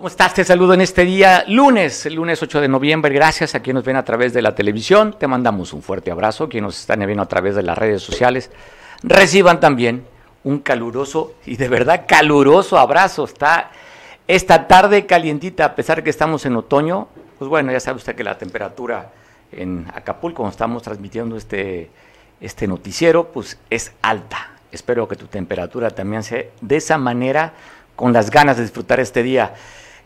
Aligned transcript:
¿Cómo 0.00 0.08
estás? 0.08 0.32
Te 0.32 0.44
saludo 0.44 0.72
en 0.72 0.80
este 0.80 1.04
día, 1.04 1.44
lunes, 1.46 2.06
el 2.06 2.14
lunes 2.14 2.42
8 2.42 2.62
de 2.62 2.68
noviembre. 2.68 3.12
Gracias 3.12 3.54
a 3.54 3.60
quienes 3.60 3.80
nos 3.80 3.84
ven 3.84 3.96
a 3.96 4.02
través 4.02 4.32
de 4.32 4.40
la 4.40 4.54
televisión. 4.54 5.14
Te 5.18 5.26
mandamos 5.26 5.74
un 5.74 5.82
fuerte 5.82 6.10
abrazo. 6.10 6.48
Quienes 6.48 6.68
nos 6.68 6.80
están 6.80 7.00
viendo 7.00 7.22
a 7.22 7.28
través 7.28 7.54
de 7.54 7.62
las 7.62 7.76
redes 7.76 8.02
sociales, 8.02 8.50
reciban 9.02 9.60
también 9.60 10.06
un 10.42 10.60
caluroso 10.60 11.34
y 11.44 11.56
de 11.58 11.68
verdad 11.68 12.06
caluroso 12.08 12.78
abrazo. 12.78 13.24
Está 13.24 13.72
esta 14.26 14.66
tarde 14.66 15.04
calientita, 15.04 15.66
a 15.66 15.74
pesar 15.74 15.98
de 15.98 16.04
que 16.04 16.08
estamos 16.08 16.46
en 16.46 16.56
otoño. 16.56 17.08
Pues 17.38 17.50
bueno, 17.50 17.70
ya 17.70 17.78
sabe 17.78 17.98
usted 17.98 18.14
que 18.14 18.24
la 18.24 18.38
temperatura 18.38 19.12
en 19.52 19.86
Acapulco, 19.92 20.36
cuando 20.38 20.52
estamos 20.52 20.82
transmitiendo 20.82 21.36
este, 21.36 21.90
este 22.40 22.66
noticiero, 22.66 23.30
pues 23.32 23.58
es 23.68 23.92
alta. 24.00 24.52
Espero 24.72 25.06
que 25.06 25.16
tu 25.16 25.26
temperatura 25.26 25.90
también 25.90 26.22
sea 26.22 26.42
de 26.62 26.76
esa 26.76 26.96
manera, 26.96 27.52
con 27.96 28.14
las 28.14 28.30
ganas 28.30 28.56
de 28.56 28.62
disfrutar 28.62 28.98
este 28.98 29.22
día. 29.22 29.52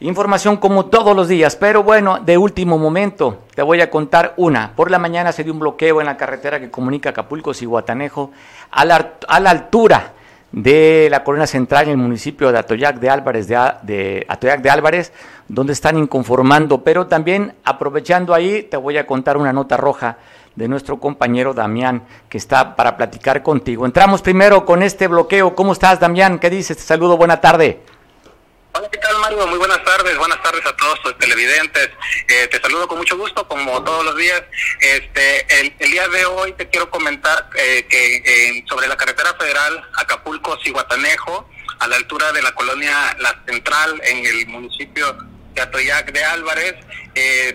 Información 0.01 0.57
como 0.57 0.87
todos 0.87 1.15
los 1.15 1.29
días, 1.29 1.55
pero 1.55 1.85
bueno, 1.85 2.19
de 2.19 2.37
último 2.37 2.79
momento, 2.79 3.45
te 3.55 3.63
voy 3.63 3.81
a 3.81 3.91
contar 3.91 4.35
una. 4.37 4.73
Por 4.75 4.91
la 4.91 4.99
mañana 4.99 5.31
se 5.31 5.45
dio 5.45 5.53
un 5.53 5.61
bloqueo 5.61 6.01
en 6.01 6.07
la 6.07 6.17
carretera 6.17 6.59
que 6.59 6.71
comunica 6.71 7.11
Acapulco 7.11 7.53
y 7.59 7.65
Guatanejo 7.65 8.33
a 8.73 8.85
la, 8.85 9.13
a 9.29 9.41
la 9.41 9.51
altura 9.51 10.13
de 10.51 11.09
la 11.11 11.25
Corona 11.25 11.47
Central 11.47 11.85
en 11.85 11.91
el 11.91 11.97
municipio 11.97 12.51
de 12.51 12.59
Atoyac 12.59 12.99
de 12.99 13.11
Álvarez, 13.11 13.49
de, 13.49 14.27
Atoyac 14.29 14.63
de 14.63 14.71
Álvarez, 14.71 15.13
donde 15.49 15.73
están 15.73 15.97
inconformando. 15.97 16.83
Pero 16.83 17.07
también, 17.07 17.55
aprovechando 17.65 18.35
ahí, 18.35 18.63
te 18.65 18.77
voy 18.77 18.99
a 18.99 19.07
contar 19.07 19.37
una 19.37 19.53
nota 19.53 19.77
roja 19.77 20.19
de 20.55 20.69
nuestro 20.69 21.01
compañero 21.01 21.55
Damián, 21.55 22.03
que 22.29 22.39
está 22.39 22.77
para 22.77 22.97
platicar 22.97 23.43
contigo. 23.43 23.87
Entramos 23.87 24.23
primero 24.23 24.65
con 24.65 24.83
este 24.83 25.09
bloqueo. 25.09 25.55
¿Cómo 25.55 25.73
estás, 25.73 25.99
Damián? 25.99 26.39
¿Qué 26.39 26.51
dices? 26.51 26.77
Te 26.77 26.83
saludo, 26.83 27.17
buena 27.17 27.41
tarde. 27.41 27.81
Hola, 28.77 28.91
¿qué 28.91 28.99
tal 28.99 29.17
Mario? 29.19 29.47
Muy 29.47 29.59
buenas 29.59 29.85
tardes, 29.85 30.19
buenas 30.19 30.43
tardes 30.43 30.67
a 30.67 30.75
todos 30.75 30.99
los 31.05 31.17
televidentes. 31.19 31.91
Eh, 32.27 32.49
te 32.49 32.61
saludo 32.61 32.89
con 32.89 32.99
mucho 32.99 33.17
gusto, 33.17 33.47
como 33.47 33.85
todos 33.85 34.05
los 34.05 34.17
días. 34.17 34.43
Este, 34.81 35.61
el, 35.61 35.77
día 35.79 36.09
de 36.09 36.27
hoy 36.27 36.53
te 36.55 36.69
quiero 36.69 36.91
comentar 36.91 37.51
eh, 37.55 37.87
que 37.89 38.17
eh, 38.17 38.65
sobre 38.69 38.89
la 38.89 38.97
carretera 38.97 39.33
federal 39.35 39.81
Acapulco-Cihuatanejo, 39.95 41.49
a 41.79 41.87
la 41.87 41.95
altura 41.95 42.33
de 42.33 42.43
la 42.43 42.53
colonia 42.57 43.17
La 43.21 43.41
Central, 43.47 44.01
en 44.03 44.27
el 44.27 44.45
municipio 44.49 45.19
de 45.55 45.63
Atoyac 45.63 46.11
de 46.11 46.25
Álvarez, 46.25 46.75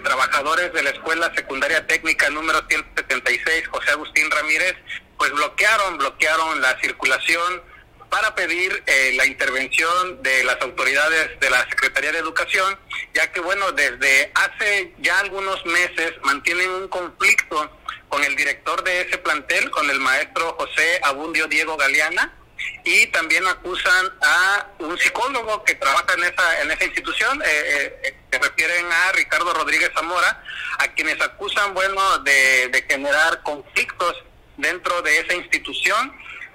trabajadores 0.02 0.72
de 0.72 0.84
la 0.84 0.92
Escuela 0.92 1.34
Secundaria 1.36 1.86
Técnica 1.86 2.30
número 2.30 2.64
176, 2.70 3.67
José 3.67 3.92
Agustín 3.92 4.31
Ramírez, 4.31 4.75
pues 5.17 5.34
bloquearon, 5.34 5.97
bloquearon 5.97 6.62
la 6.62 6.80
circulación 6.80 7.62
para 8.10 8.36
pedir 8.36 8.84
eh, 8.86 9.14
la 9.16 9.26
intervención 9.26 10.22
de 10.24 10.44
las 10.44 10.60
autoridades 10.62 11.40
de 11.40 11.50
la 11.50 11.68
Secretaría 11.70 12.12
de 12.12 12.20
Educación, 12.20 12.78
ya 13.14 13.32
que, 13.32 13.40
bueno, 13.40 13.72
desde 13.72 14.32
hace 14.34 14.94
ya 15.00 15.20
algunos 15.20 15.66
meses 15.66 16.14
mantienen 16.24 16.70
un 16.72 16.88
conflicto 16.88 17.78
con 18.08 18.24
el 18.24 18.36
director 18.36 18.84
de 18.84 19.02
ese 19.02 19.18
plantel, 19.20 19.70
con 19.70 19.90
el 19.90 20.00
maestro 20.00 20.56
José 20.60 21.00
Abundio 21.04 21.48
Diego 21.48 21.78
Galeana, 21.78 22.34
y 22.84 23.08
también 23.08 23.46
acusan 23.48 24.12
a 24.22 24.68
un 24.80 24.98
psicólogo 24.98 25.64
que 25.64 25.76
trabaja 25.76 26.14
en 26.14 26.24
esa 26.24 26.62
en 26.62 26.72
esa 26.72 26.86
institución, 26.86 27.42
eh, 27.46 28.00
eh, 28.04 28.18
se 28.32 28.40
refieren 28.40 28.86
a 28.92 29.12
Ricardo 29.14 29.54
Rodríguez 29.54 29.92
Zamora, 29.94 30.44
a 30.80 30.88
quienes 30.90 31.22
acusan, 31.22 31.74
bueno, 31.74 32.20
de, 32.20 32.86
generar 32.90 33.44
conflictos 33.44 34.16
dentro 34.58 35.02
de 35.02 35.20
esa 35.20 35.34
institución 35.34 36.14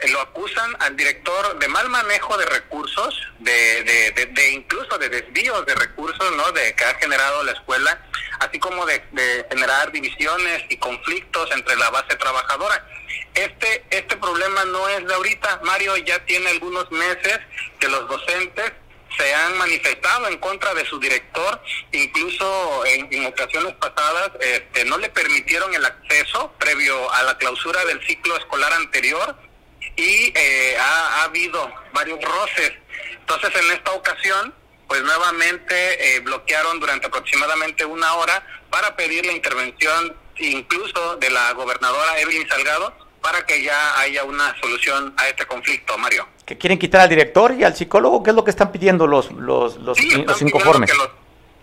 lo 0.09 0.21
acusan 0.21 0.77
al 0.81 0.97
director 0.97 1.59
de 1.59 1.69
mal 1.69 1.89
manejo 1.89 2.37
de 2.37 2.47
recursos, 2.47 3.21
de, 3.39 3.83
de, 3.85 4.51
incluso 4.51 4.99
de 4.99 5.09
desvíos 5.09 5.65
de 5.67 5.75
recursos, 5.75 6.37
¿no? 6.37 6.53
De 6.53 6.75
que 6.75 6.85
ha 6.85 6.95
generado 6.95 7.43
la 7.43 7.53
escuela, 7.53 8.05
así 8.41 8.59
como 8.59 8.85
de, 8.87 9.03
generar 9.51 9.93
divisiones 9.93 10.65
y 10.69 10.77
conflictos 10.77 11.51
entre 11.53 11.77
la 11.77 11.91
base 11.91 12.17
trabajadora. 12.17 12.87
Este 13.35 13.85
este 13.91 14.17
problema 14.17 14.65
no 14.65 14.89
es 14.89 15.07
de 15.07 15.15
ahorita, 15.15 15.61
Mario 15.65 15.97
ya 15.99 16.25
tiene 16.25 16.51
algunos 16.51 16.91
meses 16.91 17.41
que 17.79 17.89
los 17.89 18.09
docentes 18.09 18.73
se 19.17 19.35
han 19.35 19.57
manifestado 19.57 20.29
en 20.29 20.39
contra 20.39 20.75
de 20.75 20.85
su 20.87 20.99
director, 20.99 21.63
incluso 21.93 22.85
en, 22.87 23.27
ocasiones 23.27 23.75
pasadas 23.75 24.33
este, 24.41 24.85
no 24.85 24.99
le 24.99 25.09
permitieron 25.09 25.73
el 25.73 25.85
acceso 25.85 26.53
previo 26.59 27.13
a 27.13 27.23
la 27.23 27.39
clausura 27.39 27.85
del 27.85 28.05
ciclo 28.07 28.37
escolar 28.37 28.73
anterior 28.73 29.37
y 29.97 30.33
eh, 30.35 30.77
ha, 30.79 31.25
habido 31.25 31.71
varios 31.93 32.19
roces. 32.23 32.73
Entonces, 33.21 33.51
en 33.55 33.73
esta 33.73 33.93
ocasión, 33.93 34.55
pues 34.89 35.03
nuevamente 35.03 36.17
eh, 36.17 36.21
bloquearon 36.21 36.81
durante 36.81 37.07
aproximadamente 37.07 37.85
una 37.85 38.15
hora 38.15 38.47
para 38.71 38.95
pedir 38.97 39.25
la 39.25 39.33
intervención 39.33 40.17
incluso 40.37 41.17
de 41.17 41.31
la 41.31 41.53
gobernadora 41.53 42.19
Evelyn 42.19 42.49
Salgado 42.49 42.93
para 43.23 43.47
que 43.47 43.63
ya 43.63 43.99
haya 44.01 44.25
una 44.25 44.55
solución 44.61 45.15
a 45.17 45.29
este 45.29 45.47
conflicto, 45.47 45.97
Mario. 45.97 46.29
¿Que 46.45 46.59
quieren 46.59 46.79
quitar 46.79 47.01
al 47.01 47.09
director 47.09 47.55
y 47.55 47.65
al 47.65 47.75
psicólogo? 47.75 48.23
¿Qué 48.23 48.31
es 48.31 48.37
lo 48.37 48.45
que 48.45 48.51
están 48.51 48.71
pidiendo 48.71 49.07
los, 49.07 49.31
los, 49.33 49.77
los, 49.77 49.99
inconformes? 49.99 50.91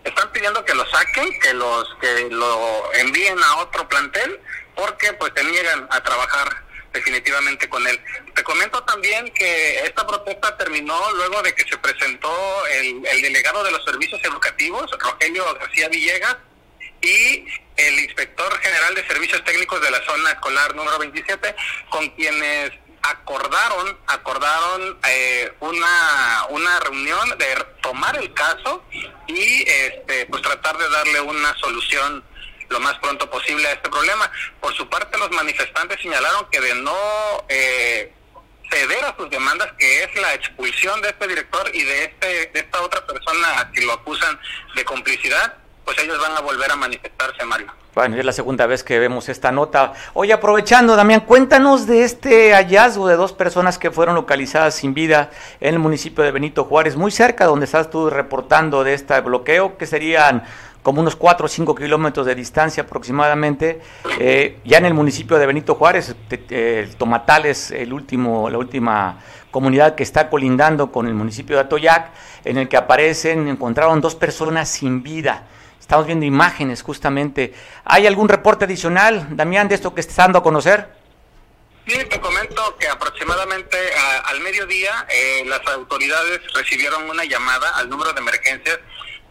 están 0.04 0.32
pidiendo 0.32 0.66
que 0.66 0.74
lo 0.74 0.86
saquen, 0.90 1.40
que 1.40 1.54
los 1.54 1.96
que 2.00 2.30
lo 2.32 2.92
envíen 2.94 3.38
a 3.44 3.58
otro 3.58 3.88
plantel, 3.88 4.40
porque 4.76 5.14
pues 5.14 5.32
se 5.36 5.44
niegan 5.44 5.88
a 5.92 6.02
trabajar 6.02 6.64
definitivamente 6.94 7.70
con 7.70 7.86
él. 7.88 8.00
Te 8.36 8.44
comento 8.44 8.84
también 8.84 9.32
que 9.34 9.80
esta 9.80 10.06
protesta 10.06 10.58
terminó 10.58 11.00
luego 11.14 11.42
de 11.42 11.54
que 11.54 11.64
se 11.64 11.78
presentó 11.78 12.66
el, 12.68 13.02
delegado 13.02 13.64
de 13.64 13.72
los 13.72 13.84
servicios 13.84 14.22
educativos, 14.24 14.90
Rogelio 15.00 15.54
García 15.56 15.90
Villegas, 15.90 16.38
y 17.02 17.46
el 17.78 18.00
inspector 18.00 18.58
general 18.60 18.94
de 18.94 19.08
servicios 19.08 19.44
técnicos 19.44 19.82
de 19.82 19.92
la 19.92 20.04
zona 20.06 20.32
escolar 20.32 20.76
número 20.76 21.00
27, 21.00 21.56
con 21.90 22.10
quienes 22.12 22.72
acordaron 23.04 23.98
acordaron 24.06 25.00
eh, 25.10 25.52
una 25.60 26.46
una 26.50 26.80
reunión 26.82 27.36
de 27.40 27.66
tomar 27.82 28.16
el 28.18 28.32
caso 28.36 28.84
y 29.26 29.68
este 29.68 30.28
pues 30.28 30.44
tratar 30.44 30.78
de 30.78 30.88
darle 30.88 31.20
una 31.22 31.58
solución 31.58 32.24
lo 32.72 32.80
más 32.80 32.98
pronto 33.00 33.30
posible 33.30 33.68
a 33.68 33.74
este 33.74 33.90
problema. 33.90 34.32
Por 34.60 34.74
su 34.74 34.88
parte, 34.90 35.18
los 35.18 35.32
manifestantes 35.32 36.00
señalaron 36.02 36.48
que 36.50 36.60
de 36.60 36.76
no 36.76 36.96
eh, 37.50 38.14
ceder 38.72 39.04
a 39.06 39.16
sus 39.16 39.30
demandas, 39.30 39.70
que 39.78 40.04
es 40.04 40.16
la 40.16 40.34
expulsión 40.34 41.02
de 41.02 41.10
este 41.10 41.28
director 41.28 41.70
y 41.74 41.84
de, 41.84 42.04
este, 42.06 42.28
de 42.54 42.60
esta 42.60 42.82
otra 42.82 43.06
persona 43.06 43.60
a 43.60 43.72
que 43.72 43.82
lo 43.82 43.94
acusan 43.94 44.40
de 44.76 44.86
complicidad, 44.86 45.56
pues 45.84 45.98
ellos 46.00 46.20
van 46.20 46.38
a 46.38 46.42
volver 46.42 46.72
a 46.72 46.76
manifestarse, 46.76 47.44
Mario. 47.46 47.72
Bueno, 47.94 48.16
es 48.16 48.24
la 48.24 48.32
segunda 48.32 48.68
vez 48.68 48.86
que 48.86 49.00
vemos 49.00 49.28
esta 49.28 49.52
nota. 49.52 49.92
Oye, 50.14 50.32
aprovechando, 50.32 50.96
Damián, 50.96 51.22
cuéntanos 51.22 51.88
de 51.88 52.06
este 52.06 52.54
hallazgo 52.54 53.10
de 53.10 53.18
dos 53.18 53.34
personas 53.34 53.78
que 53.78 53.92
fueron 53.92 54.16
localizadas 54.16 54.76
sin 54.76 54.94
vida 54.94 55.30
en 55.60 55.74
el 55.74 55.80
municipio 55.80 56.24
de 56.24 56.32
Benito 56.32 56.64
Juárez, 56.64 56.96
muy 56.96 57.12
cerca 57.12 57.46
donde 57.46 57.66
estás 57.66 57.90
tú 57.90 58.10
reportando 58.10 58.86
de 58.86 58.94
este 58.94 59.20
bloqueo, 59.20 59.78
que 59.78 59.88
serían 59.88 60.46
como 60.84 61.02
unos 61.02 61.16
4 61.16 61.46
o 61.46 61.50
5 61.50 61.76
kilómetros 61.76 62.26
de 62.26 62.36
distancia 62.36 62.84
aproximadamente, 62.84 63.82
eh, 64.20 64.60
ya 64.66 64.80
en 64.80 64.86
el 64.86 64.94
municipio 64.94 65.38
de 65.38 65.46
Benito 65.46 65.76
Juárez, 65.76 66.16
el 66.50 66.96
Tomatal 66.96 67.46
el 67.46 67.94
último, 67.94 68.50
la 68.50 68.58
última 68.58 69.18
comunidad 69.52 69.96
que 69.96 70.04
está 70.04 70.30
colindando 70.30 70.92
con 70.92 71.08
el 71.08 71.14
municipio 71.14 71.56
de 71.56 71.64
Atoyac, 71.64 72.12
en 72.46 72.58
el 72.58 72.68
que 72.68 72.78
aparecen, 72.78 73.48
encontraron 73.48 74.02
dos 74.02 74.16
personas 74.16 74.70
sin 74.70 75.04
vida. 75.04 75.46
Estamos 75.80 76.06
viendo 76.06 76.26
imágenes 76.26 76.82
justamente. 76.82 77.54
¿Hay 77.84 78.08
algún 78.08 78.30
reporte 78.30 78.66
adicional, 78.66 79.28
Damián, 79.36 79.68
de 79.68 79.76
esto 79.76 79.94
que 79.94 80.02
estás 80.02 80.18
dando 80.18 80.40
a 80.40 80.44
conocer? 80.44 81.02
Sí, 81.86 81.98
te 82.10 82.20
comento 82.22 82.78
que 82.78 82.88
aproximadamente 82.88 83.78
al 84.26 84.40
mediodía 84.40 85.06
eh, 85.10 85.44
las 85.48 85.62
autoridades 85.68 86.40
recibieron 86.54 87.10
una 87.10 87.26
llamada 87.26 87.76
al 87.76 87.90
número 87.90 88.14
de 88.14 88.22
emergencias 88.22 88.80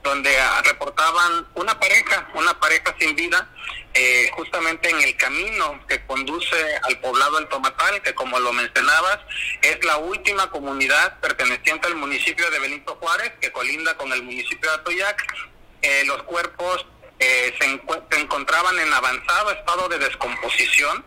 donde 0.03 0.39
ah, 0.39 0.63
reportaban 0.65 1.47
una 1.55 1.79
pareja, 1.79 2.29
una 2.35 2.59
pareja 2.59 2.95
sin 2.99 3.15
vida, 3.15 3.49
eh, 3.93 4.31
justamente 4.35 4.89
en 4.89 5.01
el 5.01 5.17
camino 5.17 5.85
que 5.89 6.05
conduce 6.07 6.57
al 6.85 6.99
poblado 7.01 7.39
El 7.39 7.49
Tomatal, 7.49 8.01
que 8.03 8.15
como 8.15 8.39
lo 8.39 8.53
mencionabas, 8.53 9.19
es 9.63 9.85
la 9.85 9.99
última 9.99 10.51
comunidad 10.51 11.19
perteneciente 11.21 11.89
al 11.89 11.97
municipio 11.97 12.51
de 12.51 12.59
Benito 12.61 12.97
Juárez, 12.97 13.33
que 13.41 13.53
colinda 13.53 13.97
con 13.97 14.13
el 14.13 14.23
municipio 14.23 14.71
de 14.71 14.77
Atoyac. 14.77 15.49
Eh, 15.83 16.05
los 16.05 16.23
cuerpos 16.25 16.87
eh, 17.19 17.55
se, 17.61 17.67
se 18.11 18.21
encontraban 18.21 18.79
en 18.79 18.93
avanzado 18.93 19.51
estado 19.51 19.89
de 19.89 19.99
descomposición, 19.99 21.05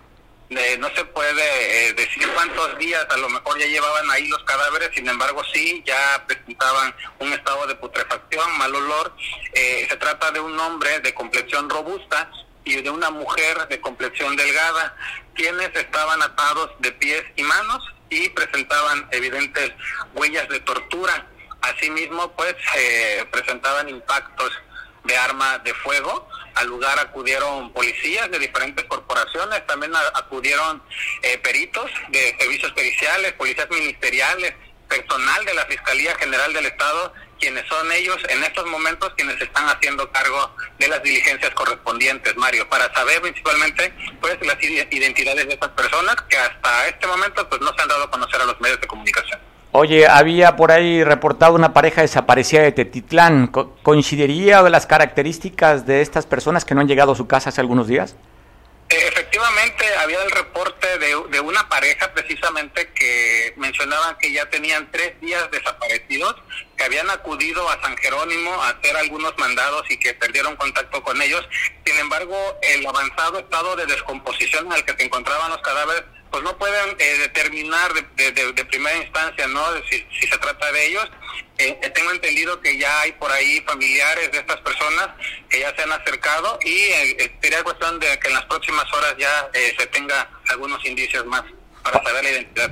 no 0.79 0.89
se 0.95 1.05
puede 1.05 1.88
eh, 1.88 1.94
decir 1.94 2.27
cuántos 2.33 2.77
días 2.77 3.05
a 3.09 3.17
lo 3.17 3.29
mejor 3.29 3.57
ya 3.59 3.65
llevaban 3.65 4.09
ahí 4.11 4.27
los 4.27 4.44
cadáveres, 4.44 4.89
sin 4.94 5.07
embargo 5.07 5.41
sí, 5.53 5.83
ya 5.85 6.23
presentaban 6.27 6.95
un 7.19 7.33
estado 7.33 7.65
de 7.67 7.75
putrefacción, 7.75 8.57
mal 8.57 8.73
olor. 8.73 9.15
Eh, 9.53 9.85
se 9.89 9.97
trata 9.97 10.31
de 10.31 10.39
un 10.39 10.59
hombre 10.59 11.00
de 11.00 11.13
complexión 11.13 11.69
robusta 11.69 12.29
y 12.65 12.81
de 12.81 12.89
una 12.89 13.09
mujer 13.09 13.67
de 13.67 13.81
complexión 13.81 14.35
delgada, 14.35 14.95
quienes 15.33 15.75
estaban 15.75 16.21
atados 16.21 16.71
de 16.79 16.91
pies 16.94 17.23
y 17.35 17.44
manos 17.44 17.83
y 18.09 18.29
presentaban 18.29 19.07
evidentes 19.11 19.71
huellas 20.13 20.47
de 20.50 20.59
tortura. 20.61 21.27
Asimismo, 21.61 22.31
pues 22.35 22.55
eh, 22.75 23.25
presentaban 23.31 23.89
impactos 23.89 24.51
de 25.03 25.17
arma 25.17 25.57
de 25.59 25.73
fuego. 25.73 26.27
Al 26.55 26.67
lugar 26.67 27.00
acudieron 27.00 27.73
policías 27.73 28.29
de 28.29 28.39
diferentes 28.39 28.85
corporaciones, 28.85 29.65
también 29.65 29.91
acudieron 30.13 30.81
eh, 31.21 31.38
peritos 31.39 31.89
de 32.09 32.35
servicios 32.39 32.71
periciales, 32.73 33.33
policías 33.33 33.69
ministeriales, 33.69 34.53
personal 34.88 35.44
de 35.45 35.53
la 35.53 35.65
Fiscalía 35.65 36.15
General 36.15 36.53
del 36.53 36.67
Estado, 36.67 37.13
quienes 37.39 37.67
son 37.67 37.91
ellos 37.91 38.17
en 38.29 38.44
estos 38.44 38.65
momentos 38.67 39.11
quienes 39.15 39.41
están 39.41 39.67
haciendo 39.67 40.09
cargo 40.11 40.55
de 40.79 40.88
las 40.88 41.01
diligencias 41.03 41.53
correspondientes, 41.53 42.35
Mario, 42.38 42.69
para 42.69 42.94
saber 42.94 43.21
principalmente 43.21 43.94
pues 44.21 44.38
las 44.45 44.57
identidades 44.63 45.47
de 45.47 45.53
estas 45.53 45.71
personas 45.71 46.15
que 46.29 46.38
hasta 46.38 46.88
este 46.88 47.07
momento 47.07 47.47
pues 47.50 47.59
no 47.61 47.73
se 47.75 47.81
han 47.81 47.88
dado 47.88 48.03
a 48.03 48.11
conocer 48.11 48.41
a 48.41 48.45
los 48.45 48.59
medios 48.61 48.79
de 48.79 48.88
comunicación. 48.88 49.52
Oye, 49.75 50.06
había 50.08 50.56
por 50.56 50.72
ahí 50.72 51.04
reportado 51.04 51.56
una 51.56 51.74
pareja 51.74 52.02
desaparecida 52.02 52.62
de 52.62 52.74
Tetitlán. 52.74 53.48
¿Coincidiría 53.48 54.62
las 54.70 54.86
características 54.86 55.88
de 55.88 56.02
estas 56.02 56.28
personas 56.28 56.64
que 56.64 56.75
no 56.75 56.81
han 56.81 56.88
llegado 56.88 57.14
a 57.14 57.16
su 57.16 57.25
casa 57.25 57.50
hace 57.50 57.60
algunos 57.60 57.88
días? 57.88 58.16
Eh, 58.90 58.96
efectivamente, 59.08 59.84
había 60.00 60.22
el 60.22 60.30
reporte 60.30 61.00
de, 61.00 61.16
de, 61.31 61.40
una 61.40 61.68
pareja 61.70 62.14
precisamente 62.14 62.92
que 62.94 63.56
mencionaban 63.58 64.16
que 64.20 64.31
ya 64.31 64.48
tenían 64.48 64.92
tres 64.92 65.20
días 65.20 65.50
desaparecidos, 65.50 66.36
que 66.78 66.84
habían 66.84 67.10
acudido 67.10 67.68
a 67.68 67.81
San 67.81 67.98
Jerónimo 67.98 68.54
a 68.62 68.70
hacer 68.70 68.96
algunos 68.96 69.36
mandados 69.40 69.90
y 69.90 69.98
que 69.98 70.14
perdieron 70.14 70.56
contacto 70.56 71.02
con 71.02 71.20
ellos. 71.20 71.50
Sin 71.84 71.98
embargo, 71.98 72.38
el 72.62 72.86
avanzado 72.86 73.40
estado 73.40 73.75
de 73.75 73.88
descomposición 73.88 74.68
en 74.68 74.74
el 74.74 74.86
que 74.86 74.94
se 74.94 75.04
encontraban 75.04 75.50
los 75.50 75.62
cadáveres 75.62 76.04
pues 76.33 76.44
no 76.44 76.57
pueden 76.57 76.95
eh, 76.97 77.18
determinar 77.19 77.94
de, 77.94 78.65
primera 78.65 78.97
instancia 78.97 79.45
no 79.45 79.62
si, 79.88 80.03
si 80.19 80.27
se 80.27 80.38
trata 80.39 80.71
de 80.71 80.88
ellos 80.88 81.07
eh, 81.59 81.77
eh, 81.80 81.89
tengo 81.91 82.09
entendido 82.09 82.59
que 82.59 82.75
ya 82.80 83.01
hay 83.01 83.12
por 83.12 83.31
ahí 83.31 83.62
familiares 83.62 84.31
de 84.31 84.39
estas 84.39 84.59
personas 84.62 85.09
que 85.47 85.59
ya 85.59 85.75
se 85.75 85.83
han 85.83 85.91
acercado 85.91 86.57
y 86.65 86.74
eh, 86.74 87.38
sería 87.39 87.63
cuestión 87.63 88.00
de 88.00 88.18
que 88.18 88.30
en 88.30 88.33
las 88.33 88.45
próximas 88.45 88.91
horas 88.94 89.13
ya 89.19 89.47
se 89.53 89.85
tenga 89.88 90.27
algunos 90.50 90.83
indicios 90.83 91.24
más 91.27 91.44
para 91.83 92.03
saber 92.03 92.24
la 92.24 92.31
identidad 92.31 92.71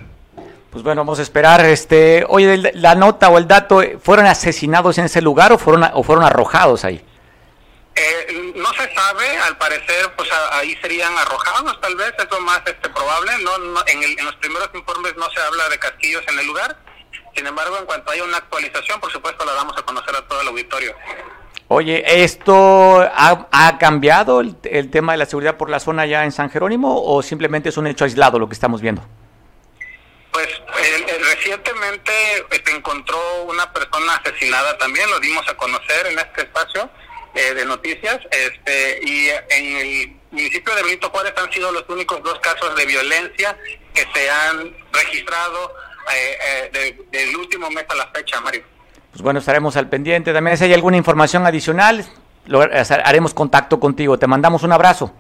pues 0.72 0.86
bueno, 0.86 1.02
vamos 1.02 1.20
a 1.20 1.22
esperar. 1.22 1.66
Este, 1.66 2.24
oye, 2.30 2.72
la 2.76 2.96
nota 2.96 3.28
o 3.28 3.38
el 3.38 3.46
dato, 3.46 3.84
¿fueron 4.02 4.26
asesinados 4.26 4.98
en 4.98 5.06
ese 5.06 5.22
lugar 5.22 5.52
o 5.52 5.58
fueron 5.58 5.84
o 5.94 6.02
fueron 6.02 6.24
arrojados 6.24 6.86
ahí? 6.86 7.04
Eh, 7.96 8.54
no 8.56 8.72
se 8.74 8.94
sabe, 8.96 9.38
al 9.38 9.58
parecer, 9.58 10.14
pues 10.16 10.30
ahí 10.54 10.78
serían 10.82 11.18
arrojados, 11.18 11.80
tal 11.82 11.96
vez, 11.96 12.14
es 12.18 12.28
lo 12.32 12.40
más 12.42 12.62
este, 12.66 12.90
probable. 12.90 13.32
No, 13.44 13.86
en, 13.86 14.04
en, 14.04 14.26
los 14.26 14.36
primeros 14.38 14.70
informes 14.74 15.16
no 15.18 15.30
se 15.30 15.42
habla 15.42 15.68
de 15.70 15.78
casquillos 15.78 16.24
en 16.28 16.40
el 16.40 16.48
lugar. 16.48 16.78
Sin 17.36 17.46
embargo, 17.46 17.78
en 17.78 17.86
cuanto 17.86 18.12
haya 18.12 18.24
una 18.24 18.38
actualización, 18.38 19.00
por 19.00 19.12
supuesto, 19.12 19.46
la 19.46 19.54
damos 19.54 19.78
a 19.78 19.82
conocer 19.84 20.16
a 20.16 20.28
todo 20.28 20.42
el 20.42 20.48
auditorio. 20.48 20.96
Oye, 21.74 22.04
¿esto 22.24 23.00
ha, 23.00 23.78
cambiado 23.80 24.42
el, 24.42 24.90
tema 24.90 25.14
de 25.14 25.18
la 25.18 25.26
seguridad 25.26 25.56
por 25.56 25.70
la 25.70 25.80
zona 25.80 26.06
ya 26.06 26.26
en 26.26 26.34
San 26.34 26.50
Jerónimo 26.50 27.02
o 27.02 27.24
simplemente 27.24 27.70
es 27.70 27.78
un 27.78 27.88
hecho 27.88 28.04
aislado 28.04 28.40
lo 28.40 28.50
que 28.50 28.54
estamos 28.56 28.82
viendo? 28.82 29.02
Pues 30.34 30.50
recientemente 31.30 32.12
se 32.50 32.58
este, 32.58 32.72
encontró 32.72 33.18
una 33.44 33.72
persona 33.72 34.16
asesinada 34.16 34.78
también, 34.80 35.10
lo 35.10 35.20
dimos 35.22 35.48
a 35.48 35.56
conocer 35.56 36.08
en 36.08 36.20
este 36.20 36.42
espacio 36.42 36.90
eh, 37.34 37.54
de 37.54 37.66
noticias, 37.66 38.20
este, 38.30 39.00
y 39.04 39.30
en 39.30 39.78
el 39.78 40.16
municipio 40.32 40.76
de 40.76 40.84
Benito 40.84 41.10
Juárez 41.10 41.34
han 41.38 41.52
sido 41.52 41.72
los 41.72 41.88
únicos 41.88 42.22
dos 42.24 42.38
casos 42.40 42.76
de 42.76 42.86
violencia 42.86 43.58
que 43.94 44.06
se 44.14 44.30
han 44.30 44.76
registrado 44.92 45.74
eh, 46.14 46.70
eh, 46.74 46.98
del 47.12 47.36
último 47.38 47.70
mes 47.70 47.86
a 47.88 47.96
la 47.96 48.08
fecha, 48.08 48.42
Mario. 48.42 48.64
Pues 49.12 49.22
bueno, 49.22 49.40
estaremos 49.40 49.76
al 49.78 49.88
pendiente. 49.90 50.34
También 50.34 50.58
si 50.58 50.66
hay 50.66 50.74
alguna 50.74 50.98
información 50.98 51.46
adicional, 51.46 52.06
haremos 53.04 53.34
contacto 53.34 53.80
contigo. 53.80 54.18
Te 54.18 54.28
mandamos 54.28 54.64
un 54.64 54.72
abrazo. 54.72 55.14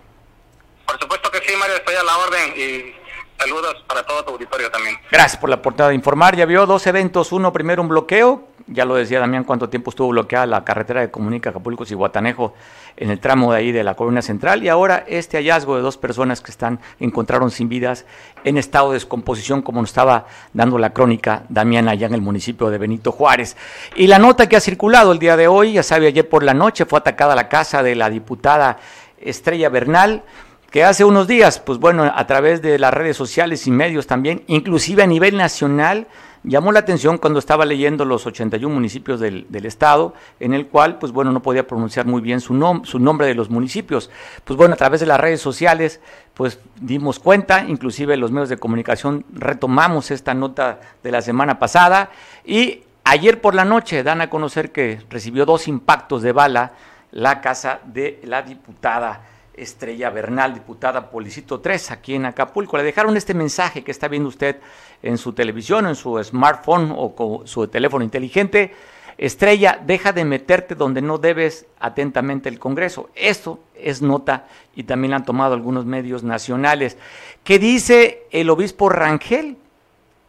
Por 0.86 1.00
supuesto 1.00 1.32
que 1.32 1.40
sí, 1.48 1.56
Mario, 1.56 1.76
estoy 1.78 1.96
a 1.96 2.04
la 2.04 2.18
orden 2.18 2.54
y 2.58 2.96
saludos 3.38 3.84
para 3.88 4.04
todo 4.04 4.24
tu 4.26 4.32
auditorio 4.34 4.70
también. 4.72 4.98
Gracias 5.12 5.40
por 5.40 5.50
la 5.50 5.58
oportunidad 5.58 5.90
de 5.90 5.96
informar. 5.96 6.36
Ya 6.36 6.46
vio 6.46 6.66
dos 6.66 6.86
eventos. 6.88 7.32
Uno, 7.32 7.54
primero 7.54 7.82
un 7.82 7.90
bloqueo 7.90 8.51
ya 8.72 8.86
lo 8.86 8.96
decía 8.96 9.20
Damián, 9.20 9.44
cuánto 9.44 9.70
tiempo 9.70 9.90
estuvo 9.90 10.10
bloqueada 10.10 10.46
la 10.46 10.64
carretera 10.64 11.02
de 11.02 11.12
comunica 11.12 11.50
Acapulco 11.50 11.84
y 11.90 11.94
Guatanejo 11.94 12.54
en 12.98 13.10
el 13.10 13.20
tramo 13.20 13.52
de 13.52 13.60
ahí 13.60 13.72
de 13.72 13.84
la 13.84 13.96
columna 13.96 14.22
central 14.22 14.64
y 14.64 14.70
ahora 14.70 15.04
este 15.08 15.38
hallazgo 15.38 15.76
de 15.76 15.82
dos 15.82 15.98
personas 15.98 16.42
que 16.42 16.52
están 16.52 16.80
encontraron 17.00 17.52
sin 17.52 17.70
vidas 17.70 18.06
en 18.44 18.58
estado 18.58 18.90
de 18.90 18.96
descomposición 18.96 19.62
como 19.62 19.82
nos 19.82 19.90
estaba 19.90 20.26
dando 20.54 20.78
la 20.78 20.92
crónica 20.92 21.44
Damián 21.50 21.90
allá 21.90 22.08
en 22.08 22.14
el 22.14 22.22
municipio 22.22 22.70
de 22.70 22.78
Benito 22.78 23.12
Juárez. 23.12 23.58
Y 23.96 24.08
la 24.08 24.20
nota 24.20 24.48
que 24.48 24.56
ha 24.56 24.62
circulado 24.62 25.12
el 25.12 25.20
día 25.20 25.38
de 25.38 25.48
hoy, 25.48 25.74
ya 25.74 25.84
sabe, 25.84 26.08
ayer 26.08 26.28
por 26.28 26.44
la 26.44 26.54
noche 26.54 26.86
fue 26.86 27.00
atacada 27.00 27.36
la 27.36 27.50
casa 27.50 27.84
de 27.84 27.96
la 27.96 28.10
diputada 28.10 28.78
Estrella 29.20 29.70
Bernal 29.70 30.24
que 30.72 30.86
hace 30.86 31.04
unos 31.04 31.28
días, 31.28 31.60
pues 31.60 31.80
bueno, 31.80 32.10
a 32.16 32.28
través 32.28 32.62
de 32.62 32.80
las 32.80 32.94
redes 32.94 33.18
sociales 33.18 33.68
y 33.68 33.72
medios 33.72 34.08
también, 34.08 34.44
inclusive 34.48 35.04
a 35.04 35.08
nivel 35.08 35.36
nacional, 35.36 36.08
llamó 36.44 36.72
la 36.72 36.80
atención 36.80 37.18
cuando 37.18 37.40
estaba 37.40 37.66
leyendo 37.66 38.06
los 38.06 38.26
81 38.26 38.74
municipios 38.74 39.20
del, 39.20 39.46
estado, 39.66 40.14
en 40.40 40.54
el 40.54 40.68
cual, 40.68 40.98
pues 40.98 41.12
bueno, 41.12 41.32
no 41.32 41.42
podía 41.42 41.68
pronunciar 41.68 42.06
muy 42.06 42.22
bien 42.22 42.42
su, 42.42 42.82
su 42.84 43.00
nombre 43.00 43.28
de 43.28 43.36
los 43.36 43.50
municipios. 43.50 44.10
Pues 44.44 44.58
bueno, 44.58 44.74
a 44.74 44.78
través 44.78 45.00
de 45.00 45.06
las 45.06 45.20
redes 45.20 45.42
sociales, 45.42 46.02
pues 46.34 46.60
dimos 46.80 47.20
cuenta, 47.20 47.66
inclusive 47.68 48.18
los 48.18 48.32
medios 48.32 48.50
de 48.50 48.58
comunicación 48.58 49.26
retomamos 49.34 50.12
esta 50.12 50.34
nota 50.34 50.80
de 51.04 51.12
la 51.12 51.22
semana 51.22 51.60
pasada 51.60 52.10
y 52.46 52.84
ayer 53.04 53.42
por 53.42 53.56
la 53.56 53.66
noche 53.66 54.04
dan 54.04 54.22
a 54.22 54.30
conocer 54.30 54.72
que 54.72 55.02
recibió 55.10 55.46
dos 55.46 55.68
impactos 55.68 56.22
de 56.22 56.32
bala 56.32 56.74
la 57.12 57.42
casa 57.42 57.80
de 57.86 58.20
la 58.24 58.42
diputada. 58.42 59.28
Estrella 59.54 60.10
Bernal, 60.10 60.54
diputada 60.54 61.10
Policito 61.10 61.60
3, 61.60 61.92
aquí 61.92 62.16
en 62.16 62.26
Acapulco. 62.26 62.78
Le 62.78 62.84
dejaron 62.84 63.16
este 63.18 63.34
mensaje 63.34 63.84
que 63.84 63.92
está 63.92 64.08
viendo 64.08 64.30
usted 64.30 64.60
en 65.04 65.18
su 65.18 65.34
televisión, 65.34 65.88
en 65.88 65.96
su 65.96 66.22
smartphone 66.24 66.94
o 66.96 67.16
con 67.16 67.48
su 67.48 67.68
teléfono 67.68 68.04
inteligente. 68.04 68.74
Estrella, 69.18 69.80
deja 69.86 70.14
de 70.14 70.26
meterte 70.26 70.74
donde 70.74 71.02
no 71.02 71.18
debes 71.18 71.66
atentamente 71.80 72.50
el 72.50 72.60
Congreso. 72.60 73.10
Esto 73.16 73.60
es 73.76 74.02
nota 74.02 74.48
y 74.76 74.84
también 74.84 75.12
la 75.12 75.18
han 75.18 75.26
tomado 75.26 75.54
algunos 75.54 75.86
medios 75.86 76.24
nacionales. 76.24 76.98
¿Qué 77.44 77.60
dice 77.60 78.24
el 78.32 78.50
obispo 78.50 78.90
Rangel 78.90 79.58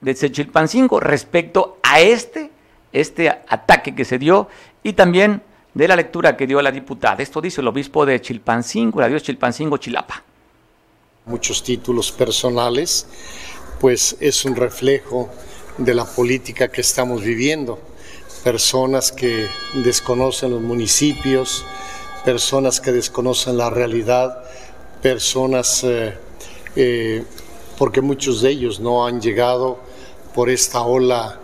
de 0.03 0.15
Sechilpancingo 0.15 1.01
respecto 1.01 1.79
a 1.83 2.01
este, 2.01 2.51
este 2.93 3.31
ataque 3.31 3.95
que 3.95 4.05
se 4.05 4.19
dio 4.19 4.49
y 4.83 4.93
también 4.93 5.43
de 5.75 5.89
la 5.89 5.97
lectura 5.97 6.37
que 6.37 6.47
dio 6.47 6.61
la 6.61 6.71
diputada. 6.71 7.23
Esto 7.23 7.41
dice 7.41 7.61
el 7.61 7.69
obispo 7.69 8.05
de 8.05 8.21
Chilpancingo, 8.21 9.01
la 9.01 9.09
Dios 9.09 9.23
Chilpancingo, 9.23 9.79
Chilapa. 9.79 10.23
Muchos 11.25 11.63
títulos 11.63 12.11
personales, 12.11 13.07
pues 13.83 14.15
es 14.21 14.45
un 14.45 14.55
reflejo 14.55 15.29
de 15.77 15.93
la 15.93 16.05
política 16.05 16.69
que 16.69 16.83
estamos 16.83 17.21
viviendo. 17.23 17.81
Personas 18.45 19.11
que 19.11 19.49
desconocen 19.75 20.53
los 20.53 20.63
municipios, 20.63 21.65
personas 22.25 22.81
que 22.81 22.93
desconocen 22.93 23.57
la 23.57 23.71
realidad, 23.71 24.45
personas, 25.03 25.83
eh, 25.83 26.17
eh, 26.77 27.25
porque 27.77 28.01
muchos 28.01 28.41
de 28.41 28.51
ellos 28.51 28.79
no 28.79 29.05
han 29.05 29.21
llegado 29.21 29.81
por 30.33 30.49
esta 30.49 30.83
ola 30.83 31.41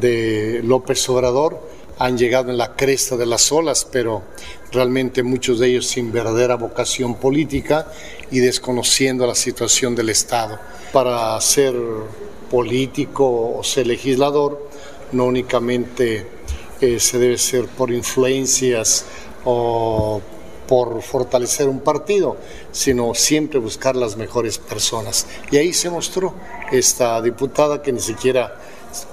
de 0.00 0.62
López 0.64 1.08
Obrador, 1.08 1.70
han 2.00 2.18
llegado 2.18 2.50
en 2.50 2.58
la 2.58 2.74
cresta 2.74 3.16
de 3.16 3.26
las 3.26 3.52
olas, 3.52 3.86
pero 3.92 4.24
realmente 4.72 5.22
muchos 5.22 5.60
de 5.60 5.68
ellos 5.68 5.86
sin 5.86 6.10
verdadera 6.10 6.56
vocación 6.56 7.14
política 7.14 7.86
y 8.32 8.40
desconociendo 8.40 9.24
la 9.24 9.36
situación 9.36 9.94
del 9.94 10.08
Estado. 10.08 10.58
Para 10.96 11.38
ser 11.42 11.74
político 12.50 13.58
o 13.58 13.62
ser 13.62 13.86
legislador, 13.86 14.66
no 15.12 15.26
únicamente 15.26 16.26
eh, 16.80 16.98
se 16.98 17.18
debe 17.18 17.36
ser 17.36 17.66
por 17.66 17.90
influencias 17.90 19.04
o 19.44 20.22
por 20.66 21.02
fortalecer 21.02 21.68
un 21.68 21.80
partido, 21.80 22.38
sino 22.72 23.12
siempre 23.12 23.58
buscar 23.58 23.94
las 23.94 24.16
mejores 24.16 24.56
personas. 24.56 25.26
Y 25.50 25.58
ahí 25.58 25.74
se 25.74 25.90
mostró 25.90 26.32
esta 26.72 27.20
diputada 27.20 27.82
que 27.82 27.92
ni 27.92 28.00
siquiera 28.00 28.56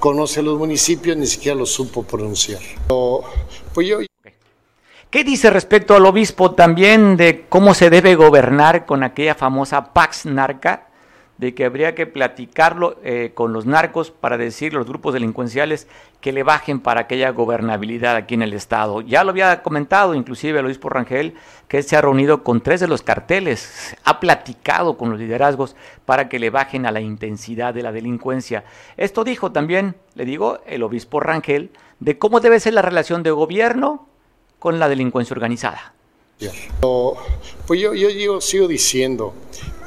conoce 0.00 0.40
los 0.40 0.58
municipios, 0.58 1.18
ni 1.18 1.26
siquiera 1.26 1.54
los 1.54 1.68
supo 1.68 2.02
pronunciar. 2.02 2.62
Pues 3.74 4.08
¿Qué 5.10 5.22
dice 5.22 5.50
respecto 5.50 5.94
al 5.94 6.06
obispo 6.06 6.52
también 6.52 7.18
de 7.18 7.44
cómo 7.46 7.74
se 7.74 7.90
debe 7.90 8.14
gobernar 8.14 8.86
con 8.86 9.02
aquella 9.02 9.34
famosa 9.34 9.92
Pax 9.92 10.24
Narca 10.24 10.93
de 11.38 11.54
que 11.54 11.64
habría 11.64 11.94
que 11.94 12.06
platicarlo 12.06 12.96
eh, 13.02 13.32
con 13.34 13.52
los 13.52 13.66
narcos 13.66 14.10
para 14.10 14.38
decir 14.38 14.72
los 14.72 14.86
grupos 14.86 15.14
delincuenciales 15.14 15.88
que 16.20 16.32
le 16.32 16.42
bajen 16.42 16.80
para 16.80 17.06
que 17.06 17.16
haya 17.16 17.30
gobernabilidad 17.30 18.16
aquí 18.16 18.34
en 18.34 18.42
el 18.42 18.52
Estado. 18.52 19.00
Ya 19.00 19.24
lo 19.24 19.30
había 19.30 19.62
comentado 19.62 20.14
inclusive 20.14 20.60
el 20.60 20.66
obispo 20.66 20.88
Rangel, 20.88 21.34
que 21.68 21.82
se 21.82 21.96
ha 21.96 22.00
reunido 22.00 22.42
con 22.44 22.60
tres 22.60 22.80
de 22.80 22.88
los 22.88 23.02
carteles, 23.02 23.96
ha 24.04 24.20
platicado 24.20 24.96
con 24.96 25.10
los 25.10 25.18
liderazgos 25.18 25.76
para 26.04 26.28
que 26.28 26.38
le 26.38 26.50
bajen 26.50 26.86
a 26.86 26.92
la 26.92 27.00
intensidad 27.00 27.74
de 27.74 27.82
la 27.82 27.92
delincuencia. 27.92 28.64
Esto 28.96 29.24
dijo 29.24 29.52
también, 29.52 29.96
le 30.14 30.24
digo, 30.24 30.60
el 30.66 30.82
obispo 30.82 31.20
Rangel, 31.20 31.70
de 32.00 32.18
cómo 32.18 32.40
debe 32.40 32.60
ser 32.60 32.74
la 32.74 32.82
relación 32.82 33.22
de 33.22 33.30
gobierno 33.30 34.08
con 34.58 34.78
la 34.78 34.88
delincuencia 34.88 35.34
organizada. 35.34 35.94
Pues 37.66 37.80
yo, 37.80 38.40
sigo 38.40 38.68
diciendo 38.68 39.34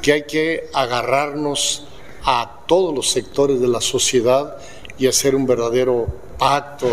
que 0.02 0.12
hay 0.12 0.22
que 0.24 0.68
agarrarnos 0.72 1.84
a 2.24 2.64
todos 2.66 2.94
los 2.94 3.10
sectores 3.10 3.60
de 3.60 3.68
la 3.68 3.80
sociedad 3.80 4.56
y 4.98 5.06
hacer 5.06 5.34
un 5.34 5.46
verdadero 5.46 6.06
pacto 6.38 6.88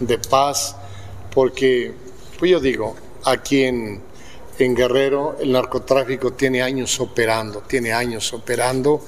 de 0.00 0.18
paz, 0.18 0.76
porque, 1.34 1.92
pues 2.38 2.50
yo 2.52 2.60
digo, 2.60 2.96
aquí 3.24 3.64
en, 3.64 4.00
en 4.58 4.74
Guerrero 4.74 5.36
el 5.40 5.52
narcotráfico 5.52 6.32
tiene 6.32 6.62
años 6.62 7.00
operando, 7.00 7.62
tiene 7.66 7.92
años 7.92 8.32
operando 8.32 9.04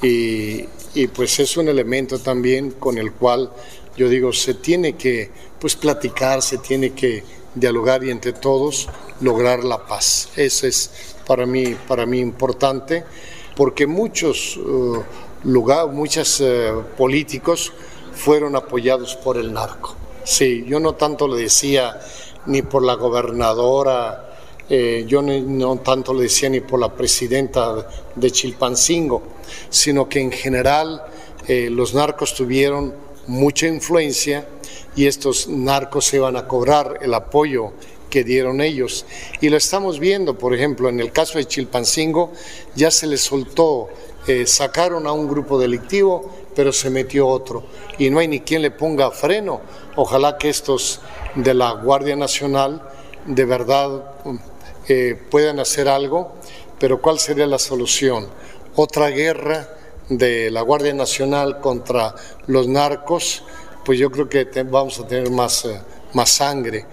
y, 0.00 0.64
y, 0.94 1.08
pues 1.08 1.38
es 1.40 1.56
un 1.56 1.68
elemento 1.68 2.18
también 2.18 2.72
con 2.72 2.98
el 2.98 3.12
cual 3.12 3.50
yo 3.96 4.08
digo 4.08 4.32
se 4.32 4.54
tiene 4.54 4.94
que 4.94 5.30
pues 5.60 5.74
platicar, 5.74 6.40
se 6.40 6.58
tiene 6.58 6.92
que 6.92 7.24
dialogar 7.60 8.04
y 8.04 8.10
entre 8.10 8.32
todos 8.32 8.88
lograr 9.20 9.64
la 9.64 9.86
paz. 9.86 10.30
Eso 10.36 10.66
es 10.66 10.90
para 11.26 11.46
mí, 11.46 11.76
para 11.86 12.06
mí 12.06 12.20
importante, 12.20 13.04
porque 13.56 13.86
muchos 13.86 14.56
uh, 14.56 15.02
lugares, 15.44 15.92
muchos 15.92 16.40
uh, 16.40 16.82
políticos 16.96 17.72
fueron 18.14 18.56
apoyados 18.56 19.16
por 19.16 19.36
el 19.36 19.52
narco. 19.52 19.94
Sí, 20.24 20.64
yo 20.66 20.80
no 20.80 20.94
tanto 20.94 21.26
le 21.26 21.42
decía 21.42 21.98
ni 22.46 22.62
por 22.62 22.82
la 22.82 22.94
gobernadora, 22.94 24.28
eh, 24.68 25.04
yo 25.06 25.22
no, 25.22 25.78
tanto 25.78 26.12
le 26.12 26.24
decía 26.24 26.50
ni 26.50 26.60
por 26.60 26.78
la 26.78 26.92
presidenta 26.92 27.88
de 28.14 28.30
Chilpancingo, 28.30 29.22
sino 29.70 30.08
que 30.08 30.20
en 30.20 30.30
general 30.30 31.02
eh, 31.46 31.70
los 31.70 31.94
narcos 31.94 32.34
tuvieron 32.34 32.94
mucha 33.26 33.66
influencia 33.66 34.46
y 34.96 35.06
estos 35.06 35.48
narcos 35.48 36.06
se 36.06 36.16
iban 36.16 36.36
a 36.36 36.46
cobrar 36.46 36.98
el 37.02 37.14
apoyo 37.14 37.72
que 38.08 38.24
dieron 38.24 38.60
ellos. 38.60 39.04
Y 39.40 39.48
lo 39.48 39.56
estamos 39.56 39.98
viendo, 39.98 40.36
por 40.36 40.54
ejemplo, 40.54 40.88
en 40.88 41.00
el 41.00 41.12
caso 41.12 41.38
de 41.38 41.46
Chilpancingo, 41.46 42.32
ya 42.74 42.90
se 42.90 43.06
les 43.06 43.20
soltó, 43.20 43.88
eh, 44.26 44.46
sacaron 44.46 45.06
a 45.06 45.12
un 45.12 45.28
grupo 45.28 45.58
delictivo, 45.58 46.30
pero 46.54 46.72
se 46.72 46.90
metió 46.90 47.28
otro. 47.28 47.64
Y 47.98 48.10
no 48.10 48.18
hay 48.18 48.28
ni 48.28 48.40
quien 48.40 48.62
le 48.62 48.70
ponga 48.70 49.10
freno. 49.10 49.60
Ojalá 49.96 50.38
que 50.38 50.48
estos 50.48 51.00
de 51.34 51.54
la 51.54 51.72
Guardia 51.72 52.16
Nacional 52.16 52.82
de 53.26 53.44
verdad 53.44 54.16
eh, 54.88 55.20
puedan 55.30 55.60
hacer 55.60 55.88
algo, 55.88 56.32
pero 56.78 57.00
¿cuál 57.00 57.18
sería 57.18 57.46
la 57.46 57.58
solución? 57.58 58.28
Otra 58.74 59.08
guerra 59.10 59.68
de 60.08 60.50
la 60.50 60.62
Guardia 60.62 60.94
Nacional 60.94 61.60
contra 61.60 62.14
los 62.46 62.66
narcos 62.68 63.44
pues 63.88 63.98
yo 63.98 64.10
creo 64.10 64.28
que 64.28 64.44
vamos 64.64 65.00
a 65.00 65.06
tener 65.06 65.30
más, 65.30 65.64
eh, 65.64 65.80
más 66.12 66.28
sangre. 66.28 66.84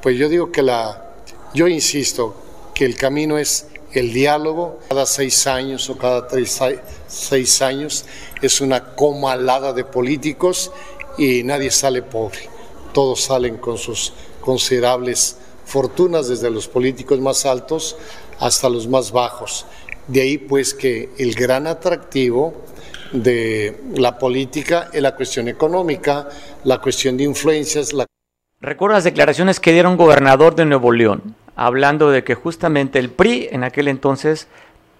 Pues 0.00 0.16
yo 0.16 0.28
digo 0.28 0.52
que 0.52 0.62
la, 0.62 1.16
yo 1.52 1.66
insisto, 1.66 2.32
que 2.72 2.84
el 2.84 2.94
camino 2.94 3.38
es 3.38 3.66
el 3.90 4.12
diálogo, 4.12 4.78
cada 4.88 5.04
seis 5.04 5.48
años 5.48 5.90
o 5.90 5.98
cada 5.98 6.28
tres, 6.28 6.60
seis 7.08 7.60
años 7.60 8.04
es 8.40 8.60
una 8.60 8.94
comalada 8.94 9.72
de 9.72 9.82
políticos 9.82 10.70
y 11.18 11.42
nadie 11.42 11.72
sale 11.72 12.02
pobre. 12.02 12.48
Todos 12.92 13.24
salen 13.24 13.56
con 13.56 13.76
sus 13.76 14.12
considerables 14.40 15.38
fortunas, 15.66 16.28
desde 16.28 16.50
los 16.50 16.68
políticos 16.68 17.18
más 17.18 17.46
altos 17.46 17.96
hasta 18.38 18.68
los 18.68 18.86
más 18.86 19.10
bajos. 19.10 19.66
De 20.06 20.22
ahí 20.22 20.38
pues 20.38 20.72
que 20.72 21.10
el 21.18 21.34
gran 21.34 21.66
atractivo 21.66 22.54
de 23.14 23.80
la 23.94 24.18
política 24.18 24.88
en 24.92 25.04
la 25.04 25.14
cuestión 25.14 25.46
económica, 25.48 26.28
la 26.64 26.78
cuestión 26.78 27.16
de 27.16 27.24
influencias. 27.24 27.92
La... 27.92 28.06
Recuerdo 28.60 28.94
las 28.94 29.04
declaraciones 29.04 29.60
que 29.60 29.72
dieron 29.72 29.96
gobernador 29.96 30.56
de 30.56 30.64
Nuevo 30.64 30.90
León, 30.92 31.36
hablando 31.54 32.10
de 32.10 32.24
que 32.24 32.34
justamente 32.34 32.98
el 32.98 33.10
PRI 33.10 33.48
en 33.52 33.62
aquel 33.62 33.88
entonces 33.88 34.48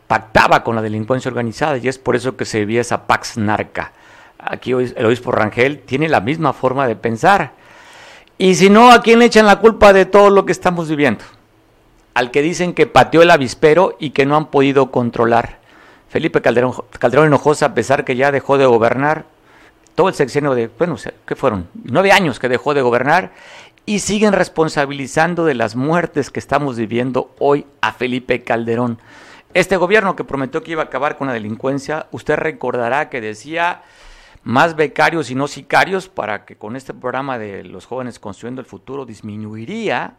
pactaba 0.07 0.63
con 0.63 0.77
la 0.77 0.83
delincuencia 0.83 1.29
organizada 1.29 1.77
y 1.79 1.89
es 1.89 1.99
por 1.99 2.15
eso 2.15 2.37
que 2.37 2.45
se 2.45 2.61
vivía 2.61 2.83
esa 2.83 3.07
Pax 3.07 3.37
Narca. 3.37 3.93
Aquí 4.39 4.73
el 4.73 5.07
obispo 5.07 5.33
Rangel 5.33 5.81
tiene 5.81 6.09
la 6.09 6.21
misma 6.21 6.53
forma 6.53 6.87
de 6.87 6.97
pensar. 6.97 7.53
Y 8.39 8.55
si 8.55 8.71
no, 8.71 8.93
¿a 8.93 9.03
quién 9.03 9.19
le 9.19 9.25
echan 9.25 9.47
la 9.47 9.59
culpa 9.59 9.93
de 9.93 10.05
todo 10.05 10.31
lo 10.31 10.45
que 10.45 10.53
estamos 10.53 10.89
viviendo? 10.89 11.25
Al 12.13 12.31
que 12.31 12.43
dicen 12.43 12.75
que 12.75 12.87
pateó 12.87 13.23
el 13.23 13.31
avispero 13.31 13.97
y 13.99 14.11
que 14.11 14.27
no 14.27 14.37
han 14.37 14.51
podido 14.51 14.91
controlar. 14.91 15.64
Felipe 16.15 16.41
Calderón, 16.41 16.73
Calderón 17.01 17.27
Hinojosa, 17.27 17.67
a 17.67 17.75
pesar 17.75 18.05
que 18.05 18.15
ya 18.15 18.31
dejó 18.31 18.57
de 18.57 18.67
gobernar, 18.67 19.25
todo 19.97 20.09
el 20.09 20.15
sexenio 20.15 20.55
de, 20.55 20.69
bueno, 20.69 20.95
¿qué 21.27 21.35
fueron? 21.35 21.67
Nueve 21.83 22.13
años 22.13 22.39
que 22.39 22.49
dejó 22.49 22.73
de 22.73 22.83
gobernar 22.83 23.33
y 23.85 23.99
siguen 23.99 24.33
responsabilizando 24.33 25.45
de 25.45 25.55
las 25.55 25.75
muertes 25.75 26.31
que 26.31 26.39
estamos 26.39 26.77
viviendo 26.77 27.35
hoy 27.41 27.67
a 27.81 27.93
Felipe 27.93 28.45
Calderón. 28.45 29.01
Este 29.55 29.77
gobierno 29.77 30.15
que 30.15 30.23
prometió 30.23 30.63
que 30.63 30.71
iba 30.71 30.83
a 30.83 30.85
acabar 30.85 31.17
con 31.17 31.27
la 31.27 31.33
delincuencia, 31.33 32.07
usted 32.13 32.37
recordará 32.37 33.11
que 33.11 33.21
decía 33.21 33.83
más 34.45 34.77
becarios 34.77 35.33
y 35.33 35.35
no 35.35 35.49
sicarios 35.49 36.09
para 36.09 36.45
que 36.45 36.55
con 36.55 36.77
este 36.77 36.95
programa 36.95 37.41
de 37.41 37.65
los 37.65 37.87
jóvenes 37.87 38.21
construyendo 38.21 38.61
el 38.61 38.69
futuro 38.69 39.05
disminuiría 39.05 40.15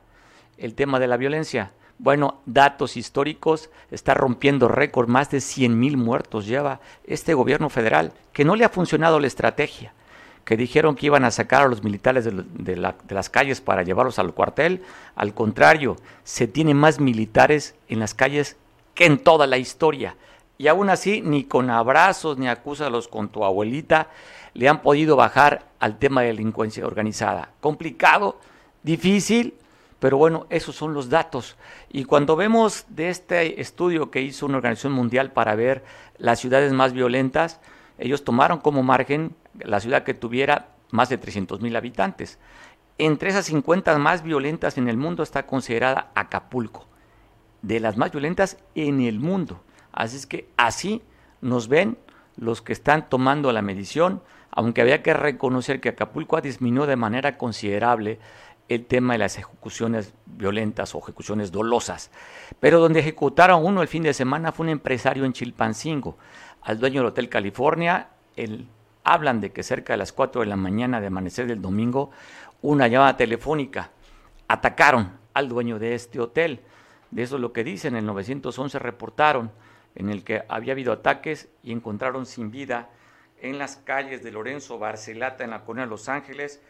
el 0.58 0.76
tema 0.76 1.00
de 1.00 1.08
la 1.08 1.16
violencia. 1.16 1.72
Bueno, 1.98 2.42
datos 2.46 2.98
históricos, 2.98 3.70
está 3.90 4.14
rompiendo 4.14 4.68
récord, 4.68 5.08
más 5.08 5.32
de 5.32 5.40
100 5.40 5.80
mil 5.80 5.96
muertos 5.96 6.46
lleva 6.46 6.82
este 7.06 7.34
gobierno 7.34 7.70
federal, 7.70 8.12
que 8.34 8.44
no 8.44 8.56
le 8.56 8.66
ha 8.66 8.70
funcionado 8.70 9.20
la 9.20 9.28
estrategia, 9.28 9.94
que 10.44 10.58
dijeron 10.58 10.96
que 10.96 11.06
iban 11.06 11.24
a 11.24 11.32
sacar 11.32 11.64
a 11.64 11.68
los 11.68 11.84
militares 11.84 12.26
de, 12.26 12.76
las 12.76 13.30
calles 13.30 13.62
para 13.62 13.84
llevarlos 13.84 14.20
al 14.20 14.34
cuartel, 14.34 14.84
al 15.16 15.34
contrario, 15.34 15.96
se 16.26 16.48
tiene 16.48 16.74
más 16.74 17.00
militares 17.00 17.76
en 17.88 18.00
las 18.00 18.14
calles 18.14 18.58
que 18.94 19.06
en 19.06 19.18
toda 19.18 19.48
la 19.48 19.58
historia. 19.58 20.18
Y 20.58 20.68
aún 20.68 20.90
así, 20.90 21.22
ni 21.22 21.46
con 21.46 21.70
abrazos, 21.70 22.38
ni 22.38 22.48
acúsalos 22.48 23.08
con 23.08 23.30
tu 23.30 23.46
abuelita, 23.46 24.10
le 24.54 24.68
han 24.68 24.82
podido 24.82 25.16
bajar 25.16 25.66
al 25.80 25.98
tema 25.98 26.22
de 26.22 26.28
delincuencia 26.28 26.86
organizada. 26.86 27.52
Complicado, 27.60 28.40
difícil, 28.84 29.54
pero 30.00 30.18
bueno, 30.18 30.46
esos 30.50 30.76
son 30.76 30.94
los 30.94 31.10
datos. 31.10 31.56
Y 31.90 32.06
cuando 32.06 32.36
vemos 32.36 32.86
de 32.90 33.10
este 33.10 33.62
estudio 33.62 34.12
que 34.12 34.22
hizo 34.22 34.46
una 34.46 34.58
organización 34.58 34.94
mundial 34.94 35.32
para 35.32 35.56
ver 35.56 35.84
las 36.18 36.40
ciudades 36.40 36.74
más 36.74 36.94
violentas, 36.94 37.60
ellos 37.98 38.24
tomaron 38.24 38.60
como 38.60 38.84
margen 38.84 39.36
la 39.60 39.80
ciudad 39.80 40.04
que 40.04 40.14
tuviera 40.14 40.70
más 40.92 41.10
de 41.10 41.18
300 41.18 41.62
mil 41.62 41.76
habitantes. 41.76 42.40
Entre 42.98 43.30
esas 43.30 43.46
50 43.46 43.98
más 43.98 44.24
violentas 44.24 44.78
en 44.78 44.88
el 44.88 44.98
mundo 44.98 45.24
está 45.24 45.46
considerada 45.46 46.12
Acapulco, 46.16 46.86
de 47.62 47.80
las 47.80 47.98
más 47.98 48.12
violentas 48.12 48.58
en 48.74 49.02
el 49.02 49.20
mundo. 49.20 49.62
Así 49.92 50.18
es 50.18 50.26
que 50.26 50.50
así 50.58 51.02
nos 51.42 51.68
ven 51.68 51.98
los 52.38 52.62
que 52.62 52.74
están 52.74 53.10
tomando 53.10 53.52
la 53.52 53.62
medición, 53.62 54.22
aunque 54.52 54.82
había 54.82 55.04
que 55.04 55.14
reconocer 55.14 55.82
que 55.82 55.90
Acapulco 55.90 56.38
ha 56.38 56.42
disminuido 56.42 56.88
de 56.88 56.96
manera 56.96 57.38
considerable 57.38 58.20
el 58.68 58.86
tema 58.86 59.14
de 59.14 59.20
las 59.20 59.38
ejecuciones 59.38 60.14
violentas 60.26 60.96
o 60.96 61.00
ejecuciones 61.00 61.52
dolosas. 61.52 62.12
Pero 62.60 62.80
donde 62.80 63.00
ejecutaron 63.00 63.66
uno 63.66 63.82
el 63.82 63.88
fin 63.88 64.04
de 64.04 64.14
semana 64.14 64.52
fue 64.52 64.66
un 64.66 64.72
empresario 64.72 65.26
en 65.26 65.34
Chilpancingo, 65.34 66.18
al 66.62 66.80
dueño 66.80 67.02
del 67.02 67.10
Hotel 67.10 67.30
California. 67.30 68.10
El, 68.36 68.68
hablan 69.04 69.40
de 69.40 69.52
que 69.52 69.64
cerca 69.64 69.94
de 69.94 69.98
las 69.98 70.12
4 70.12 70.42
de 70.42 70.48
la 70.48 70.56
mañana 70.56 71.00
de 71.00 71.08
amanecer 71.08 71.48
del 71.48 71.62
domingo, 71.62 72.12
una 72.62 72.88
llamada 72.88 73.16
telefónica. 73.16 73.92
Atacaron 74.48 75.12
al 75.34 75.48
dueño 75.48 75.80
de 75.80 75.94
este 75.94 76.20
hotel. 76.20 76.62
De 77.12 77.24
eso 77.24 77.36
es 77.36 77.42
lo 77.42 77.54
que 77.54 77.64
dicen, 77.64 77.94
en 77.94 78.00
el 78.00 78.06
911 78.08 78.80
reportaron 78.80 79.52
en 79.94 80.10
el 80.10 80.24
que 80.24 80.44
había 80.50 80.74
habido 80.74 80.92
ataques 80.92 81.50
y 81.64 81.72
encontraron 81.72 82.26
sin 82.26 82.52
vida 82.52 82.90
en 83.42 83.58
las 83.60 83.78
calles 83.78 84.24
de 84.24 84.32
Lorenzo 84.32 84.80
Barcelata, 84.80 85.44
en 85.44 85.52
la 85.52 85.64
colonia 85.64 85.86
de 85.86 85.90
Los 85.92 86.10
Ángeles, 86.10 86.62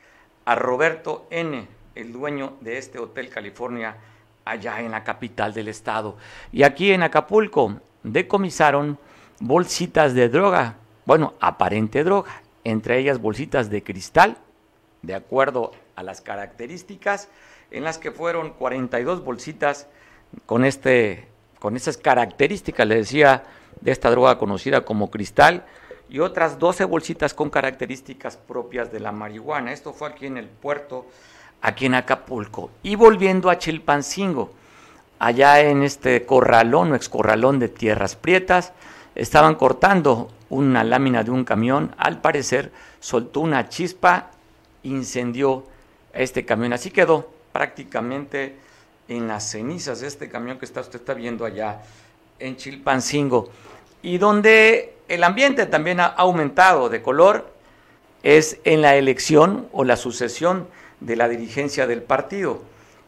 a 0.44 0.56
Roberto 0.56 1.26
N., 1.32 1.68
el 1.96 2.12
dueño 2.14 2.58
de 2.62 2.78
este 2.78 3.00
Hotel 3.00 3.30
California 3.30 3.98
allá 4.44 4.82
en 4.82 4.92
la 4.92 5.04
capital 5.04 5.54
del 5.54 5.68
estado. 5.68 6.18
Y 6.52 6.64
aquí 6.64 6.92
en 6.92 7.04
Acapulco 7.04 7.80
decomisaron 8.04 9.00
bolsitas 9.40 10.14
de 10.14 10.30
droga, 10.30 10.76
bueno, 11.06 11.34
aparente 11.40 12.04
droga, 12.04 12.32
entre 12.64 13.00
ellas 13.00 13.20
bolsitas 13.20 13.70
de 13.70 13.84
cristal, 13.84 14.38
de 15.02 15.16
acuerdo 15.16 15.72
a 15.96 16.04
las 16.04 16.22
características, 16.22 17.30
en 17.72 17.84
las 17.84 17.98
que 17.98 18.12
fueron 18.12 18.52
42 18.52 19.24
bolsitas 19.24 19.88
con 20.46 20.66
este 20.66 21.28
con 21.60 21.76
esas 21.76 21.98
características, 21.98 22.86
le 22.86 22.96
decía, 22.98 23.44
de 23.82 23.92
esta 23.92 24.12
droga 24.12 24.38
conocida 24.38 24.86
como 24.86 25.10
cristal 25.10 25.66
y 26.10 26.20
otras 26.20 26.60
12 26.60 26.86
bolsitas 26.86 27.34
con 27.34 27.50
características 27.50 28.38
propias 28.38 28.92
de 28.92 29.00
la 29.00 29.12
marihuana. 29.12 29.74
Esto 29.74 29.94
fue 29.94 30.10
aquí 30.10 30.28
en 30.28 30.38
el 30.38 30.48
puerto, 30.48 31.08
aquí 31.66 31.88
en 31.88 31.96
Acapulco. 31.96 32.70
Y 32.84 32.96
volviendo 32.96 33.50
a 33.50 33.58
Chilpancingo, 33.58 34.54
allá 35.18 35.62
en 35.62 35.82
este 35.82 36.24
corralón 36.26 36.92
o 36.92 36.96
excorralón 36.96 37.58
de 37.58 37.70
tierras 37.70 38.16
prietas, 38.16 38.72
estaban 39.16 39.56
cortando 39.56 40.30
una 40.50 40.84
lámina 40.84 41.24
de 41.24 41.32
un 41.32 41.44
camión, 41.44 41.96
al 41.98 42.22
parecer 42.22 42.72
soltó 43.00 43.40
una 43.40 43.68
chispa, 43.68 44.30
incendió 44.84 45.66
este 46.14 46.46
camión. 46.46 46.74
Así 46.74 46.92
quedó 46.92 47.32
prácticamente 47.52 48.58
en 49.08 49.28
las 49.28 49.50
cenizas 49.50 50.02
de 50.02 50.08
este 50.08 50.30
camión 50.30 50.60
que 50.60 50.66
está, 50.66 50.82
usted 50.82 51.00
está 51.00 51.16
viendo 51.16 51.46
allá 51.46 51.82
en 52.38 52.58
Chilpancingo. 52.58 53.50
Y 54.04 54.20
donde 54.20 54.98
el 55.08 55.24
ambiente 55.24 55.66
también 55.66 56.00
ha 56.00 56.06
aumentado 56.06 56.90
de 56.90 57.02
color 57.02 57.52
es 58.22 58.60
en 58.66 58.84
la 58.84 58.96
elección 58.96 59.68
o 59.72 59.84
la 59.84 59.98
sucesión 59.98 60.68
de 61.00 61.16
la 61.16 61.28
dirigencia 61.28 61.88
del 61.88 62.02
partido, 62.02 62.62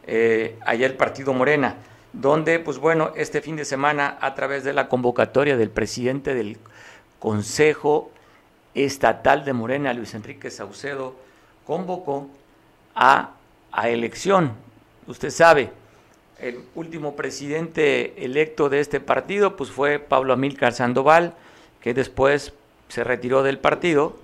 eh, 0.06 0.56
allá 0.64 0.86
el 0.86 0.94
partido 0.94 1.32
Morena, 1.32 1.76
donde, 2.12 2.58
pues 2.58 2.78
bueno, 2.78 3.12
este 3.16 3.40
fin 3.40 3.56
de 3.56 3.64
semana, 3.64 4.18
a 4.20 4.34
través 4.34 4.64
de 4.64 4.72
la 4.72 4.88
convocatoria 4.88 5.56
del 5.56 5.70
presidente 5.70 6.34
del 6.34 6.58
Consejo 7.18 8.10
Estatal 8.74 9.44
de 9.44 9.52
Morena, 9.52 9.92
Luis 9.92 10.14
Enrique 10.14 10.50
Saucedo, 10.50 11.14
convocó 11.66 12.28
a, 12.94 13.32
a 13.72 13.88
elección. 13.88 14.52
Usted 15.06 15.30
sabe, 15.30 15.70
el 16.38 16.60
último 16.74 17.16
presidente 17.16 18.24
electo 18.24 18.68
de 18.68 18.80
este 18.80 19.00
partido 19.00 19.56
pues 19.56 19.70
fue 19.70 19.98
Pablo 19.98 20.32
Amílcar 20.32 20.72
Sandoval, 20.72 21.34
que 21.80 21.94
después 21.94 22.52
se 22.88 23.04
retiró 23.04 23.42
del 23.42 23.58
partido, 23.58 24.16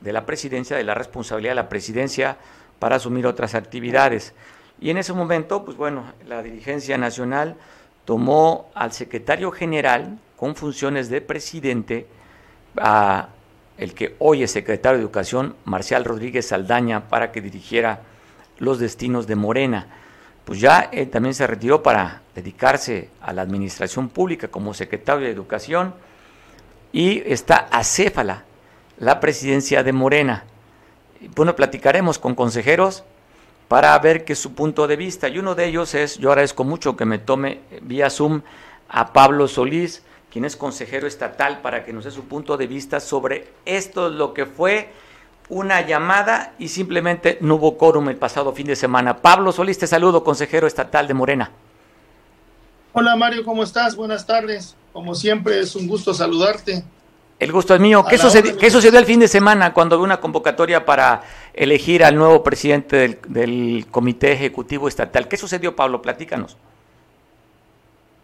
de 0.00 0.12
la 0.12 0.26
presidencia, 0.26 0.76
de 0.76 0.84
la 0.84 0.94
responsabilidad 0.94 1.52
de 1.52 1.56
la 1.56 1.68
presidencia 1.68 2.36
para 2.78 2.96
asumir 2.96 3.26
otras 3.26 3.54
actividades. 3.54 4.34
Y 4.80 4.90
en 4.90 4.98
ese 4.98 5.12
momento, 5.12 5.64
pues 5.64 5.76
bueno, 5.76 6.04
la 6.26 6.42
dirigencia 6.42 6.98
nacional 6.98 7.56
tomó 8.04 8.70
al 8.74 8.92
secretario 8.92 9.50
general 9.50 10.18
con 10.36 10.54
funciones 10.54 11.08
de 11.08 11.20
presidente, 11.20 12.06
a 12.76 13.28
el 13.78 13.94
que 13.94 14.16
hoy 14.18 14.42
es 14.42 14.50
secretario 14.50 14.98
de 14.98 15.04
Educación, 15.04 15.54
Marcial 15.64 16.04
Rodríguez 16.04 16.48
Saldaña, 16.48 17.08
para 17.08 17.32
que 17.32 17.40
dirigiera 17.40 18.00
los 18.58 18.78
destinos 18.78 19.26
de 19.26 19.36
Morena 19.36 19.86
pues 20.46 20.60
ya 20.60 20.88
él 20.92 21.10
también 21.10 21.34
se 21.34 21.44
retiró 21.44 21.82
para 21.82 22.22
dedicarse 22.32 23.10
a 23.20 23.32
la 23.32 23.42
administración 23.42 24.08
pública 24.08 24.46
como 24.46 24.74
secretario 24.74 25.26
de 25.26 25.32
Educación 25.32 25.92
y 26.92 27.20
está 27.26 27.66
acéfala 27.68 28.44
la 28.98 29.18
presidencia 29.18 29.82
de 29.82 29.92
Morena. 29.92 30.44
Bueno, 31.34 31.56
platicaremos 31.56 32.18
con 32.18 32.34
consejeros 32.34 33.04
para 33.68 33.98
ver 33.98 34.24
qué 34.24 34.34
es 34.34 34.38
su 34.38 34.54
punto 34.54 34.86
de 34.86 34.96
vista 34.96 35.28
y 35.28 35.38
uno 35.38 35.54
de 35.54 35.66
ellos 35.66 35.94
es, 35.94 36.18
yo 36.18 36.30
agradezco 36.30 36.64
mucho 36.64 36.96
que 36.96 37.04
me 37.04 37.18
tome 37.18 37.60
vía 37.82 38.10
Zoom 38.10 38.42
a 38.88 39.12
Pablo 39.12 39.48
Solís, 39.48 40.02
quien 40.30 40.44
es 40.44 40.56
consejero 40.56 41.06
estatal, 41.06 41.60
para 41.62 41.84
que 41.84 41.92
nos 41.92 42.04
dé 42.04 42.10
su 42.10 42.24
punto 42.24 42.56
de 42.56 42.66
vista 42.66 43.00
sobre 43.00 43.48
esto, 43.64 44.10
lo 44.10 44.34
que 44.34 44.46
fue 44.46 44.90
una 45.48 45.80
llamada 45.80 46.54
y 46.58 46.68
simplemente 46.68 47.38
no 47.40 47.56
hubo 47.56 47.76
quórum 47.76 48.08
el 48.08 48.16
pasado 48.16 48.52
fin 48.52 48.66
de 48.66 48.76
semana. 48.76 49.18
Pablo 49.18 49.52
Solís, 49.52 49.78
te 49.78 49.86
saludo, 49.86 50.24
consejero 50.24 50.66
estatal 50.66 51.08
de 51.08 51.14
Morena. 51.14 51.50
Hola 52.92 53.16
Mario, 53.16 53.44
¿cómo 53.44 53.62
estás? 53.62 53.94
Buenas 53.96 54.26
tardes. 54.26 54.76
Como 54.92 55.14
siempre, 55.14 55.60
es 55.60 55.76
un 55.76 55.86
gusto 55.86 56.14
saludarte. 56.14 56.82
El 57.38 57.52
gusto 57.52 57.74
es 57.74 57.80
mío. 57.80 58.04
¿Qué 58.08 58.16
sucedió, 58.16 58.56
¿Qué 58.56 58.70
sucedió, 58.70 58.98
el 58.98 59.04
fin 59.04 59.20
de 59.20 59.28
semana 59.28 59.74
cuando 59.74 59.96
hubo 59.96 60.04
una 60.04 60.20
convocatoria 60.20 60.86
para 60.86 61.22
elegir 61.52 62.02
al 62.02 62.16
nuevo 62.16 62.42
presidente 62.42 63.20
del, 63.28 63.86
Comité 63.90 64.32
Ejecutivo 64.32 64.88
Estatal? 64.88 65.28
¿Qué 65.28 65.36
sucedió, 65.36 65.76
Pablo? 65.76 66.00
Platícanos. 66.00 66.56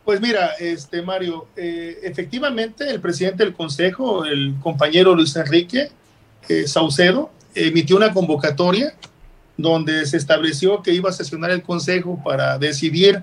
Pues 0.04 0.20
mira, 0.20 0.52
este 0.58 1.02
Mario, 1.02 1.46
eh, 1.56 1.98
efectivamente 2.02 2.88
el 2.88 3.00
presidente 3.00 3.44
del 3.44 3.54
Consejo, 3.54 4.24
el 4.24 4.54
compañero 4.60 5.14
Luis 5.14 5.36
Enrique, 5.36 5.90
eh, 6.48 6.66
Saucedo 6.66 7.30
emitió 7.54 7.96
una 7.96 8.12
convocatoria 8.12 8.94
donde 9.56 10.06
se 10.06 10.16
estableció 10.16 10.82
que 10.82 10.92
iba 10.92 11.10
a 11.10 11.12
sesionar 11.12 11.50
el 11.50 11.62
Consejo 11.62 12.20
para 12.24 12.58
decidir 12.58 13.22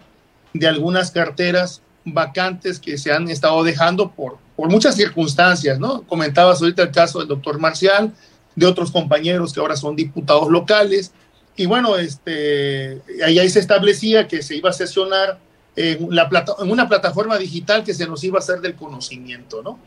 de 0.53 0.67
algunas 0.67 1.11
carteras 1.11 1.81
vacantes 2.05 2.79
que 2.79 2.97
se 2.97 3.11
han 3.11 3.29
estado 3.29 3.63
dejando 3.63 4.11
por, 4.11 4.37
por 4.59 4.69
muchas 4.69 4.97
circunstancias, 4.97 5.79
¿no? 5.79 6.01
Comentabas 6.01 6.61
ahorita 6.61 6.83
el 6.83 6.91
caso 6.91 7.19
del 7.19 7.29
doctor 7.29 7.59
Marcial, 7.59 8.11
de 8.57 8.65
otros 8.65 8.91
compañeros 8.91 9.53
que 9.53 9.61
ahora 9.61 9.77
son 9.77 9.95
diputados 9.95 10.49
locales, 10.49 11.13
y 11.55 11.65
bueno, 11.65 11.95
este, 11.95 13.01
ahí, 13.25 13.39
ahí 13.39 13.49
se 13.49 13.61
establecía 13.61 14.27
que 14.27 14.41
se 14.41 14.57
iba 14.57 14.69
a 14.69 14.73
sesionar 14.73 15.39
en, 15.77 16.13
la 16.13 16.27
plata, 16.27 16.55
en 16.59 16.69
una 16.69 16.89
plataforma 16.89 17.37
digital 17.37 17.85
que 17.85 17.93
se 17.93 18.05
nos 18.05 18.21
iba 18.25 18.37
a 18.37 18.41
hacer 18.41 18.59
del 18.59 18.75
conocimiento, 18.75 19.63
¿no? 19.63 19.79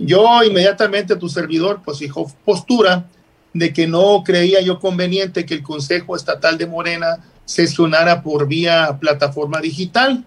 Yo 0.00 0.42
inmediatamente 0.42 1.14
tu 1.14 1.28
servidor 1.28 1.80
pues 1.84 1.98
fijó 1.98 2.28
postura 2.44 3.04
de 3.52 3.72
que 3.72 3.86
no 3.86 4.24
creía 4.24 4.60
yo 4.62 4.80
conveniente 4.80 5.46
que 5.46 5.54
el 5.54 5.62
Consejo 5.62 6.16
Estatal 6.16 6.58
de 6.58 6.66
Morena 6.66 7.18
sesionara 7.44 8.24
por 8.24 8.48
vía 8.48 8.98
plataforma 9.00 9.60
digital, 9.60 10.24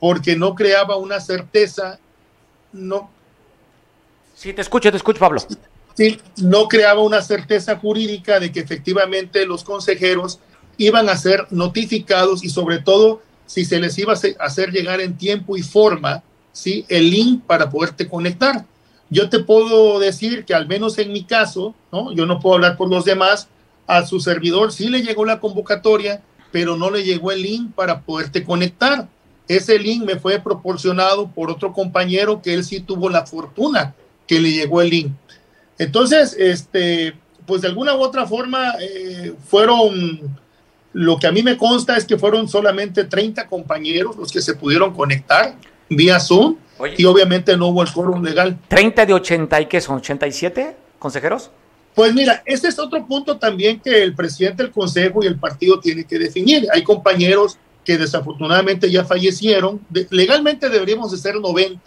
porque 0.00 0.36
no 0.36 0.54
creaba 0.54 0.96
una 0.96 1.20
certeza, 1.20 1.98
no. 2.74 3.10
Sí, 4.34 4.52
te 4.52 4.60
escucho, 4.60 4.90
te 4.90 4.96
escucho, 4.96 5.20
Pablo. 5.20 5.40
Sí, 5.94 6.20
no 6.38 6.68
creaba 6.68 7.00
una 7.00 7.22
certeza 7.22 7.76
jurídica 7.76 8.40
de 8.40 8.50
que 8.50 8.60
efectivamente 8.60 9.46
los 9.46 9.62
consejeros 9.62 10.40
iban 10.76 11.08
a 11.08 11.16
ser 11.16 11.46
notificados 11.50 12.44
y 12.44 12.50
sobre 12.50 12.80
todo 12.80 13.22
si 13.46 13.64
se 13.64 13.78
les 13.78 13.96
iba 13.98 14.12
a 14.12 14.44
hacer 14.44 14.72
llegar 14.72 15.00
en 15.00 15.16
tiempo 15.16 15.56
y 15.56 15.62
forma, 15.62 16.22
¿sí? 16.52 16.84
El 16.88 17.10
link 17.10 17.44
para 17.44 17.70
poderte 17.70 18.08
conectar. 18.08 18.64
Yo 19.10 19.28
te 19.28 19.38
puedo 19.38 20.00
decir 20.00 20.44
que 20.44 20.54
al 20.54 20.66
menos 20.66 20.98
en 20.98 21.12
mi 21.12 21.24
caso, 21.24 21.74
¿no? 21.92 22.12
Yo 22.12 22.26
no 22.26 22.40
puedo 22.40 22.56
hablar 22.56 22.76
por 22.76 22.90
los 22.90 23.04
demás, 23.04 23.48
a 23.86 24.04
su 24.06 24.18
servidor 24.18 24.72
sí 24.72 24.88
le 24.88 25.02
llegó 25.02 25.24
la 25.24 25.40
convocatoria, 25.40 26.22
pero 26.50 26.76
no 26.76 26.90
le 26.90 27.04
llegó 27.04 27.30
el 27.30 27.42
link 27.42 27.74
para 27.74 28.00
poderte 28.00 28.44
conectar. 28.44 29.08
Ese 29.46 29.78
link 29.78 30.04
me 30.04 30.16
fue 30.16 30.38
proporcionado 30.38 31.28
por 31.28 31.50
otro 31.50 31.72
compañero 31.72 32.40
que 32.40 32.54
él 32.54 32.64
sí 32.64 32.80
tuvo 32.80 33.10
la 33.10 33.26
fortuna 33.26 33.94
que 34.26 34.40
le 34.40 34.52
llegó 34.52 34.80
el 34.80 34.90
link. 34.90 35.12
Entonces, 35.78 36.34
este, 36.38 37.14
pues 37.46 37.62
de 37.62 37.68
alguna 37.68 37.94
u 37.94 38.00
otra 38.00 38.26
forma 38.26 38.74
eh, 38.80 39.34
fueron, 39.46 40.20
lo 40.92 41.18
que 41.18 41.26
a 41.26 41.32
mí 41.32 41.42
me 41.42 41.56
consta 41.56 41.96
es 41.96 42.04
que 42.04 42.16
fueron 42.16 42.48
solamente 42.48 43.04
30 43.04 43.46
compañeros 43.48 44.16
los 44.16 44.32
que 44.32 44.40
se 44.40 44.54
pudieron 44.54 44.94
conectar 44.94 45.54
vía 45.88 46.18
Zoom 46.18 46.56
y 46.96 47.04
obviamente 47.04 47.56
no 47.56 47.68
hubo 47.68 47.82
el 47.82 47.92
quórum 47.92 48.22
legal. 48.22 48.58
¿30 48.68 49.06
de 49.06 49.12
80 49.12 49.60
y 49.60 49.66
qué 49.66 49.80
son? 49.80 50.00
¿87 50.00 50.74
consejeros? 50.98 51.50
Pues 51.94 52.12
mira, 52.12 52.42
ese 52.44 52.68
es 52.68 52.78
otro 52.78 53.06
punto 53.06 53.38
también 53.38 53.78
que 53.78 54.02
el 54.02 54.14
presidente 54.14 54.64
del 54.64 54.72
consejo 54.72 55.22
y 55.22 55.26
el 55.26 55.38
partido 55.38 55.78
tienen 55.78 56.04
que 56.04 56.18
definir. 56.18 56.66
Hay 56.72 56.82
compañeros 56.82 57.58
que 57.84 57.98
desafortunadamente 57.98 58.90
ya 58.90 59.04
fallecieron. 59.04 59.80
legalmente 60.10 60.68
deberíamos 60.68 61.12
de 61.12 61.18
ser 61.18 61.36
90, 61.36 61.80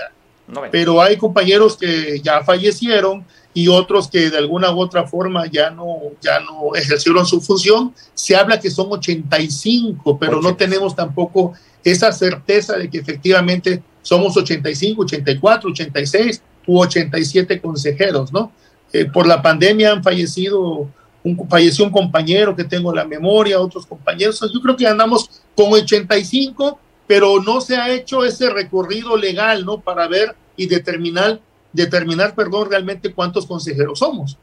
pero 0.71 1.01
hay 1.01 1.17
compañeros 1.17 1.77
que 1.77 2.21
ya 2.21 2.43
fallecieron 2.43 3.25
y 3.53 3.67
otros 3.67 4.07
que 4.07 4.29
de 4.29 4.37
alguna 4.37 4.71
u 4.71 4.79
otra 4.79 5.07
forma 5.07 5.47
ya 5.47 5.71
no, 5.71 5.97
ya 6.21 6.39
no 6.39 6.75
ejercieron 6.75 7.25
su 7.25 7.41
función. 7.41 7.93
Se 8.13 8.35
habla 8.35 8.59
que 8.59 8.69
son 8.69 8.87
85, 8.91 10.17
pero 10.19 10.41
no 10.41 10.55
tenemos 10.55 10.95
tampoco 10.95 11.53
esa 11.83 12.11
certeza 12.11 12.77
de 12.77 12.89
que 12.89 12.99
efectivamente 12.99 13.81
somos 14.01 14.37
85, 14.37 15.01
84, 15.01 15.69
86 15.71 16.41
u 16.67 16.79
87 16.79 17.59
consejeros, 17.59 18.31
¿no? 18.31 18.51
Eh, 18.93 19.05
por 19.05 19.27
la 19.27 19.41
pandemia 19.41 19.91
han 19.91 20.03
fallecido, 20.03 20.89
un, 21.23 21.49
falleció 21.49 21.83
un 21.83 21.91
compañero 21.91 22.55
que 22.55 22.63
tengo 22.63 22.93
la 22.93 23.05
memoria, 23.05 23.59
otros 23.59 23.85
compañeros, 23.85 24.39
yo 24.53 24.61
creo 24.61 24.77
que 24.77 24.87
andamos 24.87 25.41
con 25.57 25.73
85, 25.73 26.79
pero 27.07 27.41
no 27.41 27.61
se 27.61 27.77
ha 27.77 27.89
hecho 27.89 28.23
ese 28.23 28.51
recorrido 28.51 29.17
legal, 29.17 29.65
¿no? 29.65 29.79
Para 29.79 30.07
ver 30.07 30.35
y 30.55 30.67
determinar, 30.67 31.39
determinar, 31.73 32.35
perdón, 32.35 32.69
realmente 32.69 33.11
cuántos 33.11 33.47
consejeros 33.47 33.99
somos. 33.99 34.37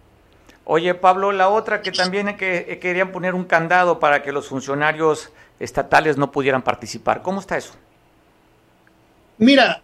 Oye, 0.65 0.93
Pablo, 0.95 1.31
la 1.31 1.49
otra 1.51 1.83
que 1.83 1.93
también 1.93 2.37
que, 2.37 2.67
eh, 2.69 2.79
querían 2.81 3.13
poner 3.13 3.35
un 3.35 3.45
candado 3.45 4.01
para 4.01 4.25
que 4.25 4.33
los 4.33 4.49
funcionarios 4.49 5.29
estatales 5.61 6.17
no 6.17 6.33
pudieran 6.33 6.63
participar. 6.63 7.23
¿Cómo 7.23 7.39
está 7.39 7.57
eso? 7.57 7.75
Mira, 9.39 9.83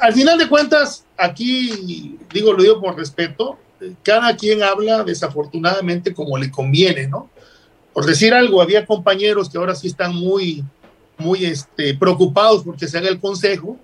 al 0.00 0.12
final 0.12 0.38
de 0.38 0.48
cuentas, 0.48 1.04
aquí 1.16 2.16
digo, 2.32 2.52
lo 2.52 2.62
digo 2.62 2.80
por 2.80 2.96
respeto, 2.96 3.58
cada 4.04 4.36
quien 4.36 4.62
habla 4.62 5.02
desafortunadamente 5.02 6.14
como 6.14 6.38
le 6.38 6.48
conviene, 6.48 7.08
¿no? 7.08 7.28
Por 7.92 8.06
decir 8.06 8.32
algo, 8.32 8.62
había 8.62 8.86
compañeros 8.86 9.48
que 9.48 9.58
ahora 9.58 9.74
sí 9.74 9.88
están 9.88 10.14
muy, 10.14 10.64
muy 11.18 11.44
este, 11.44 11.94
preocupados 11.94 12.62
porque 12.64 12.88
se 12.88 12.98
haga 12.98 13.08
el 13.08 13.20
consejo, 13.20 13.76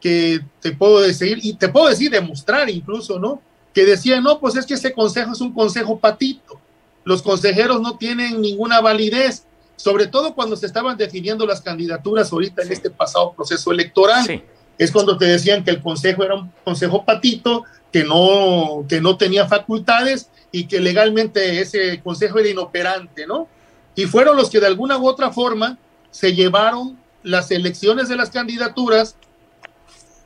que 0.00 0.40
te 0.60 0.72
puedo 0.72 1.00
decir, 1.00 1.38
y 1.42 1.54
te 1.54 1.68
puedo 1.68 1.88
decir, 1.88 2.10
demostrar 2.10 2.68
incluso, 2.68 3.18
¿no? 3.18 3.40
Que 3.72 3.84
decían, 3.84 4.22
no, 4.22 4.38
pues 4.38 4.54
es 4.56 4.66
que 4.66 4.74
ese 4.74 4.92
consejo 4.92 5.32
es 5.32 5.40
un 5.40 5.52
consejo 5.52 5.98
patito. 5.98 6.60
Los 7.04 7.22
consejeros 7.22 7.80
no 7.80 7.96
tienen 7.96 8.40
ninguna 8.40 8.80
validez, 8.80 9.46
sobre 9.76 10.06
todo 10.06 10.34
cuando 10.34 10.56
se 10.56 10.66
estaban 10.66 10.96
definiendo 10.96 11.46
las 11.46 11.60
candidaturas 11.60 12.32
ahorita 12.32 12.62
en 12.62 12.72
este 12.72 12.90
pasado 12.90 13.32
proceso 13.32 13.72
electoral. 13.72 14.42
Es 14.76 14.90
cuando 14.90 15.16
te 15.16 15.26
decían 15.26 15.64
que 15.64 15.70
el 15.70 15.80
consejo 15.80 16.22
era 16.24 16.34
un 16.34 16.52
consejo 16.64 17.04
patito, 17.04 17.64
que 17.92 18.04
no, 18.04 18.84
que 18.88 19.00
no 19.00 19.16
tenía 19.16 19.46
facultades 19.46 20.28
y 20.50 20.66
que 20.66 20.80
legalmente 20.80 21.60
ese 21.60 22.00
consejo 22.02 22.40
era 22.40 22.48
inoperante, 22.48 23.26
¿no? 23.26 23.48
Y 23.94 24.06
fueron 24.06 24.36
los 24.36 24.50
que 24.50 24.60
de 24.60 24.66
alguna 24.66 24.98
u 24.98 25.06
otra 25.06 25.30
forma 25.30 25.78
se 26.10 26.34
llevaron 26.34 26.98
las 27.22 27.50
elecciones 27.50 28.08
de 28.08 28.16
las 28.16 28.30
candidaturas, 28.30 29.16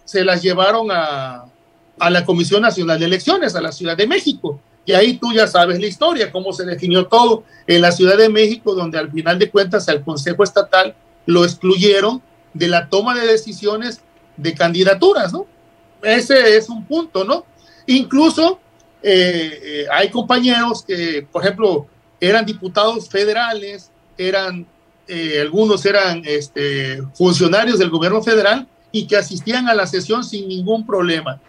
se 0.04 0.24
las 0.24 0.42
llevaron 0.42 0.88
a, 0.90 1.44
a 1.98 2.10
la 2.10 2.24
Comisión 2.24 2.62
Nacional 2.62 2.98
de 2.98 3.06
Elecciones, 3.06 3.54
a 3.54 3.60
la 3.60 3.72
Ciudad 3.72 3.96
de 3.96 4.06
México. 4.06 4.60
Y 4.84 4.92
ahí 4.92 5.18
tú 5.18 5.32
ya 5.34 5.46
sabes 5.46 5.78
la 5.80 5.86
historia, 5.86 6.32
cómo 6.32 6.52
se 6.52 6.64
definió 6.64 7.06
todo 7.06 7.44
en 7.66 7.82
la 7.82 7.92
Ciudad 7.92 8.16
de 8.16 8.30
México, 8.30 8.74
donde 8.74 8.98
al 8.98 9.10
final 9.10 9.38
de 9.38 9.50
cuentas 9.50 9.88
al 9.88 10.02
Consejo 10.02 10.42
Estatal 10.42 10.94
lo 11.26 11.44
excluyeron 11.44 12.22
de 12.54 12.68
la 12.68 12.88
toma 12.88 13.14
de 13.14 13.26
decisiones 13.26 14.00
de 14.38 14.54
candidaturas, 14.54 15.32
¿no? 15.32 15.46
Ese 16.02 16.56
es 16.56 16.70
un 16.70 16.86
punto, 16.86 17.24
¿no? 17.24 17.44
Incluso 17.86 18.60
eh, 19.02 19.60
eh, 19.62 19.86
hay 19.92 20.10
compañeros 20.10 20.82
que, 20.82 21.26
por 21.30 21.42
ejemplo, 21.42 21.86
eran 22.20 22.44
diputados 22.44 23.08
federales, 23.08 23.90
eran, 24.16 24.66
eh, 25.06 25.40
algunos 25.40 25.84
eran 25.86 26.22
este, 26.24 27.02
funcionarios 27.14 27.78
del 27.78 27.90
gobierno 27.90 28.22
federal 28.22 28.66
y 28.90 29.06
que 29.06 29.16
asistían 29.16 29.68
a 29.68 29.74
la 29.74 29.86
sesión 29.86 30.24
sin 30.24 30.48
ningún 30.48 30.86
problema. 30.86 31.40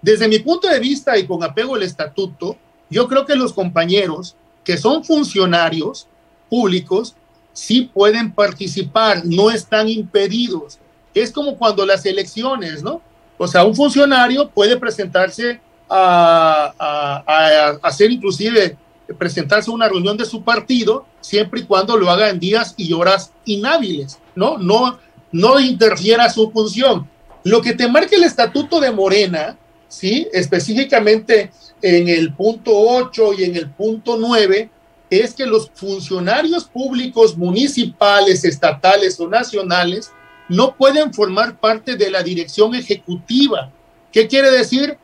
Desde 0.00 0.28
mi 0.28 0.40
punto 0.40 0.68
de 0.68 0.80
vista 0.80 1.16
y 1.16 1.26
con 1.26 1.42
apego 1.42 1.76
al 1.76 1.82
estatuto, 1.82 2.56
yo 2.90 3.08
creo 3.08 3.24
que 3.24 3.36
los 3.36 3.52
compañeros 3.52 4.36
que 4.64 4.76
son 4.76 5.04
funcionarios 5.04 6.06
públicos 6.48 7.14
sí 7.52 7.90
pueden 7.92 8.32
participar, 8.32 9.22
no 9.24 9.50
están 9.50 9.88
impedidos. 9.88 10.78
Es 11.14 11.30
como 11.30 11.56
cuando 11.56 11.84
las 11.84 12.04
elecciones, 12.06 12.82
¿no? 12.82 13.00
O 13.38 13.46
sea, 13.46 13.64
un 13.64 13.74
funcionario 13.74 14.48
puede 14.48 14.76
presentarse 14.76 15.60
a, 15.88 16.72
a, 16.78 17.78
hacer 17.82 18.10
inclusive 18.10 18.76
presentarse 19.12 19.70
a 19.70 19.74
una 19.74 19.88
reunión 19.88 20.16
de 20.16 20.24
su 20.24 20.42
partido 20.42 21.06
siempre 21.20 21.60
y 21.60 21.64
cuando 21.64 21.96
lo 21.96 22.10
haga 22.10 22.30
en 22.30 22.40
días 22.40 22.74
y 22.76 22.92
horas 22.92 23.32
inhábiles, 23.44 24.18
¿no? 24.34 24.58
No, 24.58 24.98
no 25.30 25.60
interfiera 25.60 26.28
su 26.30 26.50
función. 26.50 27.08
Lo 27.44 27.60
que 27.60 27.74
te 27.74 27.88
marca 27.88 28.16
el 28.16 28.24
estatuto 28.24 28.80
de 28.80 28.92
Morena, 28.92 29.56
¿sí? 29.88 30.28
Específicamente 30.32 31.50
en 31.80 32.08
el 32.08 32.32
punto 32.34 32.72
8 32.74 33.32
y 33.38 33.44
en 33.44 33.56
el 33.56 33.70
punto 33.70 34.16
9, 34.18 34.70
es 35.10 35.34
que 35.34 35.44
los 35.44 35.70
funcionarios 35.74 36.64
públicos 36.64 37.36
municipales, 37.36 38.44
estatales 38.44 39.20
o 39.20 39.28
nacionales 39.28 40.10
no 40.48 40.74
pueden 40.74 41.12
formar 41.12 41.58
parte 41.58 41.96
de 41.96 42.10
la 42.10 42.22
dirección 42.22 42.74
ejecutiva. 42.74 43.70
¿Qué 44.10 44.26
quiere 44.26 44.50
decir? 44.50 44.96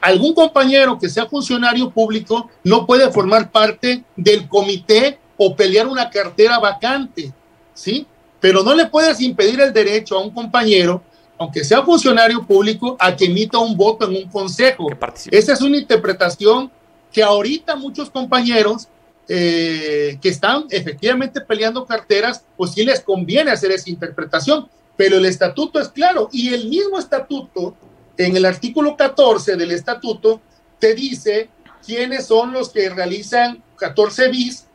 Algún 0.00 0.34
compañero 0.34 0.98
que 0.98 1.08
sea 1.08 1.26
funcionario 1.26 1.90
público 1.90 2.50
no 2.62 2.86
puede 2.86 3.10
formar 3.10 3.50
parte 3.50 4.04
del 4.14 4.48
comité 4.48 5.18
o 5.36 5.56
pelear 5.56 5.86
una 5.86 6.10
cartera 6.10 6.58
vacante, 6.58 7.32
¿sí? 7.74 8.06
Pero 8.40 8.62
no 8.62 8.74
le 8.74 8.86
puedes 8.86 9.20
impedir 9.20 9.60
el 9.60 9.72
derecho 9.72 10.16
a 10.16 10.22
un 10.22 10.30
compañero, 10.30 11.02
aunque 11.38 11.64
sea 11.64 11.82
funcionario 11.82 12.46
público, 12.46 12.96
a 12.98 13.16
que 13.16 13.26
emita 13.26 13.58
un 13.58 13.76
voto 13.76 14.06
en 14.06 14.16
un 14.16 14.30
consejo. 14.30 14.88
Esa 15.30 15.52
es 15.52 15.60
una 15.62 15.78
interpretación 15.78 16.70
que 17.12 17.22
ahorita 17.22 17.76
muchos 17.76 18.10
compañeros 18.10 18.88
eh, 19.28 20.18
que 20.20 20.28
están 20.28 20.66
efectivamente 20.70 21.40
peleando 21.40 21.84
carteras, 21.84 22.44
pues 22.56 22.72
sí 22.72 22.84
les 22.84 23.00
conviene 23.00 23.50
hacer 23.50 23.72
esa 23.72 23.90
interpretación, 23.90 24.68
pero 24.96 25.16
el 25.16 25.26
estatuto 25.26 25.80
es 25.80 25.88
claro 25.88 26.28
y 26.30 26.54
el 26.54 26.68
mismo 26.68 26.98
estatuto, 26.98 27.74
en 28.16 28.36
el 28.36 28.44
artículo 28.44 28.96
14 28.96 29.56
del 29.56 29.72
estatuto, 29.72 30.40
te 30.78 30.94
dice 30.94 31.48
quiénes 31.84 32.26
son 32.26 32.52
los 32.52 32.70
que 32.70 32.88
realizan 32.90 33.62
14 33.76 34.28
bis, 34.28 34.66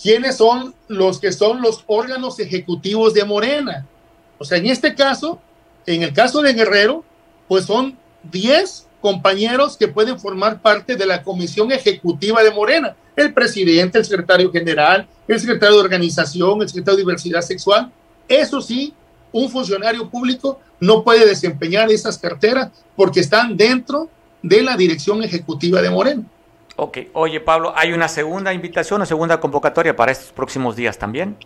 quiénes 0.00 0.36
son 0.36 0.74
los 0.88 1.20
que 1.20 1.32
son 1.32 1.62
los 1.62 1.84
órganos 1.86 2.38
ejecutivos 2.38 3.14
de 3.14 3.24
Morena. 3.24 3.86
O 4.38 4.44
sea, 4.44 4.58
en 4.58 4.66
este 4.66 4.94
caso, 4.94 5.40
en 5.86 6.02
el 6.02 6.12
caso 6.12 6.42
de 6.42 6.52
Guerrero, 6.52 7.04
pues 7.48 7.64
son 7.64 7.98
10 8.30 8.88
compañeros 9.00 9.76
que 9.76 9.88
pueden 9.88 10.18
formar 10.18 10.60
parte 10.62 10.96
de 10.96 11.06
la 11.06 11.22
comisión 11.22 11.72
ejecutiva 11.72 12.42
de 12.42 12.50
Morena 12.50 12.96
el 13.16 13.32
presidente, 13.34 13.98
el 13.98 14.04
secretario 14.04 14.50
general, 14.50 15.06
el 15.28 15.40
secretario 15.40 15.76
de 15.76 15.82
organización, 15.82 16.62
el 16.62 16.68
secretario 16.68 16.96
de 16.96 17.02
diversidad 17.02 17.42
sexual. 17.42 17.92
Eso 18.28 18.60
sí, 18.60 18.94
un 19.32 19.50
funcionario 19.50 20.08
público 20.08 20.60
no 20.80 21.02
puede 21.02 21.26
desempeñar 21.26 21.90
esas 21.90 22.18
carteras 22.18 22.70
porque 22.96 23.20
están 23.20 23.56
dentro 23.56 24.08
de 24.42 24.62
la 24.62 24.76
dirección 24.76 25.22
ejecutiva 25.22 25.80
de 25.80 25.90
Moreno. 25.90 26.24
Ok, 26.76 26.98
oye 27.12 27.40
Pablo, 27.40 27.72
¿hay 27.76 27.92
una 27.92 28.08
segunda 28.08 28.52
invitación, 28.52 28.98
una 28.98 29.06
segunda 29.06 29.40
convocatoria 29.40 29.94
para 29.94 30.12
estos 30.12 30.32
próximos 30.32 30.76
días 30.76 30.98
también? 30.98 31.36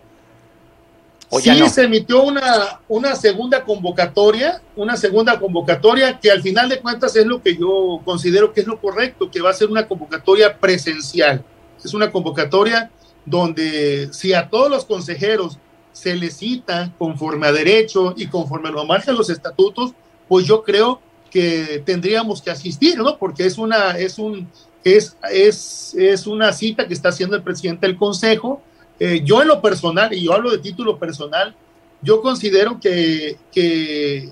sí, 1.41 1.69
se 1.69 1.83
emitió 1.83 2.23
una, 2.23 2.79
una 2.87 3.15
segunda 3.15 3.63
convocatoria, 3.63 4.61
una 4.75 4.95
segunda 4.95 5.39
convocatoria 5.39 6.19
que 6.19 6.31
al 6.31 6.41
final 6.41 6.69
de 6.69 6.79
cuentas 6.79 7.15
es 7.15 7.25
lo 7.25 7.41
que 7.41 7.57
yo 7.57 8.01
considero 8.05 8.53
que 8.53 8.61
es 8.61 8.67
lo 8.67 8.79
correcto, 8.79 9.29
que 9.29 9.41
va 9.41 9.49
a 9.49 9.53
ser 9.53 9.69
una 9.69 9.87
convocatoria 9.87 10.57
presencial. 10.57 11.43
Es 11.83 11.93
una 11.93 12.11
convocatoria 12.11 12.89
donde 13.25 14.09
si 14.13 14.33
a 14.33 14.49
todos 14.49 14.69
los 14.69 14.85
consejeros 14.85 15.59
se 15.97 16.15
les 16.15 16.37
cita 16.37 16.93
conforme 16.97 17.47
a 17.47 17.51
derecho 17.51 18.13
y 18.15 18.27
conforme 18.27 18.71
lo 18.71 18.85
marcan 18.85 19.15
los 19.15 19.29
estatutos, 19.29 19.93
pues 20.27 20.45
yo 20.45 20.63
creo 20.63 21.01
que 21.31 21.81
tendríamos 21.85 22.41
que 22.41 22.51
asistir, 22.51 22.97
¿no? 22.97 23.17
Porque 23.17 23.45
es 23.45 23.57
una, 23.57 23.97
es 23.97 24.19
un, 24.19 24.47
es, 24.83 25.17
es, 25.31 25.95
es 25.95 26.27
una 26.27 26.53
cita 26.53 26.87
que 26.87 26.93
está 26.93 27.09
haciendo 27.09 27.35
el 27.35 27.41
presidente 27.41 27.87
del 27.87 27.97
consejo. 27.97 28.61
Eh, 28.99 29.21
yo 29.23 29.41
en 29.41 29.47
lo 29.47 29.61
personal, 29.61 30.13
y 30.13 30.23
yo 30.23 30.33
hablo 30.33 30.51
de 30.51 30.59
título 30.59 30.97
personal, 30.97 31.55
yo 32.01 32.21
considero 32.21 32.79
que, 32.79 33.37
que 33.51 34.31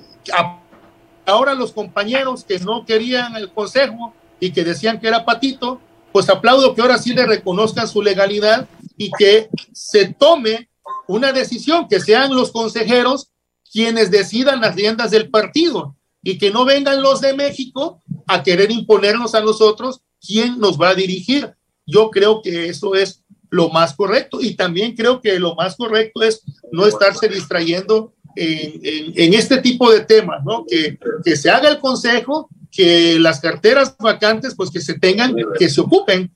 ahora 1.25 1.55
los 1.55 1.71
compañeros 1.71 2.43
que 2.43 2.59
no 2.59 2.85
querían 2.85 3.35
el 3.35 3.51
consejo 3.51 4.13
y 4.39 4.51
que 4.51 4.63
decían 4.63 4.99
que 4.99 5.07
era 5.07 5.25
patito, 5.25 5.81
pues 6.11 6.29
aplaudo 6.29 6.75
que 6.75 6.81
ahora 6.81 6.99
sí 6.99 7.13
le 7.13 7.25
reconozcan 7.25 7.87
su 7.87 8.01
legalidad 8.03 8.67
y 8.97 9.09
que 9.17 9.49
se 9.73 10.13
tome 10.13 10.69
una 11.07 11.31
decisión, 11.31 11.87
que 11.87 11.99
sean 11.99 12.35
los 12.35 12.51
consejeros 12.51 13.29
quienes 13.71 14.11
decidan 14.11 14.61
las 14.61 14.75
riendas 14.75 15.11
del 15.11 15.29
partido 15.29 15.95
y 16.23 16.37
que 16.37 16.51
no 16.51 16.65
vengan 16.65 17.01
los 17.01 17.21
de 17.21 17.33
México 17.33 18.01
a 18.27 18.41
querer 18.41 18.71
imponernos 18.71 19.35
a 19.35 19.41
nosotros 19.41 20.01
quién 20.25 20.59
nos 20.59 20.79
va 20.79 20.89
a 20.89 20.95
dirigir. 20.95 21.53
Yo 21.85 22.09
creo 22.09 22.41
que 22.41 22.69
eso 22.69 22.95
es 22.95 23.23
lo 23.49 23.69
más 23.69 23.93
correcto 23.93 24.39
y 24.41 24.55
también 24.55 24.95
creo 24.95 25.21
que 25.21 25.39
lo 25.39 25.55
más 25.55 25.75
correcto 25.75 26.23
es 26.23 26.41
no 26.71 26.85
estarse 26.87 27.27
distrayendo 27.27 28.13
en, 28.35 29.33
este 29.33 29.59
tipo 29.59 29.91
de 29.91 30.01
temas, 30.01 30.43
¿no? 30.43 30.65
Que, 30.65 30.97
que 31.23 31.35
se 31.37 31.49
haga 31.49 31.69
el 31.69 31.79
consejo 31.79 32.49
que 32.71 33.17
las 33.19 33.39
carteras 33.39 33.95
vacantes, 33.97 34.53
pues 34.55 34.69
que 34.69 34.81
se 34.81 34.99
tengan, 34.99 35.33
que 35.57 35.69
se 35.69 35.79
ocupen. 35.79 36.35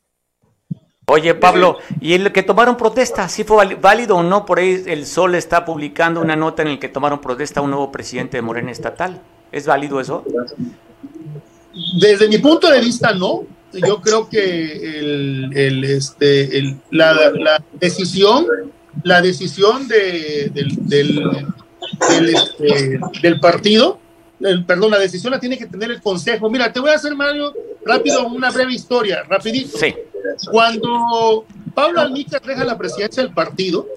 Oye, 1.09 1.33
Pablo, 1.33 1.79
¿y 1.99 2.13
el 2.13 2.31
que 2.31 2.43
tomaron 2.43 2.77
protesta, 2.77 3.27
sí 3.29 3.43
fue 3.43 3.75
válido 3.75 4.15
o 4.17 4.23
no? 4.23 4.45
Por 4.45 4.59
ahí 4.59 4.83
el 4.85 5.07
Sol 5.07 5.33
está 5.33 5.65
publicando 5.65 6.21
una 6.21 6.35
nota 6.35 6.61
en 6.61 6.69
la 6.69 6.79
que 6.79 6.87
tomaron 6.87 7.19
protesta 7.19 7.59
a 7.59 7.63
un 7.63 7.71
nuevo 7.71 7.91
presidente 7.91 8.37
de 8.37 8.43
Morena 8.43 8.71
Estatal. 8.71 9.19
¿Es 9.51 9.65
válido 9.65 9.99
eso? 9.99 10.23
Desde 11.99 12.27
mi 12.27 12.37
punto 12.37 12.69
de 12.69 12.79
vista, 12.79 13.11
no. 13.13 13.43
Yo 13.73 14.01
creo 14.01 14.29
que 14.29 14.99
el, 14.99 15.83
este, 15.83 16.77
la, 16.91 17.59
decisión, 17.73 18.45
la 19.03 19.21
decisión 19.21 19.87
de, 19.87 20.51
del, 20.53 20.75
del, 20.87 22.29
este, 22.29 22.99
del 23.21 23.39
partido 23.39 23.99
perdón, 24.65 24.91
la 24.91 24.99
decisión 24.99 25.31
la 25.31 25.39
tiene 25.39 25.57
que 25.57 25.65
tener 25.65 25.91
el 25.91 26.01
consejo. 26.01 26.49
Mira, 26.49 26.71
te 26.71 26.79
voy 26.79 26.91
a 26.91 26.95
hacer, 26.95 27.13
Mario, 27.15 27.53
rápido, 27.85 28.25
una 28.27 28.49
breve 28.49 28.73
historia, 28.73 29.23
rapidito. 29.27 29.77
Sí. 29.77 29.93
Cuando 30.51 31.45
Pablo 31.73 32.01
Almícar 32.01 32.41
deja 32.41 32.63
la 32.63 32.77
presidencia 32.77 33.23
del 33.23 33.33
partido, 33.33 33.87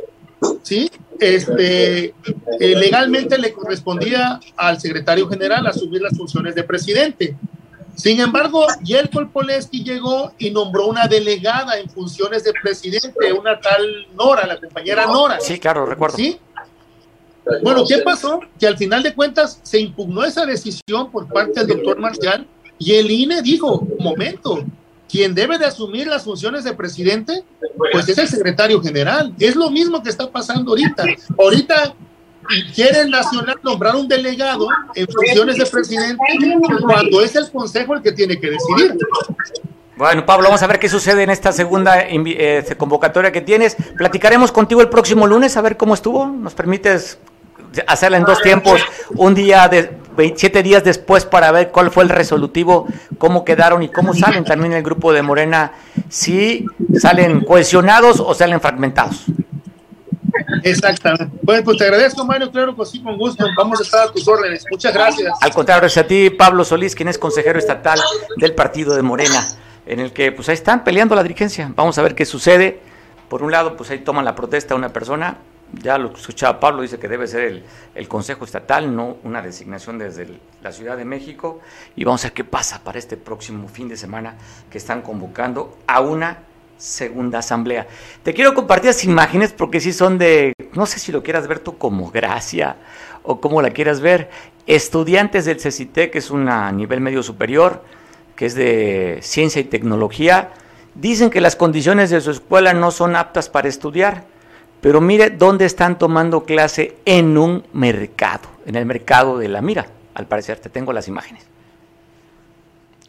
¿sí? 0.63 0.91
Este, 1.21 2.07
eh, 2.07 2.15
legalmente 2.59 3.39
le 3.39 3.53
correspondía 3.53 4.41
al 4.57 4.81
secretario 4.81 5.29
general 5.29 5.67
asumir 5.67 6.03
las 6.03 6.17
funciones 6.17 6.55
de 6.55 6.65
presidente. 6.65 7.37
Sin 7.95 8.21
embargo, 8.21 8.67
Yelko 8.83 9.29
Poleski 9.29 9.85
llegó 9.85 10.33
y 10.39 10.51
nombró 10.51 10.87
una 10.87 11.07
delegada 11.07 11.79
en 11.79 11.89
funciones 11.91 12.43
de 12.43 12.53
presidente, 12.53 13.33
una 13.33 13.61
tal 13.61 14.07
Nora, 14.15 14.47
la 14.47 14.59
compañera 14.59 15.07
Nora. 15.07 15.39
Sí, 15.41 15.59
claro, 15.59 15.87
recuerdo. 15.87 16.17
¿Sí? 16.17 16.39
Bueno, 17.63 17.85
¿qué 17.87 17.99
pasó? 17.99 18.41
Que 18.59 18.67
al 18.67 18.79
final 18.79 19.03
de 19.03 19.15
cuentas 19.15 19.61
se 19.63 19.79
impugnó 19.79 20.25
esa 20.25 20.47
decisión 20.47 21.11
por 21.11 21.29
parte 21.29 21.61
del 21.61 21.77
doctor 21.77 21.99
Marcial 21.99 22.47
y 22.79 22.95
el 22.95 23.11
INE 23.11 23.43
dijo, 23.43 23.87
momento, 23.99 24.65
quien 25.13 25.35
debe 25.35 25.59
de 25.59 25.67
asumir 25.67 26.07
las 26.07 26.25
funciones 26.25 26.65
de 26.65 26.73
presidente, 26.73 27.45
pues 27.93 28.09
es 28.09 28.17
el 28.17 28.29
secretario 28.29 28.81
general. 28.81 29.35
Es 29.39 29.55
lo 29.55 29.71
mismo 29.71 30.03
que 30.03 30.09
está 30.09 30.31
pasando 30.31 30.71
ahorita. 30.71 31.05
Ahorita 31.39 31.95
quiere 32.75 33.03
el 33.03 33.11
Nacional 33.11 33.57
nombrar 33.63 33.95
un 33.95 34.09
delegado 34.09 34.67
en 34.95 35.07
funciones 35.07 35.59
de 35.59 35.67
presidente 35.67 36.25
cuando 36.81 37.21
es 37.21 37.37
el 37.37 37.51
Consejo 37.51 37.95
el 37.95 38.01
que 38.01 38.13
tiene 38.13 38.41
que 38.41 38.53
decidir. 38.53 38.97
Bueno, 39.97 40.25
Pablo, 40.25 40.45
vamos 40.45 40.63
a 40.63 40.67
ver 40.67 40.79
qué 40.79 40.89
sucede 40.89 41.23
en 41.23 41.29
esta 41.29 41.53
segunda 41.53 42.01
eh, 42.09 42.65
convocatoria 42.79 43.31
que 43.31 43.43
tienes. 43.43 43.77
Platicaremos 43.99 44.51
contigo 44.51 44.81
el 44.81 44.89
próximo 44.89 45.27
lunes 45.27 45.59
a 45.59 45.61
ver 45.61 45.77
cómo 45.77 45.93
estuvo. 45.93 46.27
¿Nos 46.27 46.55
permites 46.55 47.19
hacerla 47.87 48.17
en 48.17 48.25
dos 48.25 48.41
tiempos? 48.41 48.81
Un 49.11 49.35
día 49.35 49.69
de 49.69 50.02
27 50.17 50.63
días 50.63 50.85
después 50.85 51.25
para 51.25 51.51
ver 51.53 51.71
cuál 51.71 51.91
fue 51.91 52.05
el 52.05 52.09
resolutivo, 52.09 52.87
cómo 53.19 53.45
quedaron 53.45 53.83
y 53.83 53.89
cómo 53.89 54.15
salen 54.15 54.45
también 54.45 54.73
el 54.73 54.83
grupo 54.83 55.13
de 55.13 55.23
Morena, 55.23 55.73
si 56.09 56.67
salen 56.99 57.45
cohesionados 57.45 58.21
o 58.21 58.35
salen 58.35 58.61
fragmentados. 58.61 59.27
Exactamente. 60.63 61.29
Bueno, 61.43 61.65
pues 61.65 61.79
te 61.79 61.85
agradezco, 61.85 62.25
Mario, 62.25 62.51
claro 62.51 62.77
que 62.77 62.85
sí, 62.87 63.03
con 63.03 63.17
gusto. 63.17 63.47
Vamos 63.57 63.81
a 63.81 63.83
estar 63.83 64.09
a 64.09 64.13
tus 64.13 64.27
órdenes. 64.29 64.65
Muchas 64.71 64.93
gracias. 64.93 65.33
Al 65.41 65.53
contrario, 65.53 65.83
gracias 65.83 66.05
a 66.05 66.09
ti, 66.09 66.31
Pablo 66.31 66.65
Solís, 66.65 66.95
quien 66.95 67.09
es 67.09 67.19
consejero 67.19 67.59
estatal 67.59 68.01
del 68.37 68.55
partido 68.55 68.95
de 68.95 69.03
Morena, 69.03 69.47
en 69.87 70.01
el 70.01 70.13
que 70.13 70.33
pues 70.33 70.49
ahí 70.49 70.55
están 70.55 70.85
peleando 70.85 71.15
la 71.15 71.23
dirigencia. 71.23 71.71
Vamos 71.75 71.99
a 71.99 72.03
ver 72.03 72.15
qué 72.15 72.25
sucede. 72.25 72.81
Por 73.29 73.43
un 73.43 73.51
lado, 73.51 73.77
pues 73.77 73.91
ahí 73.91 73.99
toman 73.99 74.25
la 74.25 74.35
protesta 74.35 74.75
una 74.75 74.93
persona, 74.93 75.39
ya 75.81 75.99
lo 75.99 76.13
escuchaba 76.13 76.61
Pablo, 76.61 76.83
dice 76.83 76.99
que 76.99 77.09
debe 77.09 77.27
ser 77.27 77.63
el, 77.95 78.09
Consejo 78.09 78.45
Estatal, 78.45 78.95
no 78.95 79.17
una 79.25 79.41
designación 79.41 79.99
desde 79.99 80.29
la 80.63 80.73
Ciudad 80.73 80.97
de 80.97 81.05
México. 81.05 81.61
Y 81.97 82.05
vamos 82.05 82.25
a 82.25 82.29
ver 82.29 82.35
qué 82.35 82.45
pasa 82.45 82.83
para 82.85 82.99
este 82.99 83.17
próximo 83.17 83.69
fin 83.69 83.89
de 83.89 83.97
semana 83.97 84.37
que 84.71 84.79
están 84.79 85.03
convocando 85.03 85.79
a 85.87 86.01
una 86.01 86.39
segunda 86.77 87.39
asamblea. 87.39 87.87
Te 88.23 88.35
quiero 88.35 88.55
compartir 88.55 88.89
las 88.89 89.05
imágenes 89.05 89.53
porque 89.53 89.81
sí 89.81 89.93
son 89.93 90.19
de, 90.19 90.53
no 90.75 90.85
sé 90.85 90.99
si 90.99 91.13
lo 91.13 91.23
quieras 91.23 91.47
ver 91.47 91.61
tú 91.61 91.79
como 91.79 92.11
gracia 92.11 92.77
o 93.23 93.41
como 93.41 93.63
la 93.63 93.71
quieras 93.71 94.01
ver, 94.01 94.31
estudiantes 94.67 95.45
del 95.45 95.61
CECITE, 95.61 96.11
que 96.11 96.19
es 96.19 96.31
una 96.31 96.71
nivel 96.73 97.01
medio 97.01 97.23
superior, 97.23 97.85
que 98.35 98.47
es 98.47 98.55
de 98.55 99.21
ciencia 99.23 99.61
y 99.61 99.65
tecnología, 99.65 100.51
dicen 100.95 101.31
que 101.31 101.41
las 101.41 101.57
condiciones 101.57 102.11
de 102.11 102.21
su 102.21 102.33
escuela 102.33 102.73
no 102.73 102.91
son 102.91 103.15
aptas 103.17 103.49
para 103.49 103.69
estudiar, 103.69 104.25
pero 104.83 105.01
mire 105.01 105.31
dónde 105.31 105.65
están 105.65 105.97
tomando 105.97 106.43
clase 106.43 106.99
en 107.05 107.39
un 107.39 107.65
mercado, 107.73 108.49
en 108.67 108.75
el 108.75 108.85
mercado 108.85 109.39
de 109.39 109.49
la 109.49 109.63
mira, 109.63 109.87
al 110.13 110.27
parecer, 110.27 110.59
te 110.59 110.69
tengo 110.69 110.93
las 110.93 111.07
imágenes. 111.07 111.47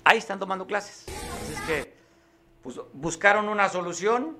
Ahí 0.03 0.19
están 0.19 0.39
tomando 0.39 0.67
clases. 0.67 1.05
Así 1.07 1.53
es 1.53 1.61
que 1.61 1.93
pues, 2.61 2.79
buscaron 2.93 3.49
una 3.49 3.69
solución 3.69 4.37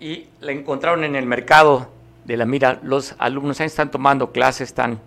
y 0.00 0.28
la 0.40 0.52
encontraron 0.52 1.04
en 1.04 1.14
el 1.14 1.26
mercado 1.26 1.90
de 2.24 2.38
la 2.38 2.46
mira. 2.46 2.80
Los 2.82 3.14
alumnos 3.18 3.60
ahí 3.60 3.66
están 3.66 3.90
tomando 3.90 4.32
clases, 4.32 4.68
están 4.68 5.00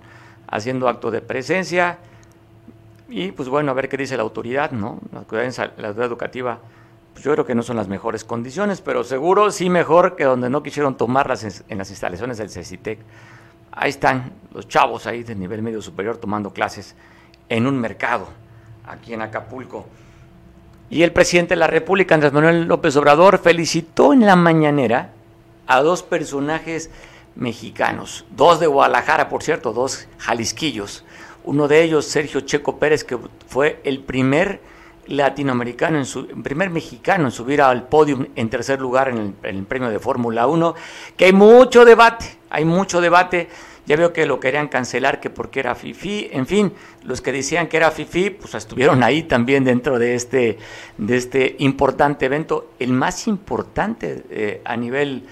haciendo 0.48 0.88
acto 0.88 1.10
de 1.10 1.22
presencia 1.22 1.98
y 3.10 3.32
pues 3.32 3.50
bueno, 3.50 3.72
a 3.72 3.74
ver 3.74 3.90
qué 3.90 3.98
dice 3.98 4.18
la 4.18 4.24
autoridad, 4.24 4.70
¿no? 4.70 5.00
La 5.12 5.20
autoridad, 5.20 5.74
la 5.78 5.88
autoridad 5.88 6.06
educativa, 6.06 6.60
pues 7.18 7.26
yo 7.26 7.32
creo 7.32 7.48
que 7.48 7.56
no 7.56 7.64
son 7.64 7.78
las 7.78 7.88
mejores 7.88 8.24
condiciones, 8.24 8.80
pero 8.80 9.04
seguro 9.04 9.50
sí 9.50 9.72
mejor 9.72 10.16
que 10.16 10.24
donde 10.24 10.52
no 10.52 10.62
quisieron 10.62 10.98
tomarlas 10.98 11.64
en, 11.68 11.80
las 11.80 11.90
instalaciones 11.90 12.38
del 12.38 12.52
CECITEC. 12.52 13.00
Ahí 13.72 13.90
están 13.90 14.34
los 14.54 14.68
chavos 14.68 15.08
ahí 15.08 15.24
de 15.24 15.34
nivel 15.34 15.64
medio 15.64 15.82
superior 15.82 16.18
tomando 16.18 16.54
clases 16.54 16.96
en 17.50 17.66
un 17.66 17.76
mercado 17.80 18.28
aquí 18.86 19.16
en 19.16 19.24
Acapulco. 19.24 19.88
Y 20.92 21.02
el 21.02 21.12
presidente 21.12 21.56
de 21.56 21.60
la 21.60 21.66
República, 21.66 22.14
Andrés 22.14 22.34
Manuel 22.34 22.66
López 22.66 22.96
Obrador, 22.98 23.40
felicitó 23.40 24.14
en 24.14 24.24
la 24.24 24.36
mañanera 24.36 25.10
a 25.66 25.82
dos 25.82 26.04
personajes 26.04 26.92
mexicanos, 27.34 28.26
dos 28.30 28.60
de 28.60 28.68
Guadalajara, 28.68 29.28
por 29.28 29.42
cierto, 29.42 29.74
dos 29.74 30.08
jalisquillos. 30.20 31.04
Uno 31.44 31.68
de 31.68 31.82
ellos, 31.82 32.06
Sergio 32.06 32.42
Checo 32.42 32.78
Pérez, 32.78 33.04
que 33.04 33.18
fue 33.48 33.82
el 33.86 34.02
primer 34.02 34.62
latinoamericano, 35.08 35.98
en 35.98 36.06
su, 36.06 36.28
primer 36.28 36.70
mexicano 36.70 37.26
en 37.26 37.32
subir 37.32 37.62
al 37.62 37.88
podio 37.88 38.28
en 38.36 38.50
tercer 38.50 38.80
lugar 38.80 39.10
en 39.10 39.18
el, 39.18 39.34
en 39.44 39.56
el 39.58 39.64
premio 39.66 39.90
de 39.90 40.00
Fórmula 40.00 40.48
1, 40.48 40.76
que 41.16 41.26
hay 41.26 41.34
mucho 41.34 41.86
debate, 41.86 42.26
hay 42.50 42.66
mucho 42.66 43.02
debate 43.02 43.50
ya 43.88 43.96
veo 43.96 44.12
que 44.12 44.26
lo 44.26 44.42
querían 44.42 44.68
cancelar, 44.68 45.22
que 45.22 45.30
porque 45.30 45.62
era 45.62 45.74
FIFI. 45.74 46.30
En 46.34 46.46
fin, 46.46 46.74
los 47.04 47.22
que 47.22 47.32
decían 47.32 47.68
que 47.68 47.78
era 47.78 47.90
FIFI, 47.90 48.32
pues 48.32 48.54
estuvieron 48.54 49.02
ahí 49.02 49.24
también 49.24 49.64
dentro 49.64 49.98
de 49.98 50.14
este, 50.14 50.58
de 50.98 51.16
este 51.16 51.56
importante 51.60 52.26
evento, 52.26 52.72
el 52.80 52.92
más 52.92 53.28
importante 53.28 54.26
eh, 54.30 54.62
a 54.66 54.76
nivel 54.76 55.24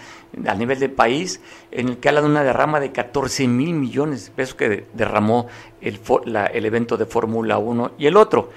a 0.48 0.54
nivel 0.54 0.80
de 0.80 0.90
país, 0.90 1.40
en 1.72 1.88
el 1.88 1.98
que 1.98 2.10
habla 2.10 2.22
de 2.22 2.28
una 2.28 2.44
derrama 2.44 2.82
de 2.82 2.92
14 2.92 3.48
mil 3.48 3.74
millones 3.74 4.26
de 4.26 4.32
pesos 4.32 4.56
que 4.56 4.86
derramó 4.94 5.48
el, 5.80 5.98
la, 6.26 6.48
el 6.48 6.66
evento 6.66 6.98
de 6.98 7.06
Fórmula 7.06 7.58
1. 7.58 7.92
Y 7.98 8.08
el 8.08 8.18
otro, 8.18 8.50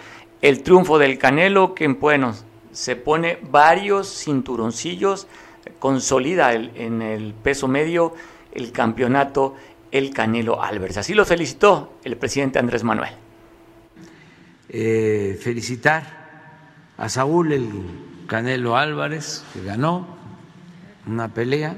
el 0.42 0.62
triunfo 0.62 0.98
del 0.98 1.18
Canelo, 1.18 1.74
que 1.74 1.88
bueno, 1.88 2.34
se 2.72 2.96
pone 2.96 3.38
varios 3.50 4.08
cinturoncillos, 4.08 5.26
consolida 5.78 6.52
en 6.54 7.02
el 7.02 7.34
peso 7.34 7.68
medio 7.68 8.14
el 8.52 8.72
campeonato 8.72 9.56
el 9.90 10.12
Canelo 10.12 10.62
Álvarez. 10.62 10.96
Así 10.98 11.14
lo 11.14 11.24
felicitó 11.24 11.98
el 12.04 12.16
presidente 12.16 12.58
Andrés 12.58 12.84
Manuel. 12.84 13.10
Eh, 14.68 15.38
felicitar 15.40 16.18
a 16.96 17.08
Saúl 17.08 17.52
el 17.52 17.68
Canelo 18.26 18.76
Álvarez, 18.76 19.44
que 19.52 19.62
ganó 19.62 20.06
una 21.06 21.32
pelea, 21.32 21.76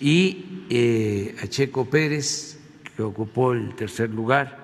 y 0.00 0.64
eh, 0.70 1.36
a 1.42 1.46
Checo 1.46 1.84
Pérez, 1.84 2.58
que 2.96 3.02
ocupó 3.02 3.52
el 3.52 3.74
tercer 3.76 4.10
lugar 4.10 4.59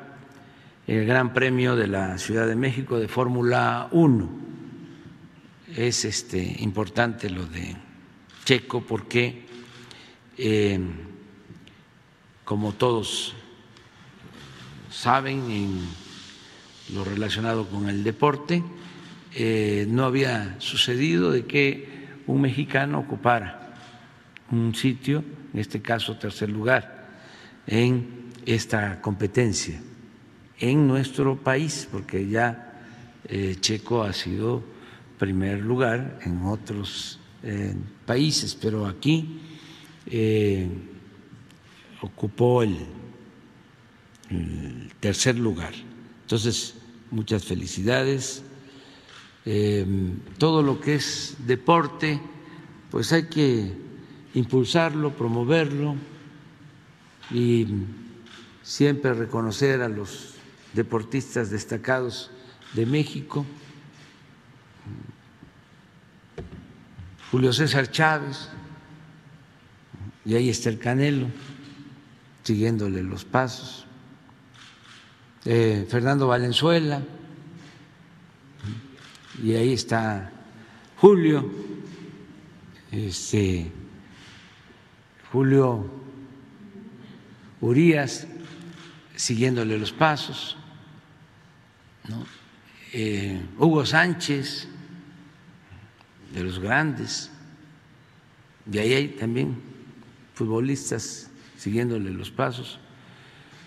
el 0.87 1.05
Gran 1.05 1.33
Premio 1.33 1.75
de 1.75 1.89
la 1.89 2.17
Ciudad 2.17 2.47
de 2.47 2.55
México 2.55 3.01
de 3.01 3.09
Fórmula 3.09 3.89
1. 3.91 4.29
Es 5.75 6.05
este, 6.05 6.57
importante 6.61 7.29
lo 7.29 7.45
de 7.45 7.77
Checo 8.45 8.83
porque 8.83 9.47
eh, 10.39 10.79
como 12.45 12.73
todos 12.73 13.35
saben, 14.89 15.51
en 15.51 15.81
lo 16.95 17.05
relacionado 17.05 17.69
con 17.69 17.89
el 17.89 18.05
deporte, 18.05 18.63
eh, 19.35 19.87
no 19.89 20.05
había 20.05 20.55
sucedido 20.61 21.33
de 21.33 21.47
que 21.47 22.07
un 22.29 22.41
mexicano 22.43 23.01
ocupara 23.01 23.75
un 24.53 24.73
sitio, 24.77 25.25
en 25.53 25.59
este 25.59 25.83
caso 25.83 26.17
tercer 26.17 26.49
lugar, 26.49 27.09
en 27.67 28.31
esta 28.47 29.01
competencia 29.03 29.81
en 30.59 30.87
nuestro 30.87 31.37
país, 31.37 31.89
porque 31.91 32.29
ya 32.29 32.83
eh, 33.29 33.57
Checo 33.61 34.03
ha 34.03 34.13
sido 34.13 34.63
primer 35.19 35.61
lugar 35.61 36.21
en 36.25 36.43
otros 36.43 37.21
países, 38.05 38.57
pero 38.61 38.87
aquí 38.87 39.41
eh, 40.07 40.69
ocupó 42.01 42.63
el, 42.63 42.77
tercer 44.99 45.39
lugar. 45.39 45.73
Entonces, 46.23 46.75
muchas 47.13 47.45
felicidades. 47.45 48.43
Eh, 49.45 49.87
todo 50.39 50.63
lo 50.63 50.81
que 50.81 50.97
es 50.97 51.37
deporte, 51.47 52.21
pues 52.91 53.13
hay 53.13 53.27
que 53.27 53.71
impulsarlo, 54.35 55.15
promoverlo 55.15 55.95
y 57.31 57.67
siempre 58.63 59.15
reconocer 59.15 59.83
a 59.83 59.89
los 59.89 60.35
deportistas 60.73 61.51
destacados 61.51 62.31
de 62.75 62.87
México. 62.87 63.47
Julio 67.31 67.53
César 67.53 67.91
Chávez, 67.91 68.49
y 70.25 70.35
ahí 70.35 70.49
está 70.49 70.69
el 70.69 70.79
Canelo 70.79 71.29
siguiéndole 72.45 73.03
los 73.03 73.25
pasos. 73.25 73.87
Eh, 75.45 75.87
Fernando 75.89 76.29
Valenzuela, 76.29 77.03
y 79.43 79.55
ahí 79.55 79.73
está 79.73 80.33
Julio, 80.97 81.51
este, 82.91 83.71
Julio 85.31 85.91
Urias, 87.61 88.27
siguiéndole 89.17 89.79
los 89.79 89.93
pasos, 89.93 90.57
eh, 92.93 93.43
Hugo 93.59 93.85
Sánchez, 93.85 94.69
de 96.33 96.45
los 96.45 96.59
grandes, 96.59 97.31
y 98.71 98.79
ahí 98.79 98.93
hay 98.95 99.09
también 99.09 99.57
futbolistas 100.35 101.31
siguiéndole 101.57 102.11
los 102.11 102.31
pasos. 102.31 102.79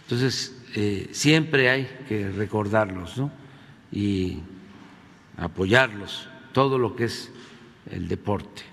Entonces, 0.03 0.55
eh, 0.75 1.09
siempre 1.11 1.69
hay 1.69 1.85
que 2.07 2.29
recordarlos 2.29 3.17
¿no? 3.17 3.31
y 3.91 4.39
apoyarlos, 5.37 6.27
todo 6.53 6.77
lo 6.77 6.95
que 6.95 7.05
es 7.05 7.31
el 7.91 8.07
deporte. 8.07 8.63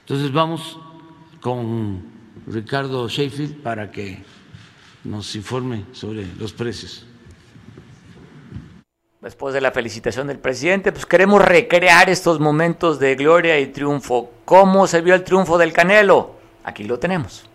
Entonces, 0.00 0.32
vamos 0.32 0.78
con 1.40 2.02
Ricardo 2.46 3.08
Sheffield 3.08 3.62
para 3.62 3.90
que 3.90 4.24
nos 5.04 5.34
informe 5.34 5.84
sobre 5.92 6.26
los 6.38 6.52
precios. 6.52 7.06
Después 9.20 9.54
de 9.54 9.60
la 9.60 9.70
felicitación 9.70 10.26
del 10.26 10.38
presidente, 10.38 10.90
pues 10.90 11.06
queremos 11.06 11.40
recrear 11.42 12.10
estos 12.10 12.40
momentos 12.40 12.98
de 12.98 13.14
gloria 13.14 13.60
y 13.60 13.66
triunfo. 13.66 14.32
¿Cómo 14.44 14.88
se 14.88 15.00
vio 15.00 15.14
el 15.14 15.22
triunfo 15.22 15.58
del 15.58 15.72
Canelo? 15.72 16.36
Aquí 16.64 16.82
lo 16.84 16.98
tenemos. 16.98 17.48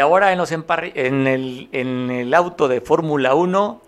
Ahora 0.00 0.32
en, 0.32 0.38
los 0.38 0.50
en, 0.52 1.26
el, 1.26 1.68
en 1.72 2.10
el 2.10 2.34
auto 2.34 2.68
de 2.68 2.80
Fórmula 2.80 3.34
1, 3.34 3.82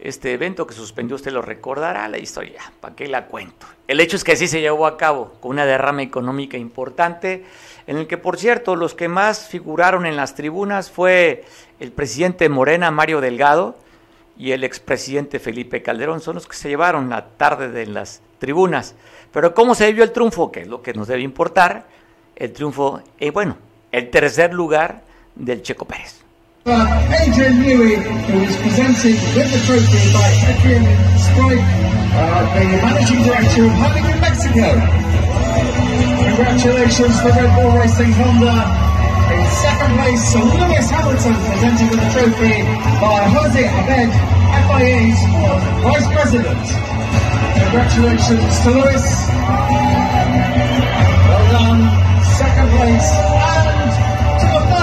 este 0.00 0.32
evento 0.32 0.66
que 0.66 0.74
suspendió, 0.74 1.16
usted 1.16 1.32
lo 1.32 1.42
recordará, 1.42 2.08
la 2.08 2.18
historia, 2.18 2.60
¿para 2.80 2.96
qué 2.96 3.06
la 3.06 3.26
cuento? 3.26 3.66
El 3.86 4.00
hecho 4.00 4.16
es 4.16 4.24
que 4.24 4.36
sí 4.36 4.48
se 4.48 4.60
llevó 4.60 4.86
a 4.86 4.96
cabo 4.96 5.34
con 5.40 5.52
una 5.52 5.64
derrama 5.64 6.02
económica 6.02 6.56
importante, 6.56 7.44
en 7.86 7.98
el 7.98 8.06
que, 8.06 8.18
por 8.18 8.38
cierto, 8.38 8.74
los 8.74 8.94
que 8.94 9.08
más 9.08 9.46
figuraron 9.46 10.06
en 10.06 10.16
las 10.16 10.34
tribunas 10.34 10.90
fue 10.90 11.44
el 11.78 11.92
presidente 11.92 12.48
Morena, 12.48 12.90
Mario 12.90 13.20
Delgado, 13.20 13.76
y 14.36 14.52
el 14.52 14.64
expresidente 14.64 15.38
Felipe 15.38 15.82
Calderón, 15.82 16.20
son 16.20 16.34
los 16.34 16.48
que 16.48 16.56
se 16.56 16.68
llevaron 16.68 17.10
la 17.10 17.28
tarde 17.28 17.70
de 17.70 17.86
las 17.86 18.22
tribunas. 18.38 18.96
Pero 19.30 19.54
¿cómo 19.54 19.74
se 19.74 19.92
vio 19.92 20.02
el 20.02 20.12
triunfo? 20.12 20.50
Que 20.50 20.62
es 20.62 20.68
lo 20.68 20.82
que 20.82 20.94
nos 20.94 21.06
debe 21.06 21.22
importar. 21.22 21.86
El 22.34 22.52
triunfo, 22.52 23.02
eh, 23.20 23.30
bueno, 23.30 23.56
el 23.92 24.10
tercer 24.10 24.52
lugar 24.52 25.02
del 25.34 25.62
Checo 25.62 25.84
Pérez. 25.86 26.22
Adrian 26.64 27.58
Newey, 27.58 27.96
who 28.26 28.38
is 28.46 28.56
presented 28.62 29.18
with 29.34 29.50
the 29.50 29.60
trophy 29.66 29.98
by 30.14 30.28
Adrian 30.46 30.84
Strike, 31.18 31.66
uh, 32.14 32.54
the 32.54 32.64
managing 32.86 33.22
director 33.26 33.64
of 33.66 33.72
Hurling 33.82 34.06
in 34.14 34.20
Mexico. 34.20 34.68
Congratulations 36.22 37.14
to 37.18 37.28
Red 37.34 37.50
Bull 37.56 37.72
Racing 37.78 38.12
Honda. 38.14 38.62
In 39.32 39.42
second 39.58 39.92
place, 39.98 40.34
Lewis 40.38 40.86
Hamilton, 40.90 41.34
presented 41.50 41.88
with 41.90 41.98
the 41.98 42.08
trophy 42.14 42.56
by 43.02 43.26
Jose 43.34 43.64
Abed, 43.66 44.10
FIA's 44.70 45.18
Vice 45.82 46.08
President. 46.14 46.62
Congratulations 47.58 48.54
to 48.62 48.70
Lewis. 48.70 49.06
Well 51.26 51.46
done. 51.50 51.80
Second 52.38 52.68
place 52.76 53.08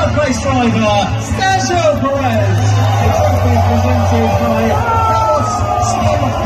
third 0.09 0.15
place 0.15 0.41
driver, 0.41 0.69
Sergio 1.37 1.99
Perez. 2.01 2.59
Trophy 3.17 3.53
presented 3.67 4.31
by 4.39 4.63
Carlos 5.05 5.51
Smith. 5.91 6.38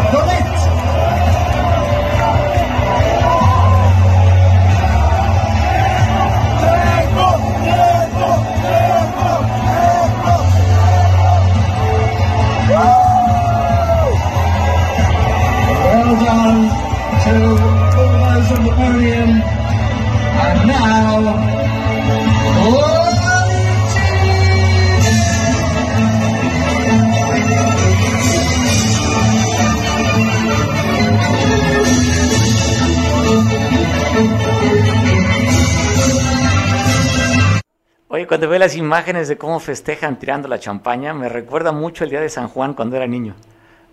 Las 38.63 38.77
imágenes 38.77 39.27
de 39.27 39.37
cómo 39.37 39.59
festejan 39.59 40.17
tirando 40.17 40.47
la 40.47 40.57
champaña, 40.57 41.13
me 41.13 41.27
recuerda 41.27 41.73
mucho 41.73 42.05
el 42.05 42.09
día 42.09 42.21
de 42.21 42.29
San 42.29 42.47
Juan 42.47 42.73
cuando 42.73 42.95
era 42.95 43.05
niño. 43.05 43.35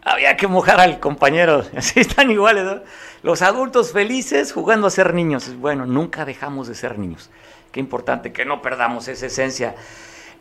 Había 0.01 0.37
que 0.37 0.47
mojar 0.47 0.79
al 0.79 1.01
compañero, 1.01 1.65
así 1.77 1.99
están 1.99 2.31
iguales. 2.31 2.81
Los 3.25 3.43
adultos 3.43 3.91
felices 3.91 4.53
jugando 4.53 4.87
a 4.87 4.91
ser 4.91 5.13
niños. 5.13 5.57
Bueno, 5.59 5.87
nunca 5.87 6.25
dejamos 6.25 6.69
de 6.69 6.77
ser 6.77 7.01
niños. 7.01 7.31
Qué 7.73 7.81
importante 7.81 8.33
que 8.33 8.45
no 8.45 8.63
perdamos 8.63 9.09
esa 9.09 9.27
esencia. 9.27 9.75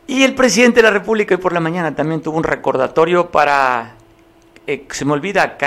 Y 0.06 0.22
el 0.22 0.36
presidente 0.36 0.76
de 0.76 0.84
la 0.84 0.92
República 0.92 1.34
hoy 1.34 1.40
por 1.40 1.52
la 1.52 1.58
mañana 1.58 1.96
también 1.96 2.22
tuvo 2.22 2.36
un 2.38 2.44
recordatorio 2.44 3.32
para, 3.32 3.96
eh, 4.64 4.86
se 4.90 5.04
me 5.04 5.12
olvida, 5.12 5.58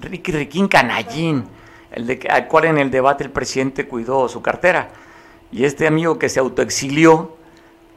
Ricky 0.00 0.32
Riquín 0.32 0.66
Canallín, 0.66 1.44
el 1.92 2.08
de 2.08 2.26
al 2.28 2.48
cual 2.48 2.64
en 2.64 2.78
el 2.78 2.90
debate 2.90 3.22
el 3.22 3.30
presidente 3.30 3.86
cuidó 3.86 4.28
su 4.28 4.42
cartera. 4.42 4.88
Y 5.52 5.64
este 5.66 5.86
amigo 5.86 6.18
que 6.18 6.28
se 6.28 6.40
autoexilió 6.40 7.36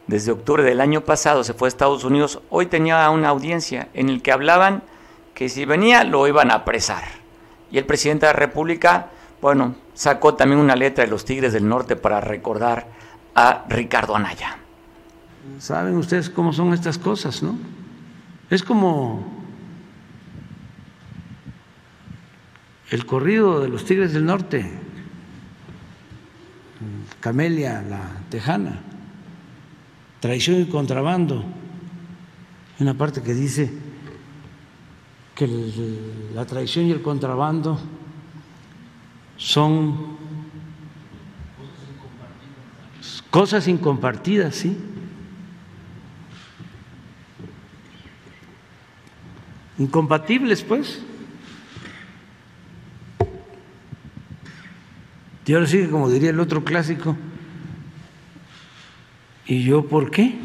desde 0.08 0.32
octubre 0.32 0.64
del 0.64 0.82
año 0.82 1.02
pasado, 1.02 1.44
se 1.44 1.54
fue 1.54 1.68
a 1.68 1.70
Estados 1.70 2.04
Unidos, 2.04 2.40
hoy 2.50 2.68
tenía 2.68 3.10
una 3.10 3.30
audiencia 3.30 3.90
en 3.94 4.10
el 4.10 4.22
que 4.22 4.32
hablaban 4.32 4.84
que 5.34 5.50
si 5.50 5.66
venía 5.66 6.04
lo 6.04 6.28
iban 6.28 6.52
a 6.52 6.56
apresar. 6.56 7.04
Y 7.72 7.78
el 7.78 7.86
presidente 7.86 8.26
de 8.26 8.34
la 8.34 8.40
República, 8.40 9.08
bueno, 9.42 9.76
sacó 9.94 10.36
también 10.36 10.60
una 10.60 10.76
letra 10.76 11.04
de 11.04 11.10
los 11.10 11.26
Tigres 11.26 11.54
del 11.54 11.68
Norte 11.68 11.96
para 11.96 12.22
recordar 12.22 12.88
a 13.34 13.66
Ricardo 13.68 14.16
Anaya. 14.16 14.58
Saben 15.60 15.96
ustedes 15.98 16.30
cómo 16.30 16.54
son 16.54 16.74
estas 16.74 16.98
cosas, 16.98 17.44
¿no? 17.44 17.58
Es 18.50 18.64
como 18.64 19.26
el 22.92 23.06
corrido 23.06 23.60
de 23.60 23.68
los 23.68 23.86
Tigres 23.86 24.14
del 24.14 24.26
Norte, 24.26 24.72
Camelia, 27.20 27.82
la 27.82 28.02
Tejana, 28.30 28.80
traición 30.26 30.60
y 30.60 30.66
contrabando. 30.66 31.36
Hay 31.36 32.80
una 32.80 32.96
parte 32.96 33.22
que 33.22 33.36
dice 33.36 33.72
que 35.36 35.48
la 36.34 36.48
traición 36.48 36.88
y 36.88 36.92
el 36.92 37.04
contrabando 37.04 37.80
son 39.38 40.18
cosas 43.30 43.68
incompartidas, 43.68 44.56
¿sí? 44.56 44.76
Incompatibles, 49.78 50.64
pues. 50.64 51.04
Y 55.46 55.54
ahora 55.54 55.68
sí, 55.68 55.86
como 55.86 56.10
diría 56.10 56.32
el 56.32 56.40
otro 56.40 56.64
clásico, 56.64 57.16
¿Y 59.48 59.64
yo 59.64 59.88
por 59.88 60.10
qué? 60.10 60.36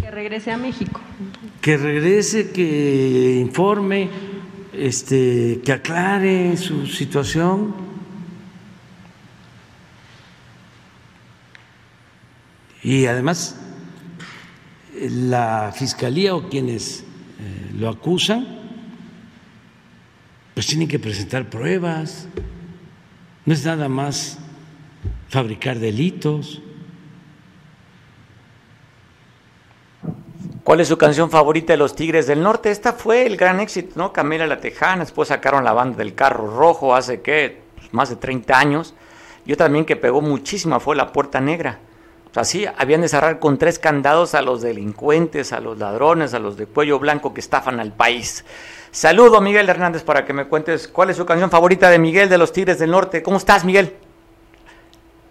Que 0.00 0.10
regrese 0.10 0.50
a 0.52 0.56
México. 0.56 1.00
Que 1.60 1.76
regrese, 1.76 2.50
que 2.50 3.38
informe, 3.40 4.08
este, 4.72 5.60
que 5.64 5.72
aclare 5.72 6.56
su 6.56 6.86
situación. 6.86 7.74
Y 12.82 13.04
además, 13.04 13.56
la 15.00 15.72
fiscalía 15.76 16.34
o 16.34 16.48
quienes 16.48 17.00
eh, 17.00 17.72
lo 17.78 17.90
acusan, 17.90 18.46
pues 20.54 20.66
tienen 20.66 20.88
que 20.88 20.98
presentar 20.98 21.50
pruebas. 21.50 22.28
No 23.44 23.52
es 23.52 23.64
nada 23.64 23.90
más 23.90 24.38
fabricar 25.28 25.78
delitos. 25.78 26.62
¿Cuál 30.68 30.80
es 30.80 30.88
su 30.88 30.98
canción 30.98 31.30
favorita 31.30 31.72
de 31.72 31.78
los 31.78 31.94
Tigres 31.94 32.26
del 32.26 32.42
Norte? 32.42 32.70
Esta 32.70 32.92
fue 32.92 33.24
el 33.24 33.38
gran 33.38 33.58
éxito, 33.58 33.92
¿no? 33.94 34.12
Camila 34.12 34.46
la 34.46 34.60
Tejana, 34.60 35.02
después 35.02 35.28
sacaron 35.28 35.64
la 35.64 35.72
banda 35.72 35.96
del 35.96 36.14
carro 36.14 36.46
rojo 36.46 36.94
hace, 36.94 37.22
¿qué? 37.22 37.62
Más 37.90 38.10
de 38.10 38.16
30 38.16 38.58
años. 38.58 38.92
Yo 39.46 39.56
también 39.56 39.86
que 39.86 39.96
pegó 39.96 40.20
muchísima 40.20 40.78
fue 40.78 40.94
La 40.94 41.10
Puerta 41.10 41.40
Negra. 41.40 41.78
O 42.30 42.34
sea, 42.34 42.44
sí, 42.44 42.66
habían 42.76 43.00
de 43.00 43.08
cerrar 43.08 43.38
con 43.38 43.56
tres 43.56 43.78
candados 43.78 44.34
a 44.34 44.42
los 44.42 44.60
delincuentes, 44.60 45.54
a 45.54 45.60
los 45.60 45.78
ladrones, 45.78 46.34
a 46.34 46.38
los 46.38 46.58
de 46.58 46.66
cuello 46.66 46.98
blanco 46.98 47.32
que 47.32 47.40
estafan 47.40 47.80
al 47.80 47.94
país. 47.94 48.44
Saludo, 48.90 49.40
Miguel 49.40 49.70
Hernández, 49.70 50.02
para 50.02 50.26
que 50.26 50.34
me 50.34 50.48
cuentes 50.48 50.86
cuál 50.86 51.08
es 51.08 51.16
su 51.16 51.24
canción 51.24 51.48
favorita 51.48 51.88
de 51.88 51.98
Miguel 51.98 52.28
de 52.28 52.36
los 52.36 52.52
Tigres 52.52 52.78
del 52.78 52.90
Norte. 52.90 53.22
¿Cómo 53.22 53.38
estás, 53.38 53.64
Miguel? 53.64 53.96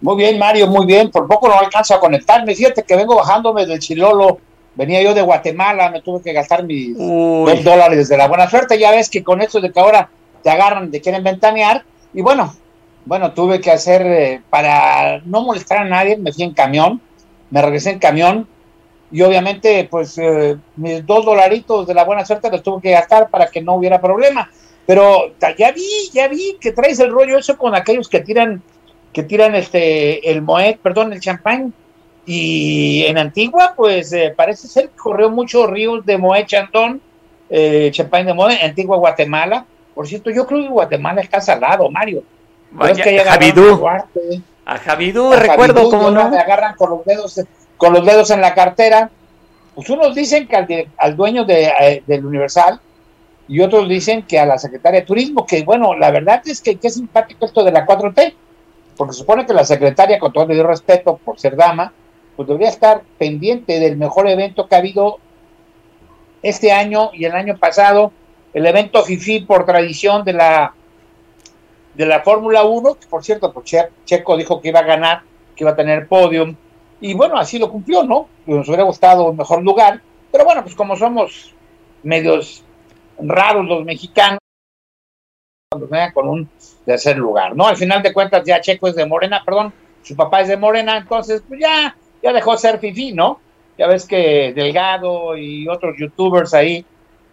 Muy 0.01 0.15
bien, 0.15 0.39
Mario, 0.39 0.65
muy 0.65 0.87
bien. 0.87 1.11
Por 1.11 1.27
poco 1.27 1.47
no 1.47 1.59
alcanzo 1.59 1.93
a 1.93 1.99
conectarme. 1.99 2.55
Fíjate 2.55 2.81
que 2.81 2.95
vengo 2.95 3.15
bajándome 3.17 3.67
del 3.67 3.77
Chilolo. 3.77 4.39
Venía 4.77 5.01
yo 5.01 5.15
de 5.15 5.23
Guatemala, 5.23 5.89
me 5.89 6.01
tuve 6.01 6.21
que 6.21 6.33
gastar 6.33 6.63
mis 6.63 6.95
Uy. 6.95 7.51
dos 7.51 7.63
dólares 7.63 8.07
de 8.07 8.15
la 8.17 8.27
buena 8.27 8.47
suerte. 8.47 8.77
Ya 8.77 8.91
ves 8.91 9.09
que 9.09 9.23
con 9.23 9.41
eso 9.41 9.59
de 9.59 9.71
que 9.71 9.79
ahora 9.79 10.09
te 10.43 10.51
agarran, 10.51 10.91
te 10.91 11.01
quieren 11.01 11.23
ventanear. 11.23 11.83
Y 12.13 12.21
bueno, 12.21 12.53
bueno, 13.03 13.33
tuve 13.33 13.59
que 13.59 13.71
hacer, 13.71 14.03
eh, 14.05 14.41
para 14.51 15.19
no 15.25 15.41
molestar 15.41 15.79
a 15.79 15.85
nadie, 15.85 16.15
me 16.15 16.31
fui 16.31 16.43
en 16.43 16.53
camión, 16.53 17.01
me 17.49 17.61
regresé 17.61 17.89
en 17.89 17.99
camión. 17.99 18.47
Y 19.11 19.23
obviamente, 19.23 19.87
pues, 19.89 20.15
eh, 20.19 20.57
mis 20.75 21.03
dos 21.05 21.25
dolaritos 21.25 21.87
de 21.87 21.95
la 21.95 22.03
buena 22.03 22.23
suerte 22.23 22.51
los 22.51 22.61
tuve 22.61 22.81
que 22.81 22.91
gastar 22.91 23.29
para 23.29 23.47
que 23.47 23.61
no 23.61 23.73
hubiera 23.73 23.99
problema. 23.99 24.51
Pero 24.85 25.33
ya 25.57 25.71
vi, 25.71 25.87
ya 26.13 26.27
vi 26.27 26.55
que 26.61 26.71
traes 26.71 26.99
el 26.99 27.11
rollo 27.11 27.39
eso 27.39 27.57
con 27.57 27.73
aquellos 27.73 28.07
que 28.07 28.19
tiran 28.19 28.61
que 29.11 29.23
tiran 29.23 29.55
este 29.55 30.29
el 30.29 30.43
Moet, 30.43 30.77
perdón, 30.83 31.13
el 31.13 31.19
champán. 31.19 31.73
Y 32.29 33.05
en 33.05 33.17
Antigua, 33.17 33.73
pues 33.75 34.11
eh, 34.11 34.33
parece 34.35 34.67
ser 34.67 34.89
que 34.89 34.97
corrió 34.97 35.29
muchos 35.29 35.69
ríos 35.69 36.05
de 36.05 36.17
Moet 36.17 36.45
Chantón, 36.45 37.01
eh, 37.49 37.89
champán 37.93 38.25
de 38.25 38.33
Moet, 38.33 38.51
Antigua, 38.61 38.97
Guatemala. 38.97 39.65
Por 39.95 40.05
cierto, 40.05 40.29
yo 40.29 40.45
creo 40.45 40.61
que 40.63 40.67
Guatemala 40.67 41.21
está 41.21 41.39
salado, 41.39 41.89
Mario. 41.89 42.23
Vaya, 42.71 43.01
que 43.01 43.17
Javidú. 43.19 43.75
a 43.75 43.77
Duarte, 43.77 44.41
A 44.65 44.77
Javidú, 44.77 45.31
a 45.31 45.37
recuerdo 45.39 45.79
ahora 45.89 46.23
no. 46.23 46.29
Me 46.29 46.37
agarran 46.37 46.75
con 46.75 46.89
los 46.89 47.05
dedos, 47.05 47.39
con 47.77 47.93
los 47.93 48.05
dedos 48.05 48.29
en 48.31 48.41
la 48.41 48.53
cartera. 48.53 49.09
Pues 49.73 49.89
unos 49.89 50.13
dicen 50.13 50.47
que 50.49 50.55
al, 50.57 50.67
de- 50.67 50.89
al 50.97 51.15
dueño 51.15 51.45
de, 51.45 51.71
eh, 51.79 52.03
del 52.05 52.25
Universal 52.25 52.81
y 53.47 53.61
otros 53.61 53.87
dicen 53.87 54.23
que 54.23 54.37
a 54.37 54.45
la 54.45 54.57
secretaria 54.57 54.99
de 54.99 55.05
Turismo, 55.05 55.45
que 55.45 55.63
bueno, 55.63 55.93
la 55.95 56.11
verdad 56.11 56.41
es 56.45 56.59
que 56.59 56.75
qué 56.75 56.89
simpático 56.89 57.45
esto 57.45 57.63
de 57.63 57.71
la 57.71 57.85
4T, 57.85 58.33
porque 58.97 59.13
supone 59.13 59.45
que 59.45 59.53
la 59.53 59.63
secretaria, 59.63 60.19
con 60.19 60.33
todo 60.33 60.51
el 60.51 60.61
respeto 60.67 61.15
por 61.23 61.39
ser 61.39 61.55
dama, 61.55 61.93
pues 62.37 62.47
debería 62.47 62.69
estar 62.69 63.01
pendiente 63.17 63.81
del 63.81 63.97
mejor 63.97 64.29
evento 64.29 64.67
que 64.67 64.75
ha 64.75 64.77
habido 64.77 65.19
este 66.41 66.71
año 66.71 67.09
y 67.13 67.25
el 67.25 67.33
año 67.33 67.57
pasado, 67.57 68.11
el 68.53 68.65
evento 68.65 69.03
FIFI 69.03 69.41
por 69.41 69.65
tradición 69.65 70.23
de 70.23 70.33
la 70.33 70.73
de 71.95 72.05
la 72.05 72.21
Fórmula 72.21 72.63
1, 72.63 72.95
que 72.95 73.07
por 73.07 73.23
cierto, 73.23 73.51
pues 73.51 73.65
Che- 73.65 73.89
Checo 74.05 74.37
dijo 74.37 74.61
que 74.61 74.69
iba 74.69 74.81
a 74.81 74.83
ganar, 74.83 75.23
que 75.55 75.63
iba 75.63 75.71
a 75.71 75.75
tener 75.75 76.07
podium, 76.07 76.55
y 77.01 77.13
bueno, 77.15 77.37
así 77.37 77.57
lo 77.57 77.71
cumplió, 77.71 78.03
¿no? 78.03 78.27
Nos 78.45 78.67
hubiera 78.67 78.83
gustado 78.83 79.25
un 79.31 79.37
mejor 79.37 79.63
lugar, 79.63 80.01
pero 80.31 80.45
bueno, 80.45 80.61
pues 80.61 80.75
como 80.75 80.95
somos 80.95 81.55
medios 82.03 82.63
raros 83.19 83.65
los 83.65 83.83
mexicanos, 83.83 84.37
cuando 85.71 85.87
vengan 85.87 86.13
con 86.13 86.29
un 86.29 86.49
tercer 86.85 87.17
lugar, 87.17 87.55
¿no? 87.55 87.67
Al 87.67 87.75
final 87.77 88.01
de 88.01 88.13
cuentas 88.13 88.43
ya 88.45 88.61
Checo 88.61 88.87
es 88.87 88.95
de 88.95 89.05
Morena, 89.05 89.41
perdón, 89.43 89.73
su 90.03 90.15
papá 90.15 90.41
es 90.41 90.47
de 90.47 90.57
Morena, 90.57 90.97
entonces 90.97 91.43
pues 91.47 91.59
ya, 91.59 91.95
ya 92.27 92.33
dejó 92.33 92.51
de 92.51 92.57
ser 92.57 92.79
fifi, 92.79 93.13
¿no? 93.13 93.39
Ya 93.77 93.87
ves 93.87 94.05
que 94.05 94.53
Delgado 94.53 95.37
y 95.37 95.67
otros 95.67 95.95
youtubers 95.97 96.53
ahí 96.53 96.85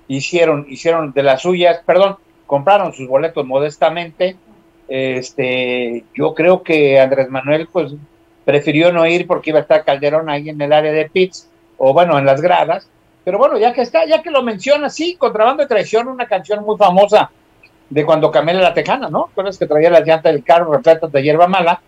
hicieron, 0.06 0.66
hicieron 0.68 1.12
de 1.12 1.22
las 1.22 1.42
suyas, 1.42 1.80
perdón, 1.84 2.16
compraron 2.46 2.92
sus 2.92 3.08
boletos 3.08 3.44
modestamente. 3.44 4.36
Este, 4.86 6.04
yo 6.14 6.34
creo 6.34 6.62
que 6.62 7.00
Andrés 7.00 7.28
Manuel, 7.28 7.68
pues, 7.72 7.92
prefirió 8.44 8.92
no 8.92 9.06
ir 9.06 9.26
porque 9.26 9.50
iba 9.50 9.58
a 9.58 9.62
estar 9.62 9.84
Calderón 9.84 10.28
ahí 10.28 10.50
en 10.50 10.60
el 10.60 10.72
área 10.72 10.92
de 10.92 11.08
pits, 11.10 11.50
o 11.78 11.92
bueno, 11.92 12.18
en 12.18 12.26
las 12.26 12.40
gradas. 12.40 12.88
Pero 13.24 13.38
bueno, 13.38 13.58
ya 13.58 13.72
que 13.72 13.80
está, 13.80 14.04
ya 14.04 14.22
que 14.22 14.30
lo 14.30 14.42
menciona, 14.42 14.90
sí, 14.90 15.16
Contrabando 15.16 15.62
de 15.62 15.68
Traición, 15.68 16.06
una 16.06 16.26
canción 16.26 16.62
muy 16.62 16.76
famosa 16.76 17.30
de 17.88 18.04
cuando 18.04 18.30
Camela 18.30 18.60
la 18.60 18.74
Tejana, 18.74 19.08
¿no? 19.08 19.26
¿Recuerdas 19.28 19.58
que 19.58 19.66
traía 19.66 19.90
las 19.90 20.06
llantas 20.06 20.32
del 20.32 20.44
carro 20.44 20.72
repletas 20.72 21.10
de 21.10 21.22
hierba 21.22 21.48
mala? 21.48 21.80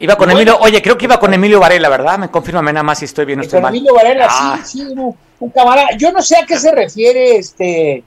Iba 0.00 0.16
con 0.16 0.26
Bueno. 0.28 0.40
Emilio, 0.40 0.58
oye, 0.60 0.80
creo 0.80 0.96
que 0.96 1.04
iba 1.04 1.18
con 1.20 1.32
Emilio 1.34 1.60
Varela, 1.60 1.88
¿verdad? 1.90 2.18
Me 2.18 2.30
confírmame 2.30 2.72
nada 2.72 2.82
más 2.82 2.98
si 2.98 3.04
estoy 3.04 3.26
bien 3.26 3.38
o 3.38 3.42
estoy 3.42 3.58
con 3.58 3.62
mal. 3.64 3.74
Emilio 3.74 3.94
Varela, 3.94 4.26
Ah. 4.30 4.58
sí, 4.64 4.78
sí, 4.78 4.86
un, 4.86 5.14
un 5.38 5.50
camarada. 5.50 5.88
Yo 5.98 6.10
no 6.10 6.22
sé 6.22 6.36
a 6.38 6.46
qué 6.46 6.56
se 6.58 6.72
refiere 6.72 7.36
este 7.36 8.02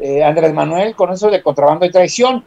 eh, 0.00 0.24
Andrés 0.24 0.52
Manuel 0.52 0.96
con 0.96 1.12
eso 1.12 1.30
de 1.30 1.40
contrabando 1.42 1.86
y 1.86 1.90
traición. 1.92 2.44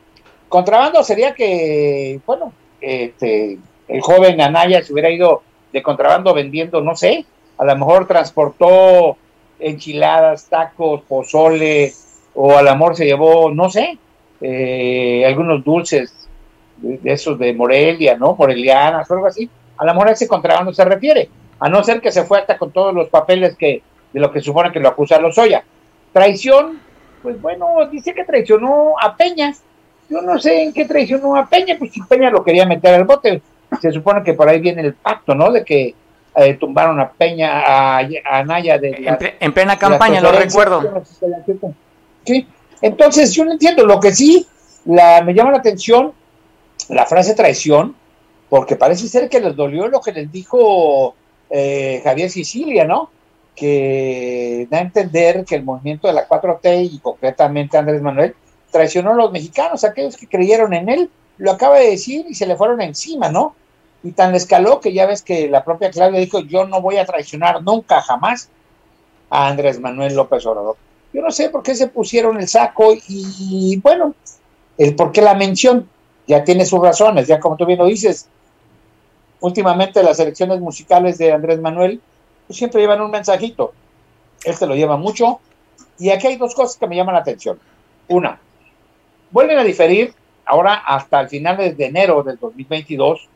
Contrabando 0.50 1.04
sería 1.04 1.34
que, 1.34 2.20
bueno, 2.26 2.52
este, 2.82 3.58
el 3.88 4.02
joven 4.02 4.42
Anaya 4.42 4.84
se 4.84 4.92
hubiera 4.92 5.10
ido 5.10 5.42
de 5.72 5.82
contrabando 5.82 6.34
vendiendo, 6.34 6.82
no 6.82 6.96
sé, 6.96 7.26
a 7.58 7.64
lo 7.66 7.76
mejor 7.78 8.08
transportó 8.08 9.16
enchiladas, 9.60 10.48
tacos, 10.50 11.02
pozole, 11.08 11.94
o 12.34 12.58
a 12.58 12.62
lo 12.62 12.76
mejor 12.76 12.96
se 12.98 13.06
llevó, 13.06 13.52
no 13.52 13.70
sé, 13.70 13.98
eh, 14.42 15.24
algunos 15.26 15.64
dulces 15.64 16.14
de, 16.78 17.00
esos 17.12 17.38
de 17.40 17.54
Morelia, 17.54 18.18
¿no? 18.18 18.36
Morelianas 18.36 19.10
o 19.10 19.14
algo 19.14 19.28
así. 19.28 19.50
A 19.78 19.86
lo 19.86 19.94
mejor 19.94 20.10
a 20.10 20.12
ese 20.12 20.28
contrabando 20.28 20.74
se 20.74 20.86
refiere, 20.86 21.30
a 21.60 21.70
no 21.70 21.84
ser 21.84 22.02
que 22.02 22.12
se 22.12 22.24
fue 22.24 22.40
hasta 22.40 22.58
con 22.58 22.72
todos 22.72 22.94
los 22.94 23.10
papeles 23.10 23.56
que 23.58 23.82
de 24.14 24.20
lo 24.20 24.32
que 24.32 24.42
supone 24.42 24.72
que 24.72 24.80
lo 24.80 24.88
acusa 24.90 25.20
Lozoya. 25.20 25.64
Traición, 26.14 26.80
pues 27.22 27.42
bueno, 27.42 27.68
dice 27.92 28.14
que 28.14 28.24
traicionó 28.24 28.94
a 29.02 29.16
Peña. 29.16 29.54
Yo 30.10 30.22
no 30.22 30.40
sé 30.40 30.64
en 30.64 30.72
qué 30.74 30.86
traicionó 30.86 31.36
a 31.36 31.46
Peña, 31.48 31.76
pues 31.78 31.92
si 31.92 32.02
Peña 32.04 32.30
lo 32.30 32.44
quería 32.44 32.66
meter 32.66 32.94
al 32.94 33.04
bote. 33.04 33.42
Se 33.82 33.92
supone 33.92 34.24
que 34.24 34.34
por 34.34 34.48
ahí 34.48 34.60
viene 34.62 34.82
el 34.84 34.94
pacto, 34.94 35.36
¿no? 35.36 35.52
De 35.52 35.66
que 35.66 35.94
eh, 36.38 36.54
tumbaron 36.54 37.00
a 37.00 37.10
Peña, 37.10 37.62
a, 37.66 37.98
a 38.26 38.44
Naya 38.44 38.78
de 38.78 38.92
la- 39.00 39.12
En, 39.12 39.18
ple- 39.18 39.34
en 39.40 39.54
plena 39.54 39.78
campaña, 39.78 40.22
lo 40.22 40.32
recuerdo. 40.32 40.82
Sí, 42.24 42.48
entonces 42.82 43.34
yo 43.34 43.44
no 43.46 43.52
entiendo. 43.54 43.86
Lo 43.86 44.00
que 44.00 44.14
sí 44.14 44.46
la, 44.86 45.22
me 45.24 45.34
llama 45.34 45.52
la 45.52 45.58
atención 45.58 46.14
la 46.90 47.06
frase 47.06 47.34
traición, 47.34 47.96
porque 48.50 48.76
parece 48.76 49.08
ser 49.08 49.30
que 49.30 49.40
les 49.40 49.56
dolió 49.56 49.88
lo 49.88 50.02
que 50.02 50.12
les 50.12 50.32
dijo 50.32 51.16
eh, 51.50 52.02
Javier 52.04 52.30
Sicilia, 52.30 52.86
¿no? 52.86 53.10
Que 53.56 54.68
da 54.70 54.80
a 54.80 54.82
entender 54.82 55.46
que 55.46 55.56
el 55.56 55.64
movimiento 55.64 56.08
de 56.08 56.14
la 56.14 56.28
4T 56.28 56.90
y 56.92 57.00
concretamente 57.00 57.78
Andrés 57.78 58.02
Manuel 58.02 58.36
traicionó 58.72 59.12
a 59.12 59.16
los 59.16 59.32
mexicanos, 59.32 59.84
aquellos 59.84 60.18
que 60.18 60.28
creyeron 60.28 60.74
en 60.74 60.90
él, 60.90 61.10
lo 61.38 61.52
acaba 61.52 61.80
de 61.80 61.90
decir 61.90 62.26
y 62.30 62.36
se 62.36 62.46
le 62.46 62.56
fueron 62.56 62.82
encima, 62.82 63.30
¿no? 63.30 63.56
Y 64.04 64.12
tan 64.12 64.32
le 64.32 64.38
escaló 64.38 64.80
que 64.80 64.94
ya 64.94 65.06
ves 65.06 65.22
que 65.22 65.50
la 65.50 65.64
propia 65.64 65.90
Claudia 65.90 66.20
dijo, 66.20 66.40
yo 66.42 66.68
no 66.68 66.82
voy 66.82 66.98
a 66.98 67.06
traicionar 67.06 67.64
nunca, 67.64 68.02
jamás 68.02 68.50
a 69.30 69.48
Andrés 69.48 69.80
Manuel 69.80 70.16
López 70.16 70.46
Obrador. 70.46 70.78
Yo 71.12 71.22
no 71.22 71.32
sé 71.32 71.50
por 71.50 71.64
qué 71.64 71.74
se 71.74 71.88
pusieron 71.88 72.40
el 72.40 72.48
saco 72.48 72.94
y 73.08 73.80
bueno, 73.82 74.14
el 74.78 74.96
por 74.96 75.12
qué 75.12 75.22
la 75.22 75.34
mención 75.34 75.90
ya 76.28 76.44
tiene 76.44 76.66
sus 76.66 76.80
razones, 76.80 77.28
ya 77.28 77.40
como 77.40 77.56
tú 77.56 77.66
bien 77.66 77.80
lo 77.80 77.86
dices. 77.86 78.28
Últimamente 79.40 80.02
las 80.02 80.20
elecciones 80.20 80.60
musicales 80.60 81.18
de 81.18 81.32
Andrés 81.32 81.60
Manuel 81.60 82.02
pues, 82.48 82.58
siempre 82.58 82.82
llevan 82.82 83.02
un 83.02 83.12
mensajito. 83.12 83.74
Este 84.44 84.66
lo 84.66 84.76
lleva 84.76 84.98
mucho. 84.98 85.40
Y 85.98 86.10
aquí 86.10 86.28
hay 86.28 86.38
dos 86.38 86.56
cosas 86.56 86.78
que 86.78 86.88
me 86.88 86.96
llaman 86.96 87.16
la 87.16 87.22
atención. 87.22 87.60
Una, 88.08 88.40
vuelven 89.32 89.58
a 89.58 89.64
diferir 89.64 90.14
ahora 90.46 90.76
hasta 90.76 91.22
el 91.22 91.30
final 91.30 91.58
de 91.58 91.86
enero 91.86 92.24
del 92.24 92.38
2022 92.38 93.30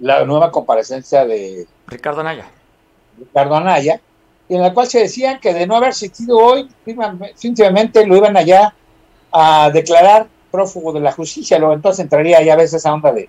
la 0.00 0.24
nueva 0.24 0.50
comparecencia 0.50 1.24
de 1.24 1.66
Ricardo 1.86 2.20
Anaya. 2.20 2.46
Ricardo 3.18 3.54
Anaya, 3.54 4.00
en 4.48 4.60
la 4.60 4.74
cual 4.74 4.86
se 4.86 5.00
decían 5.00 5.40
que 5.40 5.54
de 5.54 5.66
no 5.66 5.76
haber 5.76 5.90
existido 5.90 6.36
hoy, 6.36 6.68
simplemente 7.34 8.06
lo 8.06 8.16
iban 8.16 8.36
allá 8.36 8.74
a 9.32 9.70
declarar 9.70 10.26
prófugo 10.54 10.92
de 10.92 11.00
la 11.00 11.10
justicia, 11.10 11.58
luego 11.58 11.74
entonces 11.74 12.04
entraría 12.04 12.40
ya 12.40 12.52
a 12.52 12.56
veces 12.56 12.74
esa 12.74 12.94
onda 12.94 13.10
de, 13.10 13.28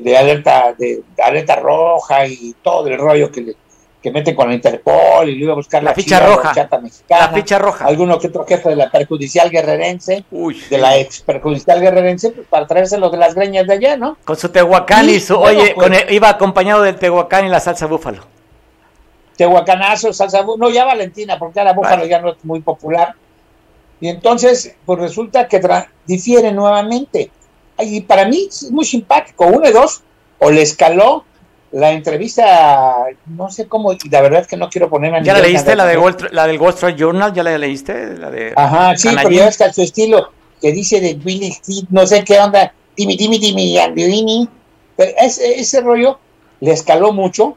de, 0.00 0.16
alerta, 0.16 0.72
de, 0.72 1.02
alerta 1.22 1.56
roja 1.56 2.26
y 2.26 2.54
todo 2.62 2.88
el 2.88 2.96
rollo 2.96 3.30
que, 3.30 3.42
le, 3.42 3.56
que 4.02 4.10
meten 4.10 4.34
con 4.34 4.48
la 4.48 4.54
Interpol 4.54 5.28
y 5.28 5.32
iba 5.32 5.52
a 5.52 5.56
buscar 5.56 5.82
la, 5.82 5.92
ficha 5.92 6.18
roja. 6.18 6.54
La 7.10 7.28
ficha 7.28 7.58
roja. 7.58 7.84
Alguno 7.84 8.18
que 8.18 8.28
otro 8.28 8.46
jefe 8.46 8.70
de 8.70 8.76
la 8.76 8.90
perjudicial 8.90 9.50
guerrerense, 9.50 10.24
de 10.30 10.78
la 10.78 10.96
ex 10.96 11.20
perjudicial 11.20 11.78
guerrerense, 11.78 12.30
pues, 12.30 12.46
para 12.48 12.66
traerse 12.66 12.96
los 12.96 13.12
de 13.12 13.18
las 13.18 13.34
greñas 13.34 13.66
de 13.66 13.74
allá, 13.74 13.98
¿no? 13.98 14.16
Con 14.24 14.38
su 14.38 14.48
tehuacán 14.48 15.10
y, 15.10 15.20
su, 15.20 15.38
oye, 15.38 15.74
pues 15.74 16.06
iba 16.08 16.30
acompañado 16.30 16.80
del 16.80 16.96
tehuacán 16.96 17.44
y 17.44 17.50
la 17.50 17.60
salsa 17.60 17.84
búfalo. 17.84 18.22
Tehuacanazo, 19.36 20.14
salsa 20.14 20.40
búfalo, 20.40 20.68
no, 20.68 20.74
ya 20.74 20.86
Valentina, 20.86 21.38
porque 21.38 21.60
ahora 21.60 21.74
búfalo 21.74 22.06
ya 22.06 22.18
no 22.18 22.30
es 22.30 22.42
muy 22.46 22.62
popular. 22.62 23.14
Y 24.00 24.08
entonces, 24.08 24.74
pues 24.86 24.98
resulta 24.98 25.46
que 25.46 25.60
difiere 26.06 26.52
nuevamente 26.52 27.30
y 27.82 28.00
para 28.02 28.26
mí 28.26 28.46
es 28.48 28.70
muy 28.70 28.84
simpático. 28.84 29.46
Uno 29.46 29.68
y 29.68 29.72
dos, 29.72 30.02
o 30.38 30.50
le 30.50 30.62
escaló 30.62 31.24
la 31.72 31.92
entrevista, 31.92 33.04
no 33.26 33.50
sé 33.50 33.68
cómo, 33.68 33.92
y 33.92 34.08
la 34.10 34.20
verdad 34.22 34.40
es 34.40 34.48
que 34.48 34.56
no 34.56 34.68
quiero 34.68 34.90
ponerme 34.90 35.22
¿Ya 35.22 35.34
la 35.34 35.40
leíste, 35.40 35.76
la, 35.76 35.86
de 35.86 35.94
la 36.32 36.46
del 36.46 36.60
Wall 36.60 36.74
Street 36.74 36.96
Journal? 36.96 37.32
¿Ya 37.32 37.44
la 37.44 37.56
leíste? 37.56 38.16
La 38.16 38.30
de 38.30 38.52
Ajá, 38.56 38.96
sí, 38.96 39.08
pero 39.14 39.30
ya 39.30 39.48
está 39.48 39.72
su 39.72 39.82
estilo, 39.82 40.32
que 40.60 40.72
dice 40.72 41.00
de 41.00 41.14
Billy 41.14 41.52
Steve, 41.52 41.86
no 41.90 42.06
sé 42.06 42.24
qué 42.24 42.40
onda, 42.40 42.72
Timmy, 42.96 43.16
Timmy, 43.16 43.38
Timmy, 43.38 43.78
Andrini. 43.78 44.48
Ese, 44.96 45.60
ese 45.60 45.80
rollo 45.80 46.18
le 46.60 46.72
escaló 46.72 47.12
mucho, 47.12 47.54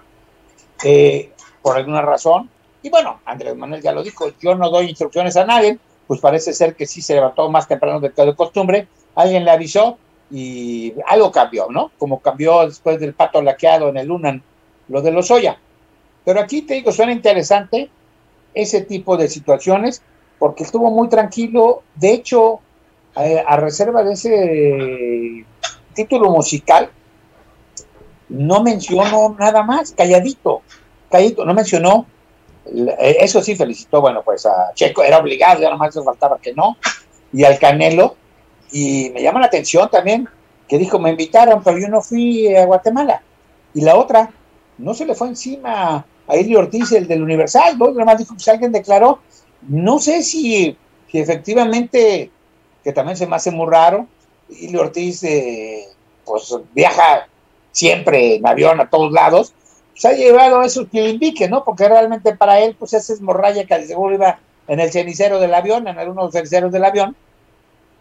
eh, 0.83 1.31
por 1.61 1.75
alguna 1.75 2.01
razón. 2.03 2.49
Y 2.83 2.89
bueno, 2.89 3.19
Andrés 3.25 3.55
Manuel 3.55 3.81
ya 3.81 3.93
lo 3.93 4.03
dijo, 4.03 4.31
yo 4.39 4.53
no 4.53 4.69
doy 4.69 4.89
instrucciones 4.89 5.35
a 5.37 5.45
nadie, 5.45 5.79
pues 6.07 6.19
parece 6.19 6.53
ser 6.53 6.75
que 6.75 6.85
sí 6.85 7.01
se 7.01 7.15
levantó 7.15 7.49
más 7.49 7.67
temprano 7.67 7.99
de 7.99 8.09
de 8.09 8.35
costumbre, 8.35 8.87
alguien 9.15 9.45
le 9.45 9.51
avisó, 9.51 9.97
y 10.33 10.93
algo 11.05 11.31
cambió, 11.31 11.67
¿no? 11.69 11.91
Como 11.99 12.19
cambió 12.19 12.65
después 12.65 12.99
del 12.99 13.13
pato 13.13 13.39
laqueado 13.43 13.89
en 13.89 13.97
el 13.97 14.07
Lunan, 14.07 14.41
lo 14.87 15.03
de 15.03 15.11
los 15.11 15.29
Oya. 15.29 15.59
Pero 16.25 16.39
aquí 16.39 16.63
te 16.63 16.73
digo, 16.73 16.91
suena 16.91 17.11
interesante 17.11 17.91
ese 18.55 18.81
tipo 18.81 19.15
de 19.15 19.27
situaciones, 19.27 20.01
porque 20.39 20.63
estuvo 20.63 20.89
muy 20.89 21.07
tranquilo. 21.07 21.83
De 21.93 22.13
hecho, 22.13 22.61
eh, 23.15 23.43
a 23.45 23.57
reserva 23.57 24.03
de 24.03 24.13
ese 24.13 25.45
título 25.93 26.31
musical, 26.31 26.89
no 28.29 28.63
mencionó 28.63 29.35
nada 29.37 29.61
más, 29.61 29.91
calladito, 29.91 30.63
calladito, 31.11 31.45
no 31.45 31.53
mencionó. 31.53 32.07
Eh, 32.65 33.17
eso 33.19 33.41
sí 33.41 33.55
felicitó, 33.55 34.01
bueno, 34.01 34.21
pues 34.23 34.45
a 34.45 34.73
Checo, 34.73 35.03
era 35.03 35.19
obligado, 35.19 35.61
ya 35.61 35.69
nomás 35.69 35.95
le 35.95 36.03
faltaba 36.03 36.37
que 36.39 36.53
no, 36.53 36.77
y 37.31 37.43
al 37.43 37.59
Canelo, 37.59 38.15
y 38.71 39.11
me 39.13 39.21
llama 39.21 39.39
la 39.39 39.47
atención 39.47 39.89
también 39.89 40.27
que 40.67 40.77
dijo, 40.77 40.97
me 40.99 41.11
invitaron, 41.11 41.61
pero 41.63 41.77
yo 41.77 41.87
no 41.87 42.01
fui 42.01 42.55
a 42.55 42.65
Guatemala. 42.65 43.21
Y 43.73 43.81
la 43.81 43.95
otra, 43.95 44.31
no 44.77 44.93
se 44.93 45.05
le 45.05 45.13
fue 45.13 45.27
encima 45.27 46.05
a 46.27 46.37
Ili 46.37 46.55
Ortiz, 46.55 46.91
el 46.93 47.07
del 47.07 47.21
Universal, 47.21 47.77
¿no? 47.77 47.87
Además 47.87 48.17
dijo, 48.17 48.35
que 48.43 48.49
alguien 48.49 48.71
declaró, 48.71 49.19
no 49.67 49.99
sé 49.99 50.23
si, 50.23 50.75
efectivamente, 51.11 52.31
que 52.83 52.93
también 52.93 53.17
se 53.17 53.27
me 53.27 53.35
hace 53.35 53.51
muy 53.51 53.69
raro, 53.69 54.07
Ili 54.49 54.77
Ortiz, 54.77 55.23
eh, 55.23 55.85
pues 56.25 56.55
viaja 56.73 57.27
siempre 57.71 58.35
en 58.35 58.47
avión 58.47 58.79
a 58.79 58.89
todos 58.89 59.11
lados, 59.11 59.53
se 59.95 60.07
ha 60.07 60.13
llevado 60.13 60.61
esos 60.63 60.87
quilimbiques, 60.87 61.49
¿no? 61.49 61.63
Porque 61.63 61.87
realmente 61.87 62.35
para 62.35 62.59
él, 62.59 62.75
pues 62.77 62.93
esa 62.93 63.13
es 63.13 63.21
morralla 63.21 63.65
que 63.65 63.87
seguro 63.87 64.15
iba 64.15 64.39
en 64.67 64.79
el 64.79 64.91
cenicero 64.91 65.39
del 65.39 65.53
avión, 65.53 65.87
en 65.87 65.99
algunos 65.99 66.31
ceniceros 66.31 66.71
del 66.71 66.85
avión, 66.85 67.15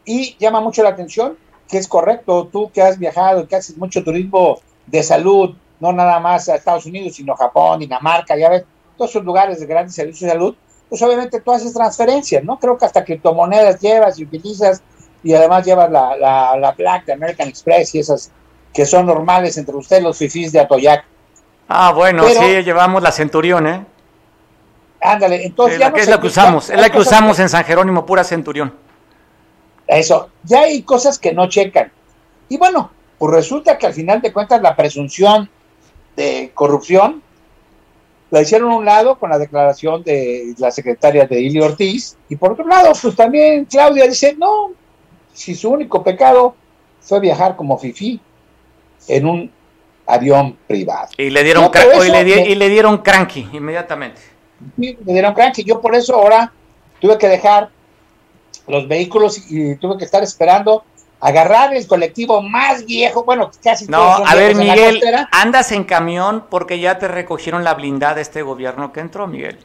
y 0.05 0.36
llama 0.38 0.61
mucho 0.61 0.82
la 0.82 0.90
atención 0.90 1.36
que 1.68 1.78
es 1.78 1.88
correcto, 1.88 2.49
tú 2.53 2.70
que 2.70 2.82
has 2.82 2.99
viajado, 2.99 3.49
que 3.49 3.57
haces 3.57 3.78
mucho 3.78 4.05
turismo 4.05 4.59
de 4.86 5.03
salud, 5.03 5.55
no 5.80 5.93
nada 5.93 6.20
más 6.20 6.49
a 6.49 6.57
Estados 6.57 6.84
Unidos, 6.84 7.16
sino 7.16 7.34
Japón, 7.34 7.80
Dinamarca, 7.80 8.36
ya 8.36 8.51
ves, 8.51 8.64
todos 8.97 9.11
esos 9.11 9.24
lugares 9.24 9.59
de 9.59 9.66
grandes 9.66 9.95
servicios 9.95 10.20
de 10.20 10.32
salud, 10.32 10.55
pues 10.90 11.01
obviamente 11.01 11.40
tú 11.40 11.51
haces 11.51 11.72
transferencias, 11.72 12.45
¿no? 12.45 12.59
Creo 12.59 12.76
que 12.76 12.84
hasta 12.84 13.03
criptomonedas 13.03 13.80
llevas 13.80 14.18
y 14.18 14.24
utilizas 14.24 14.82
y 15.22 15.32
además 15.32 15.64
llevas 15.64 15.90
la, 15.90 16.14
la, 16.16 16.57
la 16.59 16.74
placa 16.74 17.07
de 17.07 17.12
American 17.14 17.49
Express 17.49 17.95
y 17.95 18.01
esas 18.01 18.30
que 18.74 18.84
son 18.84 19.07
normales 19.07 19.57
entre 19.57 19.74
ustedes 19.74 20.03
los 20.03 20.18
fifís 20.18 20.53
de 20.53 20.61
Atoyac. 20.61 21.05
Ah, 21.74 21.92
bueno, 21.92 22.28
sí, 22.28 22.62
llevamos 22.62 23.02
la 23.02 23.10
Centurión, 23.10 23.66
¿eh? 23.66 23.84
Ándale, 25.00 25.46
entonces... 25.46 25.78
ya 25.78 25.88
es 25.88 26.08
la 26.08 26.20
que 26.20 26.26
usamos, 26.26 26.68
es 26.68 26.78
la 26.78 26.90
que 26.90 26.98
usamos 26.98 27.38
en 27.38 27.48
San 27.48 27.64
Jerónimo, 27.64 28.04
pura 28.04 28.22
Centurión. 28.22 28.74
Eso, 29.86 30.28
ya 30.44 30.60
hay 30.60 30.82
cosas 30.82 31.18
que 31.18 31.32
no 31.32 31.48
checan. 31.48 31.90
Y 32.48 32.58
bueno, 32.58 32.90
pues 33.18 33.34
resulta 33.34 33.78
que 33.78 33.86
al 33.86 33.94
final 33.94 34.20
de 34.20 34.32
cuentas 34.32 34.60
la 34.60 34.76
presunción 34.76 35.48
de 36.14 36.50
corrupción 36.54 37.22
la 38.30 38.42
hicieron 38.42 38.70
a 38.70 38.76
un 38.76 38.84
lado 38.84 39.18
con 39.18 39.30
la 39.30 39.38
declaración 39.38 40.02
de 40.02 40.54
la 40.58 40.70
secretaria 40.70 41.26
de 41.26 41.40
Ili 41.40 41.60
Ortiz, 41.60 42.16
y 42.28 42.36
por 42.36 42.52
otro 42.52 42.66
lado, 42.66 42.92
pues 43.00 43.16
también 43.16 43.64
Claudia 43.64 44.06
dice, 44.06 44.34
no, 44.38 44.72
si 45.32 45.54
su 45.54 45.70
único 45.70 46.02
pecado 46.02 46.54
fue 47.00 47.20
viajar 47.20 47.56
como 47.56 47.78
Fifi 47.78 48.20
en 49.08 49.26
un 49.26 49.50
avión 50.07 50.57
privado. 50.66 51.09
Y 51.16 51.30
le 51.30 51.44
dieron, 51.44 51.70
y, 51.74 52.11
le 52.11 52.50
y 52.50 52.55
le 52.55 52.68
dieron 52.68 52.98
cranky 52.98 53.48
inmediatamente. 53.53 54.20
le 54.76 54.96
dieron 55.05 55.34
cranky. 55.34 55.64
Yo 55.64 55.80
por 55.80 55.94
eso 55.94 56.14
ahora 56.14 56.53
tuve 57.00 57.18
que 57.18 57.28
dejar 57.28 57.70
los 58.66 58.86
vehículos 58.86 59.50
y 59.50 59.76
tuve 59.76 59.98
que 59.98 60.05
estar 60.05 60.22
esperando 60.22 60.84
agarrar 61.22 61.72
el 61.72 61.86
colectivo 61.86 62.42
más 62.42 62.84
viejo, 62.84 63.22
bueno, 63.24 63.50
casi 63.62 63.86
No, 63.86 64.03
a 64.03 64.34
ver, 64.34 64.57
Miguel, 64.57 65.00
andas 65.30 65.70
en 65.70 65.84
camión 65.84 66.46
porque 66.50 66.80
ya 66.80 66.98
te 66.98 67.07
recogieron 67.07 67.62
la 67.62 67.74
blindada 67.74 68.16
de 68.16 68.22
este 68.22 68.42
gobierno 68.42 68.92
que 68.92 69.00
entró, 69.00 69.28
Miguel. 69.28 69.59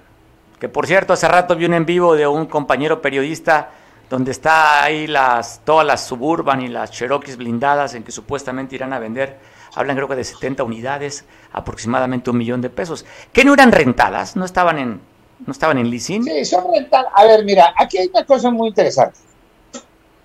Que 0.59 0.69
por 0.69 0.85
cierto, 0.85 1.13
hace 1.13 1.27
rato 1.27 1.55
vi 1.55 1.65
un 1.65 1.73
en 1.73 1.85
vivo 1.85 2.15
de 2.15 2.27
un 2.27 2.45
compañero 2.45 3.01
periodista 3.01 3.71
donde 4.07 4.31
está 4.31 4.83
ahí 4.83 5.07
las 5.07 5.61
todas 5.65 5.85
las 5.85 6.05
Suburban 6.05 6.61
y 6.61 6.67
las 6.67 6.91
Cherokees 6.91 7.38
blindadas 7.38 7.95
en 7.95 8.03
que 8.03 8.11
supuestamente 8.11 8.75
irán 8.75 8.93
a 8.93 8.99
vender. 8.99 9.38
Hablan 9.76 9.95
creo 9.95 10.07
que 10.07 10.15
de 10.15 10.24
70 10.24 10.63
unidades, 10.63 11.26
aproximadamente 11.51 12.30
un 12.30 12.38
millón 12.38 12.61
de 12.61 12.70
pesos. 12.70 13.05
¿Que 13.34 13.45
no 13.45 13.53
eran 13.53 13.72
rentadas? 13.72 14.36
¿No 14.36 14.45
estaban 14.45 14.80
en 14.80 15.01
¿No 15.45 15.51
estaban 15.51 15.78
en 15.78 15.89
leasing? 15.89 16.24
Sí, 16.24 16.45
son 16.45 16.65
rentadas. 16.74 17.11
A 17.15 17.24
ver, 17.26 17.45
mira, 17.45 17.74
aquí 17.78 17.97
hay 17.97 18.07
una 18.07 18.26
cosa 18.26 18.49
muy 18.49 18.70
interesante. 18.70 19.20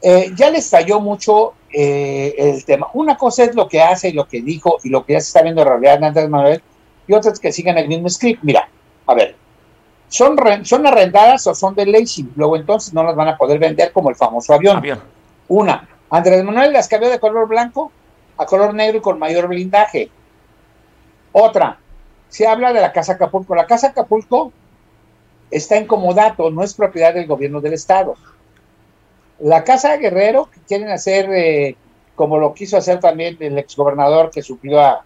Eh, 0.00 0.32
ya 0.34 0.50
les 0.50 0.68
falló 0.68 1.00
mucho 1.00 1.54
eh, 1.72 2.34
el 2.36 2.64
tema. 2.64 2.88
Una 2.94 3.16
cosa 3.16 3.44
es 3.44 3.54
lo 3.54 3.68
que 3.68 3.80
hace 3.80 4.08
y 4.08 4.12
lo 4.12 4.26
que 4.26 4.40
dijo 4.40 4.78
y 4.82 4.88
lo 4.88 5.04
que 5.04 5.12
ya 5.12 5.20
se 5.20 5.28
está 5.28 5.42
viendo 5.42 5.62
en 5.62 5.68
realidad 5.68 6.02
Andrés 6.02 6.28
Manuel, 6.28 6.62
y 7.06 7.12
otra 7.12 7.30
es 7.30 7.38
que 7.38 7.52
sigan 7.52 7.78
el 7.78 7.88
mismo 7.88 8.08
script. 8.08 8.42
Mira, 8.42 8.68
a 9.06 9.14
ver, 9.14 9.36
¿son, 10.08 10.36
son 10.64 10.86
arrendadas 10.86 11.46
o 11.46 11.54
son 11.54 11.74
de 11.74 11.86
leasing? 11.86 12.32
Luego 12.34 12.56
entonces 12.56 12.92
no 12.94 13.04
las 13.04 13.14
van 13.14 13.28
a 13.28 13.36
poder 13.36 13.58
vender 13.58 13.92
como 13.92 14.10
el 14.10 14.16
famoso 14.16 14.54
avión. 14.54 14.78
avión. 14.78 15.00
Una, 15.48 15.88
Andrés 16.10 16.42
Manuel 16.42 16.72
las 16.72 16.88
cambió 16.88 17.10
de 17.10 17.20
color 17.20 17.46
blanco 17.46 17.92
a 18.36 18.46
color 18.46 18.74
negro 18.74 18.98
y 18.98 19.00
con 19.00 19.18
mayor 19.18 19.48
blindaje. 19.48 20.10
Otra, 21.32 21.78
se 22.28 22.46
habla 22.46 22.72
de 22.72 22.80
la 22.80 22.92
Casa 22.92 23.14
Acapulco. 23.14 23.54
La 23.54 23.66
Casa 23.66 23.88
Acapulco 23.88 24.52
está 25.50 25.76
en 25.76 25.86
comodato, 25.86 26.50
no 26.50 26.62
es 26.62 26.74
propiedad 26.74 27.14
del 27.14 27.26
gobierno 27.26 27.60
del 27.60 27.74
Estado. 27.74 28.16
La 29.38 29.64
Casa 29.64 29.96
Guerrero, 29.96 30.48
que 30.50 30.60
quieren 30.60 30.88
hacer, 30.88 31.30
eh, 31.32 31.76
como 32.14 32.38
lo 32.38 32.54
quiso 32.54 32.76
hacer 32.76 33.00
también 33.00 33.36
el 33.40 33.58
exgobernador 33.58 34.30
que 34.30 34.42
suplió 34.42 34.80
a, 34.80 35.04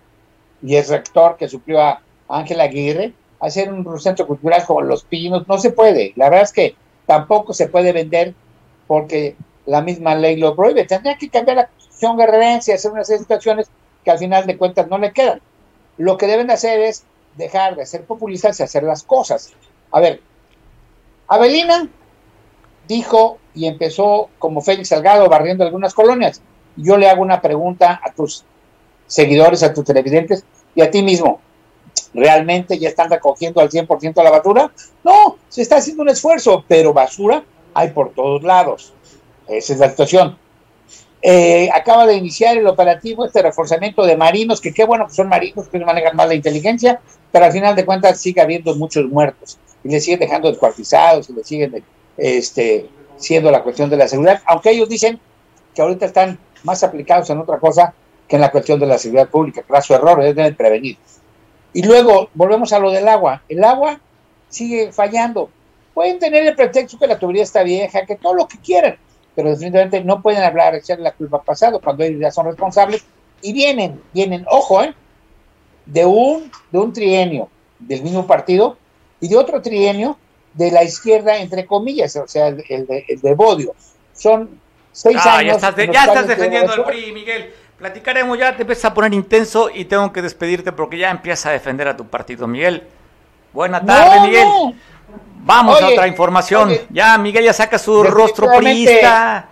y 0.62 0.76
el 0.76 0.86
rector 0.86 1.36
que 1.36 1.48
suplió 1.48 1.80
a 1.80 2.00
Ángel 2.28 2.60
Aguirre, 2.60 3.12
hacer 3.40 3.72
un 3.72 4.00
centro 4.00 4.26
cultural 4.26 4.64
como 4.66 4.82
Los 4.82 5.04
Pinos, 5.04 5.46
no 5.48 5.58
se 5.58 5.70
puede. 5.70 6.12
La 6.16 6.28
verdad 6.28 6.44
es 6.44 6.52
que 6.52 6.76
tampoco 7.06 7.52
se 7.52 7.68
puede 7.68 7.92
vender 7.92 8.34
porque 8.86 9.36
la 9.66 9.82
misma 9.82 10.14
ley 10.14 10.36
lo 10.36 10.54
prohíbe. 10.54 10.84
Tendría 10.84 11.16
que 11.16 11.28
cambiar 11.28 11.56
la 11.56 11.70
constitución 11.97 12.16
guerrerense 12.16 12.74
hacer 12.74 12.92
unas 12.92 13.09
situaciones 13.09 13.68
que 14.05 14.11
al 14.11 14.18
final 14.18 14.47
de 14.47 14.57
cuentas 14.57 14.88
no 14.88 14.99
le 14.99 15.12
quedan. 15.12 15.40
Lo 15.97 16.16
que 16.16 16.26
deben 16.26 16.51
hacer 16.51 16.80
es 16.80 17.05
dejar 17.36 17.76
de 17.76 17.86
ser 17.86 18.05
populistas 18.05 18.61
y 18.61 18.62
hacer 18.62 18.82
las 18.82 19.03
cosas. 19.03 19.53
A 19.90 20.01
ver, 20.01 20.20
Avelina 21.28 21.88
dijo 22.86 23.38
y 23.55 23.66
empezó 23.66 24.28
como 24.38 24.61
Félix 24.61 24.88
Salgado 24.88 25.28
barriendo 25.28 25.64
algunas 25.64 25.94
colonias. 25.94 26.42
Yo 26.76 26.97
le 26.97 27.09
hago 27.09 27.22
una 27.22 27.40
pregunta 27.40 28.01
a 28.03 28.12
tus 28.12 28.44
seguidores, 29.07 29.62
a 29.62 29.72
tus 29.72 29.84
televidentes 29.84 30.44
y 30.74 30.82
a 30.82 30.90
ti 30.90 31.03
mismo. 31.03 31.40
¿Realmente 32.12 32.78
ya 32.78 32.88
están 32.88 33.11
recogiendo 33.11 33.61
al 33.61 33.70
100% 33.70 34.22
la 34.22 34.30
basura? 34.30 34.70
No, 35.03 35.38
se 35.49 35.62
está 35.62 35.76
haciendo 35.76 36.03
un 36.03 36.11
esfuerzo, 36.11 36.64
pero 36.68 36.92
basura 36.92 37.42
hay 37.74 37.90
por 37.90 38.12
todos 38.12 38.42
lados. 38.42 38.92
Esa 39.49 39.72
es 39.72 39.78
la 39.78 39.90
situación. 39.90 40.38
Eh, 41.28 41.68
acaba 41.74 42.06
de 42.06 42.14
iniciar 42.14 42.56
el 42.56 42.68
operativo, 42.68 43.26
este 43.26 43.42
reforzamiento 43.42 44.06
de 44.06 44.16
marinos, 44.16 44.60
que 44.60 44.72
qué 44.72 44.84
bueno 44.84 45.08
que 45.08 45.12
son 45.12 45.28
marinos, 45.28 45.66
que 45.66 45.80
manejan 45.80 46.14
más 46.14 46.28
la 46.28 46.36
inteligencia, 46.36 47.00
pero 47.32 47.46
al 47.46 47.52
final 47.52 47.74
de 47.74 47.84
cuentas 47.84 48.20
sigue 48.20 48.40
habiendo 48.40 48.76
muchos 48.76 49.06
muertos 49.06 49.58
y 49.82 49.88
le 49.88 49.98
siguen 50.00 50.20
dejando 50.20 50.48
descuartizados 50.48 51.28
y 51.28 51.32
le 51.32 51.42
siguen 51.42 51.82
este, 52.16 52.88
siendo 53.16 53.50
la 53.50 53.64
cuestión 53.64 53.90
de 53.90 53.96
la 53.96 54.06
seguridad, 54.06 54.40
aunque 54.46 54.70
ellos 54.70 54.88
dicen 54.88 55.18
que 55.74 55.82
ahorita 55.82 56.06
están 56.06 56.38
más 56.62 56.84
aplicados 56.84 57.28
en 57.28 57.38
otra 57.38 57.58
cosa 57.58 57.92
que 58.28 58.36
en 58.36 58.42
la 58.42 58.52
cuestión 58.52 58.78
de 58.78 58.86
la 58.86 58.96
seguridad 58.96 59.28
pública, 59.28 59.64
que 59.68 59.82
su 59.82 59.94
error, 59.94 60.22
es 60.22 60.36
de 60.36 60.52
prevenir. 60.52 60.96
Y 61.72 61.82
luego 61.82 62.30
volvemos 62.34 62.72
a 62.72 62.78
lo 62.78 62.92
del 62.92 63.08
agua. 63.08 63.42
El 63.48 63.64
agua 63.64 64.00
sigue 64.48 64.92
fallando. 64.92 65.50
Pueden 65.92 66.20
tener 66.20 66.46
el 66.46 66.54
pretexto 66.54 67.00
que 67.00 67.08
la 67.08 67.18
tubería 67.18 67.42
está 67.42 67.64
vieja, 67.64 68.06
que 68.06 68.14
todo 68.14 68.34
lo 68.34 68.46
que 68.46 68.58
quieran, 68.58 68.96
pero 69.37 69.51
definitivamente 69.51 70.03
no 70.03 70.22
pueden 70.22 70.43
hablar, 70.43 70.74
echarle 70.74 71.05
la 71.05 71.12
culpa 71.12 71.37
al 71.37 71.45
pasado 71.45 71.78
cuando 71.80 72.03
ellos 72.03 72.20
ya 72.20 72.30
son 72.32 72.47
responsables 72.47 73.05
y 73.43 73.53
vienen, 73.53 74.01
vienen, 74.12 74.45
ojo, 74.51 74.82
¿eh? 74.82 74.95
de 75.84 76.05
un, 76.07 76.51
de 76.72 76.78
un 76.78 76.93
trienio 76.93 77.49
del 77.78 78.03
mismo 78.03 78.26
partido 78.26 78.78
y 79.20 79.28
de 79.28 79.37
otro 79.37 79.61
trienio 79.61 80.18
de 80.55 80.70
la 80.70 80.82
izquierda, 80.82 81.37
entre 81.37 81.66
comillas, 81.66 82.16
o 82.16 82.26
sea, 82.26 82.49
el, 82.49 82.57
de, 82.57 83.05
el 83.09 83.20
de 83.20 83.34
Bodio. 83.34 83.74
Son 84.14 84.59
seis 84.91 85.18
ah, 85.22 85.39
años. 85.39 85.61
Ya 85.61 85.68
estás, 85.68 85.87
ya 85.93 86.05
estás 86.05 86.28
defendiendo 86.28 86.72
al 86.72 86.84
PRI, 86.84 87.12
Miguel. 87.12 87.53
Platicaremos, 87.76 88.39
ya 88.39 88.57
te 88.57 88.62
empiezas 88.62 88.87
a 88.87 88.95
poner 88.95 89.12
intenso 89.12 89.68
y 89.72 89.84
tengo 89.84 90.11
que 90.11 90.22
despedirte 90.22 90.72
porque 90.72 90.97
ya 90.97 91.11
empieza 91.11 91.51
a 91.51 91.53
defender 91.53 91.87
a 91.89 91.97
tu 91.97 92.07
partido, 92.07 92.47
Miguel. 92.47 92.84
Buena 93.53 93.84
tarde, 93.84 94.26
Miguel. 94.26 94.49
Vamos 95.47 95.80
a 95.80 95.86
otra 95.86 96.09
información. 96.09 96.72
Ya, 96.90 97.16
Miguel 97.18 97.44
ya 97.44 97.53
saca 97.53 97.78
su 97.78 98.03
rostro 98.03 98.49
priista. 98.59 99.49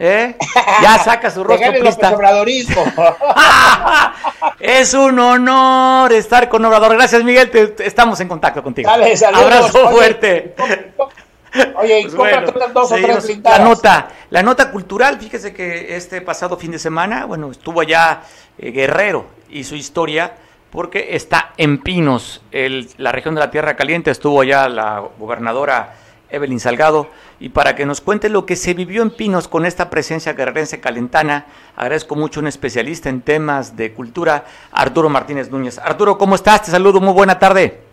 ¿Eh? 0.00 0.36
Ya 0.80 0.98
saca 0.98 1.30
su 1.30 1.44
rostro 1.44 1.70
priista. 1.72 2.16
es 4.60 4.94
un 4.94 5.18
honor 5.18 6.12
estar 6.12 6.48
con 6.48 6.64
Obrador. 6.64 6.94
Gracias, 6.94 7.22
Miguel. 7.24 7.50
Te, 7.50 7.74
estamos 7.84 8.18
en 8.20 8.28
contacto 8.28 8.62
contigo. 8.62 8.88
Dale, 8.88 9.14
Abrazo 9.34 9.90
fuerte. 9.90 10.54
Oye, 11.76 12.08
pues 12.14 12.72
dos 12.74 12.92
o 12.92 12.94
tres 12.94 13.38
La 13.42 13.58
nota, 13.58 14.08
la 14.30 14.42
nota 14.42 14.70
cultural, 14.70 15.18
fíjese 15.18 15.54
que 15.54 15.96
este 15.96 16.20
pasado 16.20 16.58
fin 16.58 16.70
de 16.70 16.78
semana, 16.78 17.24
bueno, 17.24 17.50
estuvo 17.50 17.80
allá 17.80 18.20
eh, 18.58 18.70
Guerrero 18.70 19.26
y 19.48 19.64
su 19.64 19.74
historia, 19.74 20.34
porque 20.70 21.16
está 21.16 21.52
en 21.56 21.78
Pinos, 21.78 22.42
el, 22.50 22.90
la 22.98 23.12
región 23.12 23.34
de 23.34 23.40
la 23.40 23.50
Tierra 23.50 23.76
Caliente, 23.76 24.10
estuvo 24.10 24.40
allá 24.40 24.68
la 24.68 25.00
gobernadora 25.18 25.94
Evelyn 26.30 26.60
Salgado, 26.60 27.10
y 27.40 27.50
para 27.50 27.74
que 27.74 27.86
nos 27.86 28.00
cuente 28.00 28.28
lo 28.28 28.44
que 28.44 28.56
se 28.56 28.74
vivió 28.74 29.02
en 29.02 29.10
Pinos 29.10 29.48
con 29.48 29.64
esta 29.64 29.88
presencia 29.90 30.34
guerrerense 30.34 30.80
calentana, 30.80 31.46
agradezco 31.76 32.16
mucho 32.16 32.40
a 32.40 32.42
un 32.42 32.48
especialista 32.48 33.08
en 33.08 33.22
temas 33.22 33.76
de 33.76 33.92
cultura, 33.92 34.44
Arturo 34.72 35.08
Martínez 35.08 35.50
Núñez. 35.50 35.78
Arturo, 35.78 36.18
¿cómo 36.18 36.34
estás? 36.34 36.62
Te 36.62 36.70
saludo, 36.70 37.00
muy 37.00 37.14
buena 37.14 37.38
tarde. 37.38 37.88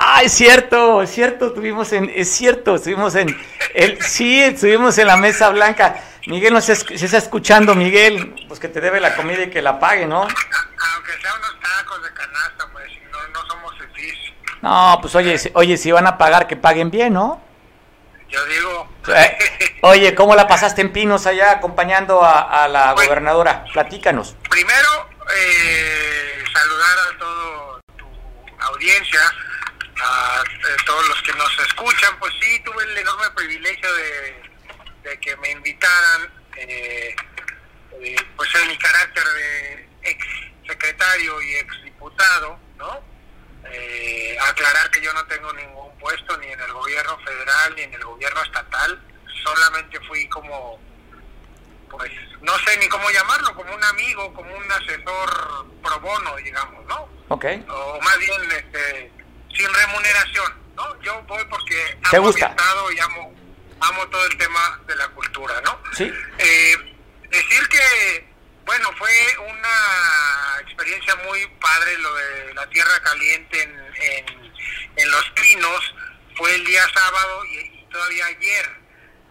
Ah, 0.00 0.22
es 0.22 0.32
cierto, 0.32 1.02
es 1.02 1.10
cierto, 1.10 1.48
estuvimos 1.48 1.92
en, 1.92 2.08
es 2.14 2.30
cierto, 2.30 2.76
estuvimos 2.76 3.16
en, 3.16 3.36
el, 3.74 4.00
sí, 4.00 4.40
estuvimos 4.40 4.96
en 4.96 5.08
la 5.08 5.16
mesa 5.16 5.48
blanca. 5.48 6.00
Miguel, 6.28 6.52
no 6.52 6.60
se, 6.60 6.74
está 6.74 7.18
escuchando, 7.18 7.74
Miguel, 7.74 8.46
pues 8.46 8.60
que 8.60 8.68
te 8.68 8.80
debe 8.80 9.00
la 9.00 9.16
comida 9.16 9.42
y 9.42 9.50
que 9.50 9.60
la 9.60 9.80
pague, 9.80 10.06
¿no? 10.06 10.20
Aunque 10.20 11.12
sea 11.20 11.34
unos 11.34 11.58
tacos 11.60 12.00
de 12.04 12.12
canasta, 12.14 12.68
pues, 12.72 12.86
no, 13.10 13.28
no 13.28 13.48
somos 13.48 13.76
felices. 13.76 14.34
No, 14.62 14.98
pues 15.02 15.16
oye, 15.16 15.36
oye, 15.54 15.76
si 15.76 15.90
van 15.90 16.06
a 16.06 16.16
pagar, 16.16 16.46
que 16.46 16.54
paguen 16.54 16.92
bien, 16.92 17.14
¿no? 17.14 17.42
Yo 18.28 18.44
digo. 18.44 18.88
Eh, 19.08 19.36
oye, 19.82 20.14
¿cómo 20.14 20.36
la 20.36 20.46
pasaste 20.46 20.80
en 20.80 20.92
Pinos 20.92 21.26
allá 21.26 21.50
acompañando 21.50 22.22
a, 22.22 22.68
la 22.68 22.94
pues, 22.94 23.08
gobernadora? 23.08 23.64
Platícanos. 23.72 24.36
Primero, 24.48 25.08
eh, 25.36 26.44
saludar 26.52 26.98
a 26.98 27.18
toda 27.18 27.80
tu 27.96 28.06
audiencia 28.60 29.20
a 30.00 30.42
eh, 30.46 30.76
todos 30.84 31.08
los 31.08 31.22
que 31.22 31.32
nos 31.32 31.58
escuchan, 31.60 32.18
pues 32.18 32.32
sí, 32.40 32.60
tuve 32.60 32.82
el 32.84 32.98
enorme 32.98 33.30
privilegio 33.34 33.88
de, 33.94 35.18
que 35.20 35.36
me 35.38 35.50
invitaran, 35.50 36.30
eh, 36.56 37.16
eh, 38.00 38.16
pues 38.36 38.54
en 38.56 38.68
mi 38.68 38.76
carácter 38.76 39.24
de 39.24 39.88
ex 40.02 40.26
secretario 40.66 41.40
y 41.40 41.54
ex 41.56 41.82
diputado, 41.82 42.58
¿no? 42.76 43.08
aclarar 44.40 44.90
que 44.90 45.00
yo 45.02 45.12
no 45.12 45.26
tengo 45.26 45.52
ningún 45.52 45.98
puesto 45.98 46.36
ni 46.38 46.46
en 46.46 46.60
el 46.60 46.72
gobierno 46.72 47.18
federal 47.18 47.74
ni 47.74 47.82
en 47.82 47.92
el 47.92 48.04
gobierno 48.04 48.42
estatal, 48.42 48.98
solamente 49.44 50.00
fui 50.06 50.26
como, 50.28 50.80
pues, 51.90 52.10
no 52.40 52.56
sé 52.60 52.78
ni 52.78 52.88
cómo 52.88 53.10
llamarlo, 53.10 53.54
como 53.54 53.74
un 53.74 53.84
amigo, 53.84 54.32
como 54.32 54.54
un 54.56 54.72
asesor 54.72 55.66
pro 55.82 56.00
bono, 56.00 56.36
digamos, 56.36 56.84
¿no? 56.86 57.08
Ok. 57.28 57.44
O 57.68 58.00
más 58.00 58.18
bien, 58.18 58.50
este 58.52 59.12
sin 59.58 59.74
remuneración, 59.74 60.54
¿no? 60.76 61.02
Yo 61.02 61.20
voy 61.22 61.44
porque 61.50 61.98
amo 62.12 62.26
gusta? 62.26 62.46
Estado 62.46 62.92
y 62.92 62.98
amo, 63.00 63.34
amo 63.80 64.08
todo 64.08 64.24
el 64.26 64.38
tema 64.38 64.80
de 64.86 64.96
la 64.96 65.08
cultura, 65.08 65.60
¿no? 65.62 65.82
Sí. 65.94 66.10
Eh, 66.38 66.76
decir 67.28 67.68
que, 67.68 68.28
bueno, 68.64 68.88
fue 68.96 69.10
una 69.38 70.60
experiencia 70.60 71.16
muy 71.26 71.44
padre 71.60 71.98
lo 71.98 72.14
de 72.14 72.54
la 72.54 72.66
Tierra 72.68 73.02
Caliente 73.02 73.62
en, 73.62 74.38
en, 74.96 75.10
Los 75.10 75.30
Pinos, 75.30 75.94
fue 76.36 76.54
el 76.54 76.64
día 76.64 76.82
sábado 76.94 77.44
y, 77.46 77.84
todavía 77.90 78.26
ayer. 78.26 78.70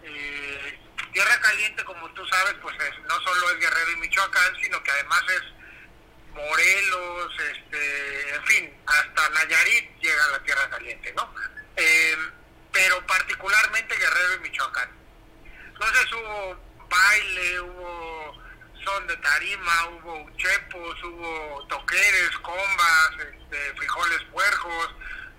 Eh, 0.02 0.78
Tierra 1.12 1.40
Caliente, 1.40 1.84
como 1.84 2.08
tú 2.10 2.26
sabes, 2.26 2.54
pues 2.60 2.74
no 3.08 3.20
solo 3.22 3.50
es 3.50 3.60
Guerrero 3.60 3.92
y 3.92 3.96
Michoacán, 3.96 4.56
sino 4.60 4.82
que 4.82 4.90
además 4.90 5.22
es 5.36 5.57
Morelos, 6.38 7.32
este, 7.52 8.34
en 8.34 8.44
fin, 8.44 8.74
hasta 8.86 9.28
Nayarit 9.30 10.00
llega 10.00 10.24
a 10.24 10.30
la 10.30 10.42
Tierra 10.44 10.70
Caliente, 10.70 11.12
¿no? 11.16 11.34
Em, 11.74 12.30
pero 12.72 13.04
particularmente 13.06 13.96
Guerrero 13.96 14.34
y 14.36 14.38
Michoacán. 14.40 14.88
Entonces 15.66 16.12
hubo 16.12 16.56
baile, 16.88 17.60
hubo 17.60 18.42
son 18.84 19.06
de 19.08 19.16
tarima, 19.16 19.86
hubo 19.88 20.22
uchepos, 20.24 21.02
hubo 21.02 21.66
toqueres, 21.68 22.30
combas, 22.42 23.10
este, 23.18 23.74
frijoles 23.74 24.22
puercos, 24.30 24.90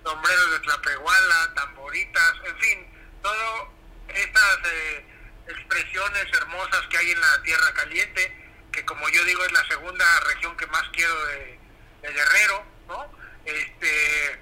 sombreros 0.04 0.50
de 0.52 0.58
tlapehuala, 0.60 1.54
tamboritas, 1.54 2.32
en 2.44 2.58
fin, 2.58 2.86
todas 3.22 3.68
estas 4.08 4.58
eh, 4.66 5.04
expresiones 5.48 6.26
hermosas 6.34 6.86
que 6.90 6.98
hay 6.98 7.10
en 7.10 7.20
la 7.20 7.42
Tierra 7.42 7.72
Caliente 7.72 8.49
que 8.72 8.84
como 8.84 9.08
yo 9.08 9.24
digo 9.24 9.44
es 9.44 9.52
la 9.52 9.66
segunda 9.66 10.04
región 10.28 10.56
que 10.56 10.66
más 10.68 10.84
quiero 10.92 11.26
de, 11.26 11.58
Guerrero, 12.02 12.64
¿no? 12.88 13.12
Este, 13.44 14.40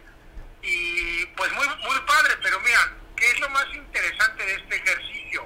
y 0.62 1.26
pues 1.26 1.52
muy, 1.52 1.66
muy 1.66 2.00
padre, 2.06 2.34
pero 2.42 2.60
mira, 2.60 2.92
¿qué 3.16 3.30
es 3.30 3.40
lo 3.40 3.48
más 3.50 3.66
interesante 3.74 4.44
de 4.44 4.54
este 4.54 4.76
ejercicio? 4.76 5.44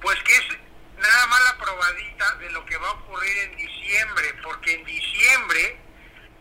Pues 0.00 0.18
que 0.22 0.34
es 0.34 0.44
nada 0.98 1.26
más 1.26 1.44
la 1.44 1.58
probadita 1.58 2.34
de 2.36 2.50
lo 2.50 2.64
que 2.64 2.76
va 2.78 2.88
a 2.88 2.92
ocurrir 2.92 3.38
en 3.38 3.56
diciembre, 3.56 4.34
porque 4.42 4.74
en 4.74 4.84
diciembre, 4.84 5.78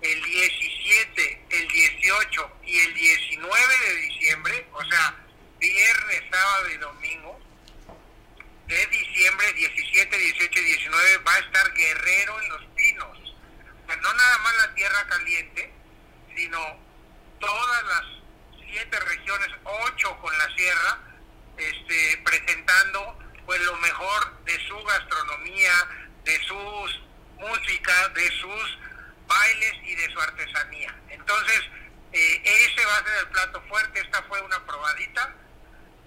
el 0.01 0.23
17, 0.23 1.45
el 1.49 1.67
18 1.67 2.51
y 2.63 2.79
el 2.79 2.93
19 2.93 3.77
de 3.79 3.95
diciembre, 3.95 4.67
o 4.71 4.83
sea, 4.85 5.15
viernes, 5.59 6.23
sábado 6.31 6.69
y 6.69 6.77
domingo, 6.77 7.39
de 8.69 8.85
diciembre 8.85 9.51
17, 9.53 10.15
18 10.15 10.59
y 10.59 10.63
19 10.63 11.17
va 11.27 11.33
a 11.33 11.39
estar 11.39 11.73
Guerrero 11.73 12.39
en 12.39 12.49
los 12.49 12.65
Pinos. 12.75 13.17
O 13.87 13.95
no 13.95 14.13
nada 14.13 14.37
más 14.37 14.55
la 14.57 14.75
Tierra 14.75 15.07
Caliente, 15.07 15.73
sino 16.35 16.59
todas 17.39 17.83
las 17.83 18.03
siete 18.69 18.99
regiones, 18.99 19.49
ocho 19.63 20.15
con 20.21 20.37
la 20.37 20.55
Sierra, 20.55 20.99
este, 21.57 22.21
presentando 22.23 23.17
pues 23.47 23.59
lo 23.61 23.75
mejor 23.77 24.43
de 24.43 24.67
su 24.67 24.77
gastronomía, 24.83 25.73
de 26.23 26.39
sus 26.43 27.01
música, 27.39 28.09
de 28.09 28.29
sus 28.39 28.77
bailes 29.25 29.73
y 29.83 29.95
de 29.95 30.13
su 30.13 30.21
artesanía. 30.21 30.95
Entonces, 31.09 31.61
eh, 32.13 32.41
ese 32.43 32.85
va 32.85 32.97
a 32.97 33.03
ser 33.03 33.17
el 33.21 33.27
plato 33.29 33.63
fuerte, 33.67 33.99
esta 33.99 34.21
fue 34.23 34.39
una 34.41 34.63
probadita 34.63 35.33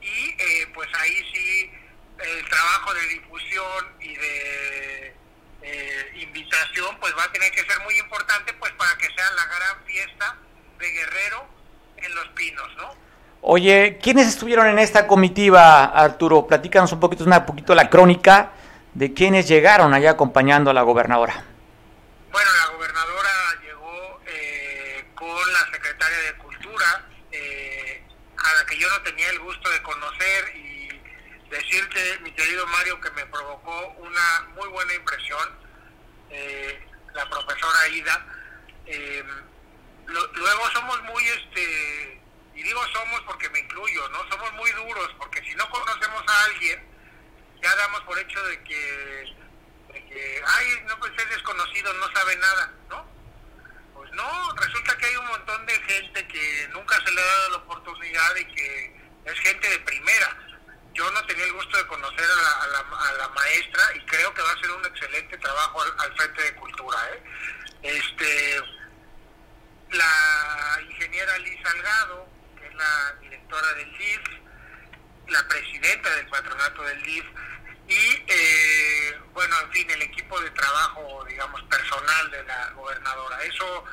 y 0.01 0.37
eh, 0.39 0.71
pues 0.73 0.89
ahí 0.95 1.33
sí 1.35 1.82
el 2.23 2.49
trabajo 2.49 2.95
de 2.95 3.07
difusión 3.09 3.87
y 4.01 4.15
de 4.17 5.17
eh, 5.63 6.13
invitación 6.17 6.97
pues 7.01 7.15
va 7.17 7.25
a 7.25 7.33
tener 7.33 7.51
que 7.53 7.65
ser 7.65 7.81
muy 7.85 7.99
importante 7.99 8.53
pues 8.55 8.73
para 8.73 8.97
que 8.99 9.07
sea 9.07 9.31
la 9.37 9.47
gran 9.47 9.85
fiesta 9.87 10.37
de 10.79 10.91
Guerrero 10.91 11.47
en 11.97 12.15
Los 12.15 12.29
Pinos, 12.29 12.69
¿no? 12.77 12.95
Oye, 13.45 13.99
¿quiénes 14.01 14.29
estuvieron 14.29 14.69
en 14.69 14.79
esta 14.79 15.07
comitiva, 15.07 15.85
Arturo? 15.85 16.47
Platícanos 16.47 16.93
un 16.93 17.01
poquito, 17.01 17.25
una 17.25 17.45
poquito 17.45 17.75
la 17.75 17.91
crónica 17.91 18.53
de 18.95 19.13
quiénes 19.13 19.49
llegaron 19.49 19.95
allá 19.95 20.13
acompañando 20.13 20.71
a 20.71 20.75
la 20.75 20.83
gobernadora. 20.83 21.45
Bueno, 22.31 22.51
la 22.57 22.77
gobernadora 22.77 23.31
llegó 23.65 24.21
eh, 24.27 25.05
con 25.15 25.53
la 25.53 25.73
secretaria 25.73 26.19
de 26.19 26.35
Cultura, 26.35 27.05
eh, 27.33 28.03
a 28.37 28.55
la 28.55 28.67
que 28.67 28.79
yo 28.79 28.89
no 28.89 29.03
tenía 29.03 29.29
el 29.31 29.41
gusto 29.41 29.69
de 29.71 29.83
conocer 29.83 30.57
decirte, 31.53 32.19
mi 32.21 32.33
querido 32.33 32.67
Mario, 32.67 32.99
que 33.01 33.11
me 33.11 33.27
provocó 33.27 33.89
una 33.99 34.41
muy 34.55 34.69
buena 34.69 34.95
impresión, 34.95 35.49
eh, 36.31 36.89
la 37.15 37.29
profesora 37.29 37.89
Ida, 37.89 38.27
eh, 38.87 39.23
luego 40.07 40.71
somos 40.73 41.03
muy, 41.03 41.23
este, 41.29 42.21
y 42.55 42.63
digo 42.63 42.81
somos 42.89 43.21
porque 43.27 43.51
me 43.51 43.61
incluyo, 43.61 44.09
¿no? 44.09 44.27
Somos 44.31 44.51
muy 44.55 44.71
duros, 44.73 45.15
porque 45.19 45.43
si 45.43 45.55
no 45.55 45.69
conocemos 45.69 46.25
a 46.27 46.45
alguien, 46.45 46.83
ya 47.63 47.77
damos 47.77 48.01
por 48.03 48.19
hecho 48.19 48.43
de 48.45 48.63
que, 48.65 49.35
de 49.93 50.09
que 50.09 50.43
ay, 50.47 50.67
no, 50.87 50.99
pues 50.99 51.13
es 51.19 51.29
desconocido, 51.29 51.93
no 51.95 52.11
sabe 52.15 52.35
nada, 52.37 52.73
¿no? 52.89 53.07
Pues 53.95 54.11
no, 54.13 54.55
resulta 54.55 54.97
que 54.97 55.07
hay 55.07 55.17
un 55.17 55.27
montón 55.27 55.67
de 55.67 55.75
gente 55.75 56.27
que 56.29 56.69
nunca 56.73 56.99
se 57.05 57.11
le 57.11 57.21
ha 57.21 57.25
dado 57.25 57.51
la 57.51 57.57
oportunidad 57.59 58.37
y 58.37 58.45
que 58.47 58.97
es 59.27 59.39
gente 59.41 59.69
de 59.69 59.79
primera. 59.81 60.52
Yo 60.95 61.11
no 61.11 61.25
tenía 61.27 61.45
el 61.45 61.53
gusto 61.53 61.77
de 61.77 61.87
conocer 61.87 62.25
a 62.25 62.67
la, 62.67 62.79
a 63.09 63.13
la, 63.13 63.29
maestra 63.29 63.83
y 63.95 64.01
creo 64.01 64.33
que 64.35 64.43
va 64.43 64.51
a 64.53 64.61
ser 64.61 64.71
un 64.71 64.85
excelente 64.85 65.39
trabajo 65.39 65.83
al, 65.83 66.17
frente 66.17 66.43
de 66.43 66.55
cultura. 66.55 66.99
¿eh? 67.13 67.23
Este, 67.83 68.61
la 69.91 70.81
ingeniera 70.89 71.39
Liz 71.39 71.59
Salgado, 71.63 72.29
que 72.59 72.67
es 72.67 72.75
la 72.75 73.15
directora 73.21 73.73
del 73.75 73.99
DIF, 73.99 74.21
la 75.29 75.49
presidenta 75.49 76.11
del 76.17 76.27
patronato 76.29 76.83
del 76.83 77.03
DIF, 77.03 77.25
y 77.89 78.25
eh, 78.29 79.21
bueno, 79.33 79.57
en 79.61 79.73
fin, 79.73 79.91
el 79.91 80.03
equipo 80.03 80.41
de 80.41 80.51
trabajo, 80.51 81.25
digamos, 81.29 81.63
personal 81.63 82.31
de 82.31 82.45
la 82.45 82.71
gobernadora. 82.71 83.43
Eso 83.45 83.85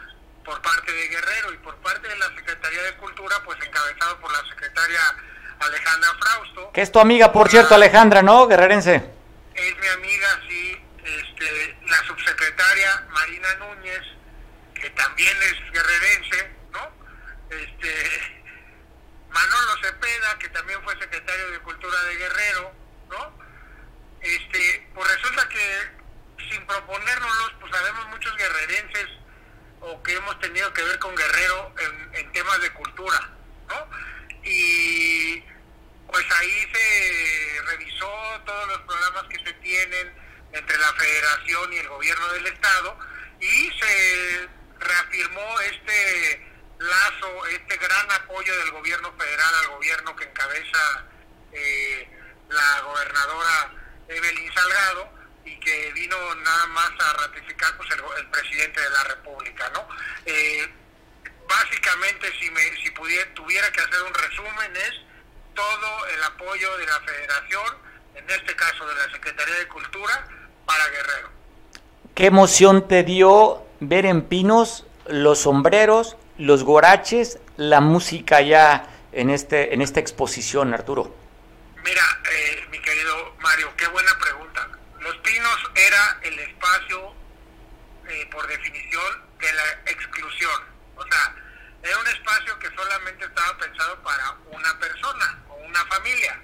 por 0.43 0.61
parte 0.61 0.91
de 0.91 1.07
Guerrero 1.07 1.53
y 1.53 1.57
por 1.57 1.75
parte 1.77 2.07
de 2.07 2.17
la 2.17 2.27
Secretaría 2.35 2.83
de 2.83 2.97
Cultura, 2.97 3.41
pues 3.43 3.57
encabezado 3.65 4.19
por 4.19 4.31
la 4.31 4.47
secretaria 4.49 4.99
Alejandra 5.59 6.09
Frausto. 6.19 6.71
Que 6.71 6.81
es 6.81 6.91
tu 6.91 6.99
amiga, 6.99 7.31
por 7.31 7.49
cierto, 7.49 7.75
Alejandra, 7.75 8.21
¿no? 8.21 8.47
Guerrerense. 8.47 8.95
Es 9.55 9.77
mi 9.77 9.87
amiga, 9.87 10.27
sí. 10.47 10.81
Este, 11.03 11.77
la 11.87 11.97
subsecretaria 12.03 13.07
Marina 13.09 13.55
Núñez, 13.55 14.01
que 14.75 14.89
también 14.91 15.35
es 15.41 15.73
guerrerense, 15.73 16.51
¿no? 16.71 16.91
Este, 17.49 18.39
Manolo 19.29 19.77
Cepeda, 19.81 20.37
que 20.39 20.49
también 20.49 20.81
fue 20.83 20.97
secretario 20.99 21.51
de 21.51 21.59
Cultura 21.59 22.01
de 22.03 22.15
Guerrero, 22.15 22.71
¿no? 23.09 23.33
Este, 24.21 24.89
pues 24.93 25.11
resulta 25.15 25.47
que 25.49 25.99
sin 26.49 26.65
proponérnoslos, 26.65 27.53
pues 27.59 27.71
sabemos 27.71 28.07
muchos 28.07 28.35
guerrerenses 28.35 29.07
o 29.81 30.01
que 30.03 30.15
hemos 30.15 30.39
tenido 30.39 30.71
que 30.73 30.83
ver 30.83 30.99
con 30.99 31.15
Guerrero 31.15 31.73
en, 31.79 32.15
en 32.15 32.31
temas 32.31 32.61
de 32.61 32.71
cultura, 32.71 33.29
¿no? 33.67 33.87
Y 34.43 35.43
pues 36.11 36.25
ahí 36.39 36.67
se 36.73 37.61
revisó 37.67 38.41
todos 38.45 38.67
los 38.67 38.79
programas 38.79 39.23
que 39.29 39.43
se 39.43 39.53
tienen 39.53 40.13
entre 40.53 40.77
la 40.77 40.93
federación 40.93 41.73
y 41.73 41.77
el 41.77 41.87
gobierno 41.87 42.27
del 42.33 42.47
estado 42.47 42.97
y 43.39 43.71
se 43.79 44.49
reafirmó 44.79 45.59
este 45.61 46.49
lazo, 46.79 47.45
este 47.47 47.77
gran 47.77 48.11
apoyo 48.11 48.57
del 48.57 48.71
gobierno 48.71 49.13
federal 49.17 49.53
al 49.63 49.67
gobierno 49.69 50.15
que 50.15 50.23
encabeza 50.25 51.05
eh, 51.51 52.09
la 52.49 52.81
gobernadora 52.81 53.73
Evelyn 54.07 54.53
Salgado 54.53 55.09
y 55.45 55.59
que 55.59 55.91
vino 55.93 56.35
nada 56.35 56.65
más 56.67 56.91
a 56.99 57.13
ratificar 57.13 57.75
pues 57.77 57.89
el, 57.91 58.27
presidente 58.29 58.81
de 58.81 58.89
la 58.89 59.03
República, 59.03 59.69
¿no? 59.69 59.87
Eh, 60.25 60.67
básicamente 61.49 62.27
si 62.39 62.49
me 62.51 62.61
si 62.81 62.91
pudiera 62.91 63.25
tuviera 63.33 63.69
que 63.71 63.81
hacer 63.81 64.01
un 64.07 64.13
resumen 64.13 64.75
es 64.77 64.93
todo 65.55 66.07
el 66.15 66.23
apoyo 66.23 66.77
de 66.77 66.85
la 66.85 66.99
Federación, 67.01 67.77
en 68.15 68.29
este 68.29 68.55
caso 68.55 68.87
de 68.87 68.95
la 68.95 69.11
Secretaría 69.11 69.55
de 69.55 69.67
Cultura, 69.67 70.25
para 70.65 70.87
Guerrero. 70.87 71.29
¿Qué 72.15 72.27
emoción 72.27 72.87
te 72.87 73.03
dio 73.03 73.65
ver 73.79 74.05
en 74.05 74.21
Pinos 74.21 74.85
los 75.07 75.39
sombreros, 75.39 76.15
los 76.37 76.63
goraches, 76.63 77.39
la 77.57 77.81
música 77.81 78.41
ya 78.41 78.87
en 79.11 79.29
este 79.31 79.73
en 79.73 79.81
esta 79.81 79.99
exposición, 79.99 80.73
Arturo? 80.73 81.15
Mira, 81.83 82.03
eh, 82.31 82.67
mi 82.71 82.79
querido 82.79 83.35
Mario, 83.39 83.69
qué 83.75 83.87
buena 83.87 84.11
pregunta. 84.19 84.69
Los 84.99 85.17
Pinos 85.17 85.71
era 85.75 86.19
el 86.21 86.37
espacio, 86.39 87.13
eh, 88.07 88.29
por 88.31 88.47
definición, 88.47 89.29
de 89.39 89.53
la 89.53 89.91
exclusión. 89.91 90.78
O 90.99 91.07
sea, 91.07 91.35
era 91.81 91.97
un 91.97 92.07
espacio 92.07 92.59
que 92.59 92.69
solamente 92.75 93.25
estaba 93.25 93.57
pensado 93.57 94.03
para 94.03 94.35
una 94.51 94.79
persona 94.79 95.43
o 95.47 95.55
una 95.55 95.85
familia 95.85 96.41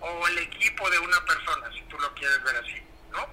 o 0.00 0.26
el 0.26 0.38
equipo 0.38 0.90
de 0.90 0.98
una 0.98 1.24
persona, 1.24 1.70
si 1.72 1.82
tú 1.82 1.98
lo 2.00 2.12
quieres 2.14 2.42
ver 2.42 2.56
así, 2.56 2.82
¿no? 3.12 3.28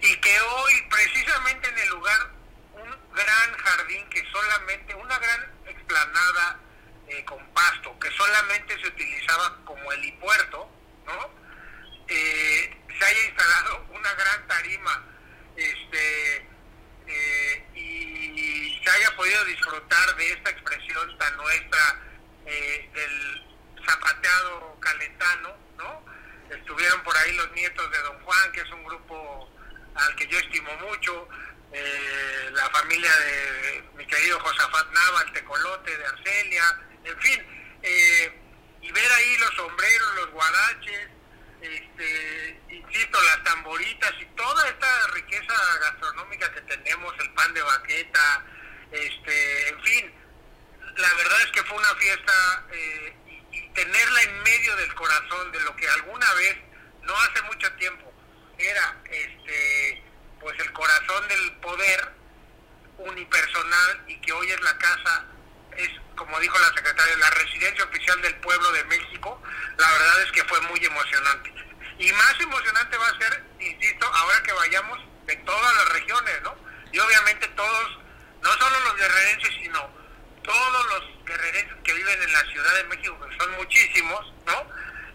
Y 0.00 0.16
que 0.16 0.40
hoy, 0.40 0.82
precisamente 0.90 1.68
en 1.68 1.78
el 1.78 1.88
lugar, 1.90 2.30
un 2.72 3.14
gran 3.14 3.52
jardín 3.58 4.08
que 4.08 4.24
solamente, 4.30 4.94
una 4.94 5.18
gran 5.18 5.52
explanada 5.66 6.58
eh, 7.08 7.24
con 7.26 7.46
pasto, 7.48 7.98
que 7.98 8.10
solamente 8.12 8.80
se 8.80 8.88
utilizaba 8.88 9.58
como 9.66 9.92
helipuerto, 9.92 10.70
¿no? 11.04 11.30
Eh, 12.08 12.76
se 12.98 13.04
haya 13.04 13.26
instalado 13.26 13.86
una 13.90 14.14
gran 14.14 14.46
tarima, 14.46 15.04
este, 15.56 16.48
eh, 17.06 17.66
y 17.74 18.73
se 18.84 18.90
haya 18.90 19.16
podido 19.16 19.44
disfrutar 19.46 20.16
de 20.16 20.32
esta 20.32 20.50
expresión 20.50 21.18
tan 21.18 21.36
nuestra 21.36 22.00
del 22.44 23.42
zapateado 23.86 24.78
calentano, 24.80 25.56
¿no? 25.78 26.04
Estuvieron 26.50 27.02
por 27.02 27.16
ahí 27.16 27.32
los 27.36 27.50
nietos 27.52 27.90
de 27.90 27.98
Don 27.98 28.22
Juan, 28.22 28.52
que 28.52 28.60
es 28.60 28.70
un 28.70 28.84
grupo 28.84 29.50
al 29.94 30.14
que 30.16 30.26
yo 30.26 30.38
estimo 30.38 30.70
mucho, 30.76 31.28
la 32.52 32.70
familia 32.70 33.10
de 33.16 33.84
mi 33.96 34.06
querido 34.06 34.38
Josafat 34.40 34.92
Nava, 34.92 35.22
el 35.22 35.32
tecolote 35.32 35.96
de 35.96 36.06
Arcelia, 36.06 36.78
en 37.04 37.20
fin, 37.20 37.46
eh, 37.82 38.40
y 38.80 38.92
ver 38.92 39.12
ahí 39.12 39.36
los 39.38 39.54
sombreros, 39.54 40.14
los 40.16 40.30
guaraches, 40.30 41.08
este, 41.60 42.60
insisto, 42.68 43.22
las 43.22 43.42
tamboritas 43.42 44.12
y 44.20 44.26
toda 44.36 44.68
esta 44.68 45.06
riqueza 45.08 45.54
gastronómica 45.80 46.52
que 46.52 46.60
tenemos, 46.62 47.14
el 47.20 47.32
pan 47.32 47.54
de 47.54 47.62
baqueta, 47.62 48.44
este, 48.94 49.68
en 49.68 49.82
fin, 49.82 50.14
la 50.96 51.14
verdad 51.14 51.42
es 51.42 51.50
que 51.52 51.62
fue 51.64 51.76
una 51.78 51.94
fiesta 51.96 52.64
eh, 52.72 53.16
y, 53.52 53.68
tenerla 53.74 54.22
en 54.22 54.42
medio 54.42 54.76
del 54.76 54.94
corazón 54.94 55.52
de 55.52 55.60
lo 55.60 55.74
que 55.76 55.88
alguna 55.88 56.32
vez, 56.34 56.56
no 57.02 57.14
hace 57.16 57.42
mucho 57.42 57.72
tiempo, 57.72 58.12
era 58.58 58.96
este, 59.10 60.02
pues 60.40 60.58
el 60.60 60.72
corazón 60.72 61.28
del 61.28 61.52
poder 61.56 62.12
unipersonal 62.98 64.04
y 64.06 64.20
que 64.20 64.32
hoy 64.32 64.50
es 64.50 64.60
la 64.60 64.78
casa 64.78 65.24
es, 65.76 65.90
como 66.16 66.38
dijo 66.38 66.56
la 66.58 66.68
secretaria, 66.68 67.16
la 67.16 67.30
residencia 67.30 67.84
oficial 67.84 68.20
del 68.22 68.34
pueblo 68.36 68.70
de 68.72 68.84
México, 68.84 69.42
la 69.76 69.90
verdad 69.90 70.22
es 70.22 70.32
que 70.32 70.44
fue 70.44 70.60
muy 70.62 70.84
emocionante. 70.84 71.52
Y 71.98 72.12
más 72.12 72.40
emocionante 72.40 72.96
va 72.96 73.08
a 73.08 73.18
ser, 73.18 73.44
insisto, 73.60 74.06
ahora 74.06 74.42
que 74.42 74.52
vayamos 74.52 75.00
de 75.26 75.36
todas 75.36 75.74
las 75.76 75.88
regiones, 75.90 76.42
¿no? 76.42 76.56
Y 76.92 76.98
obviamente 76.98 77.48
todos, 77.48 77.98
no 78.44 78.52
solo 78.52 78.80
los 78.80 78.96
guerrerenses, 78.96 79.54
sino 79.62 79.90
todos 80.42 80.86
los 80.86 81.24
guerrerenses 81.24 81.76
que 81.82 81.94
viven 81.94 82.22
en 82.22 82.32
la 82.32 82.40
Ciudad 82.52 82.74
de 82.74 82.84
México, 82.84 83.18
que 83.26 83.36
son 83.38 83.50
muchísimos, 83.52 84.32
¿no? 84.46 84.68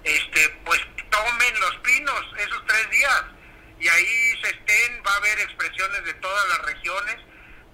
Este, 0.04 0.50
pues 0.66 0.82
tomen 1.12 1.60
los 1.60 1.76
pinos 1.78 2.26
esos 2.38 2.66
tres 2.66 2.90
días 2.90 3.24
y 3.80 3.88
ahí 3.88 4.42
se 4.42 4.50
estén, 4.50 5.04
va 5.06 5.14
a 5.14 5.18
haber 5.18 5.40
expresiones 5.42 6.04
de 6.06 6.14
todas 6.16 6.50
las 6.50 6.62
regiones, 6.64 7.18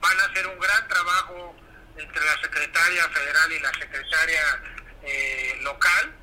van 0.02 0.20
a 0.20 0.26
hacer 0.26 0.46
un 0.46 0.60
gran 0.60 0.88
trabajo 0.90 1.56
entre 1.98 2.26
la 2.26 2.42
secretaria 2.42 3.08
federal 3.10 3.52
y 3.54 3.60
la 3.60 3.74
secretaria 3.74 4.62
eh, 5.04 5.58
local, 5.62 6.14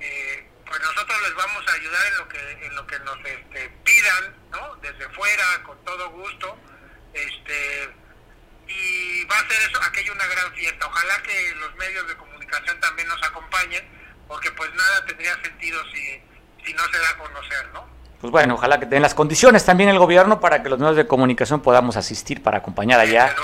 eh, 0.00 0.50
pues 0.66 0.80
nosotros 0.80 1.22
les 1.22 1.34
vamos 1.34 1.62
a 1.68 1.72
ayudar 1.74 2.06
en 2.06 2.16
lo 2.16 2.28
que 2.28 2.66
en 2.66 2.74
lo 2.74 2.86
que 2.86 2.98
nos 3.00 3.18
este, 3.24 3.70
pidan, 3.84 4.36
¿no? 4.50 4.74
Desde 4.76 5.08
fuera, 5.10 5.62
con 5.62 5.84
todo 5.84 6.10
gusto, 6.10 6.58
este 7.14 8.01
y 8.74 9.24
va 9.24 9.38
a 9.38 9.48
ser 9.48 9.70
eso 9.70 9.80
aquello 9.82 10.12
una 10.12 10.26
gran 10.26 10.52
fiesta. 10.54 10.86
Ojalá 10.86 11.22
que 11.22 11.54
los 11.56 11.74
medios 11.76 12.06
de 12.08 12.16
comunicación 12.16 12.80
también 12.80 13.08
nos 13.08 13.22
acompañen, 13.22 13.84
porque 14.28 14.50
pues 14.52 14.72
nada 14.74 15.04
tendría 15.06 15.34
sentido 15.42 15.80
si 15.92 16.22
si 16.64 16.72
no 16.74 16.82
se 16.92 16.98
da 16.98 17.10
a 17.10 17.18
conocer, 17.18 17.68
¿no? 17.72 17.84
Pues 18.20 18.30
bueno, 18.30 18.54
ojalá 18.54 18.78
que 18.78 18.86
den 18.86 19.02
las 19.02 19.14
condiciones 19.14 19.64
también 19.64 19.88
el 19.88 19.98
gobierno 19.98 20.38
para 20.38 20.62
que 20.62 20.68
los 20.68 20.78
medios 20.78 20.96
de 20.96 21.06
comunicación 21.06 21.60
podamos 21.60 21.96
asistir 21.96 22.40
para 22.40 22.58
acompañar 22.58 23.00
allá 23.00 23.34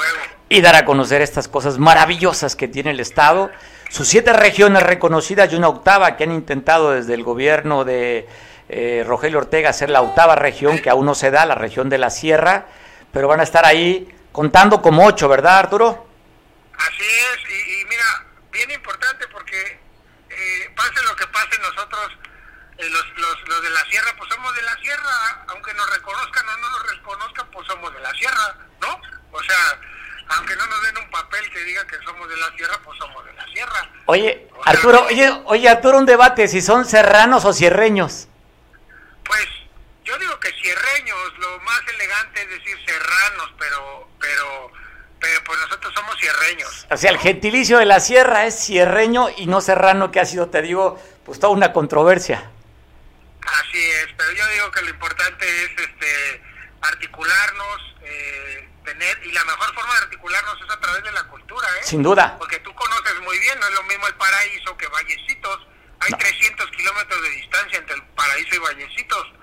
y 0.48 0.60
dar 0.60 0.76
a 0.76 0.84
conocer 0.84 1.20
estas 1.20 1.48
cosas 1.48 1.78
maravillosas 1.78 2.54
que 2.54 2.68
tiene 2.68 2.92
el 2.92 3.00
Estado. 3.00 3.50
Sus 3.90 4.06
siete 4.06 4.32
regiones 4.32 4.84
reconocidas 4.84 5.52
y 5.52 5.56
una 5.56 5.68
octava 5.68 6.16
que 6.16 6.24
han 6.24 6.32
intentado 6.32 6.92
desde 6.92 7.14
el 7.14 7.24
gobierno 7.24 7.84
de 7.84 8.28
eh, 8.68 9.02
Rogelio 9.04 9.38
Ortega 9.38 9.70
hacer 9.70 9.90
la 9.90 10.00
octava 10.00 10.36
región 10.36 10.78
que 10.78 10.90
aún 10.90 11.06
no 11.06 11.16
se 11.16 11.32
da, 11.32 11.44
la 11.44 11.56
región 11.56 11.88
de 11.88 11.98
la 11.98 12.10
Sierra, 12.10 12.66
pero 13.10 13.26
van 13.26 13.40
a 13.40 13.42
estar 13.44 13.64
ahí 13.64 14.14
contando 14.32 14.80
como 14.80 15.06
ocho, 15.06 15.28
¿verdad 15.28 15.58
Arturo? 15.58 16.06
Así 16.76 17.02
es, 17.02 17.50
y, 17.50 17.84
mira, 17.86 18.26
bien 18.52 18.70
importante 18.70 19.26
porque 19.28 19.80
eh, 20.30 20.70
pase 20.76 21.02
lo 21.04 21.16
que 21.16 21.26
pase 21.26 21.58
nosotros 21.58 22.12
eh, 22.78 22.88
los, 22.90 23.04
los, 23.16 23.48
los 23.48 23.62
de 23.62 23.70
la 23.70 23.84
sierra, 23.86 24.14
pues 24.16 24.30
somos 24.32 24.54
de 24.54 24.62
la 24.62 24.76
sierra, 24.76 25.44
aunque 25.48 25.74
nos 25.74 25.90
reconozcan 25.90 26.48
o 26.48 26.56
no 26.58 26.70
nos 26.70 26.90
reconozcan, 26.90 27.46
pues 27.50 27.66
somos 27.66 27.92
de 27.92 28.00
la 28.00 28.14
sierra, 28.14 28.56
¿no? 28.80 29.00
O 29.32 29.42
sea, 29.42 29.80
aunque 30.28 30.54
no 30.56 30.66
nos 30.66 30.82
den 30.82 30.98
un 30.98 31.10
papel 31.10 31.50
que 31.50 31.64
diga 31.64 31.84
que 31.86 31.96
somos 32.04 32.28
de 32.28 32.36
la 32.36 32.50
sierra, 32.52 32.78
pues 32.84 32.98
somos 32.98 33.24
de 33.24 33.32
la 33.32 33.46
sierra. 33.46 33.90
Oye, 34.06 34.48
Arturo, 34.64 35.04
oye, 35.06 35.42
oye, 35.46 35.68
Arturo, 35.68 35.98
un 35.98 36.06
debate, 36.06 36.48
si 36.48 36.60
son 36.60 36.84
serranos 36.84 37.44
o 37.44 37.52
cierreños. 37.52 38.28
Pues 39.24 39.46
yo 40.08 40.18
digo 40.18 40.40
que 40.40 40.50
cierreños, 40.52 41.38
lo 41.38 41.60
más 41.60 41.82
elegante 41.86 42.40
es 42.40 42.48
decir 42.48 42.78
serranos, 42.86 43.52
pero, 43.58 44.08
pero, 44.18 44.72
pero 45.20 45.44
pues 45.44 45.60
nosotros 45.60 45.92
somos 45.94 46.16
cierreños. 46.18 46.86
O 46.90 46.96
sea, 46.96 47.10
el 47.10 47.18
gentilicio 47.18 47.76
de 47.76 47.84
la 47.84 48.00
sierra 48.00 48.46
es 48.46 48.58
cierreño 48.58 49.28
y 49.36 49.46
no 49.46 49.60
serrano, 49.60 50.10
que 50.10 50.20
ha 50.20 50.24
sido, 50.24 50.48
te 50.48 50.62
digo, 50.62 50.98
pues 51.26 51.38
toda 51.38 51.52
una 51.52 51.74
controversia. 51.74 52.50
Así 53.60 53.78
es, 53.78 54.08
pero 54.16 54.32
yo 54.32 54.46
digo 54.48 54.70
que 54.70 54.82
lo 54.82 54.88
importante 54.88 55.64
es 55.64 55.70
este 55.78 56.42
articularnos, 56.80 57.96
eh, 58.02 58.68
tener, 58.84 59.26
y 59.26 59.32
la 59.32 59.44
mejor 59.44 59.74
forma 59.74 59.92
de 59.94 60.00
articularnos 60.04 60.56
es 60.62 60.70
a 60.74 60.80
través 60.80 61.04
de 61.04 61.12
la 61.12 61.24
cultura, 61.24 61.68
¿eh? 61.80 61.82
Sin 61.82 62.02
duda. 62.02 62.36
Porque 62.38 62.58
tú 62.60 62.74
conoces 62.74 63.20
muy 63.20 63.38
bien, 63.40 63.60
no 63.60 63.66
es 63.66 63.74
lo 63.74 63.82
mismo 63.82 64.06
el 64.06 64.14
paraíso 64.14 64.74
que 64.78 64.86
Vallecitos. 64.86 65.66
Hay 66.00 66.12
300 66.12 66.70
kilómetros 66.70 67.22
de 67.22 67.30
distancia 67.30 67.78
entre 67.78 67.96
el 67.96 68.02
paraíso 68.14 68.54
y 68.54 68.58
Vallecitos. 68.58 69.37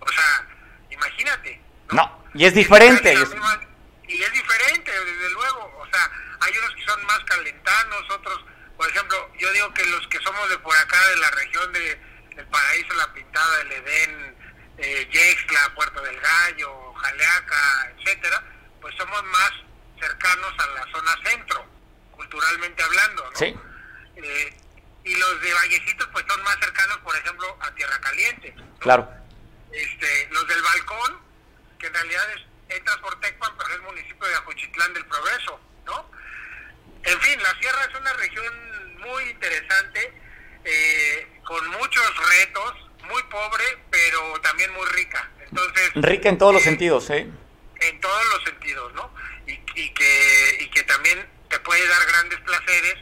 O 0.00 0.08
sea, 0.08 0.46
imagínate. 0.90 1.60
No, 1.90 2.24
y 2.34 2.44
es 2.44 2.54
diferente. 2.54 3.12
y 3.12 4.22
es 4.22 4.32
diferente, 4.32 4.90
desde 4.90 5.30
luego. 5.30 5.78
O 5.78 5.86
sea, 5.90 6.10
hay 6.40 6.56
unos 6.58 6.74
que 6.74 6.84
son 6.84 7.04
más 7.06 7.18
calentanos, 7.20 8.10
otros, 8.10 8.44
por 8.76 8.88
ejemplo, 8.88 9.30
yo 9.38 9.52
digo 9.52 9.72
que 9.74 9.84
los 9.86 10.06
que 10.08 10.18
somos 10.20 10.48
de 10.48 10.58
por 10.58 10.76
acá, 10.76 10.98
de 11.08 11.16
la 11.16 11.30
región 11.30 11.72
de 11.72 12.00
el 12.36 12.46
paraíso, 12.46 12.94
la 12.94 13.12
pintada, 13.12 13.60
el 13.62 13.72
Edén, 13.72 14.36
eh, 14.78 15.08
Yexla, 15.12 15.74
Puerto 15.74 16.00
del 16.02 16.18
Gallo, 16.20 16.94
Jaleaca, 16.94 17.92
etcétera, 17.98 18.42
pues 18.80 18.94
somos 18.96 19.22
más 19.24 19.52
cercanos 20.00 20.52
a 20.58 20.66
la 20.68 20.92
zona 20.92 21.18
centro, 21.24 21.66
culturalmente 22.12 22.82
hablando, 22.82 23.30
¿no? 23.30 23.36
Sí. 23.36 23.54
Eh, 24.16 24.56
y 25.04 25.14
los 25.16 25.40
de 25.40 25.52
Vallecitos 25.52 26.08
pues 26.12 26.24
son 26.28 26.42
más 26.42 26.56
cercanos, 26.60 26.98
por 26.98 27.16
ejemplo, 27.16 27.58
a 27.60 27.70
Tierra 27.74 27.98
Caliente. 28.00 28.54
Claro. 28.78 29.19
Este, 29.72 30.28
los 30.30 30.46
del 30.48 30.62
Balcón, 30.62 31.20
que 31.78 31.86
en 31.86 31.94
realidad 31.94 32.24
es, 32.34 32.76
entras 32.76 32.96
por 32.98 33.18
Tecpan, 33.20 33.56
pero 33.56 33.70
es 33.70 33.76
el 33.76 33.82
municipio 33.82 34.28
de 34.28 34.34
Ajuchitlán 34.34 34.94
del 34.94 35.06
Progreso, 35.06 35.60
¿no? 35.86 36.10
En 37.04 37.20
fin, 37.20 37.42
la 37.42 37.58
sierra 37.60 37.84
es 37.84 37.94
una 37.98 38.12
región 38.14 38.98
muy 38.98 39.24
interesante, 39.24 40.12
eh, 40.64 41.40
con 41.44 41.66
muchos 41.70 42.28
retos, 42.38 42.74
muy 43.08 43.22
pobre, 43.24 43.64
pero 43.90 44.40
también 44.40 44.72
muy 44.72 44.86
rica. 44.90 45.30
Entonces, 45.40 45.90
rica 45.94 46.28
en 46.28 46.38
todos 46.38 46.54
los 46.54 46.62
sentidos, 46.62 47.08
¿eh? 47.10 47.26
En 47.80 48.00
todos 48.00 48.24
los 48.32 48.44
sentidos, 48.44 48.92
¿no? 48.94 49.14
Y, 49.46 49.52
y, 49.74 49.94
que, 49.94 50.58
y 50.60 50.70
que 50.70 50.82
también 50.84 51.28
te 51.48 51.58
puede 51.60 51.86
dar 51.88 52.06
grandes 52.06 52.38
placeres, 52.40 52.96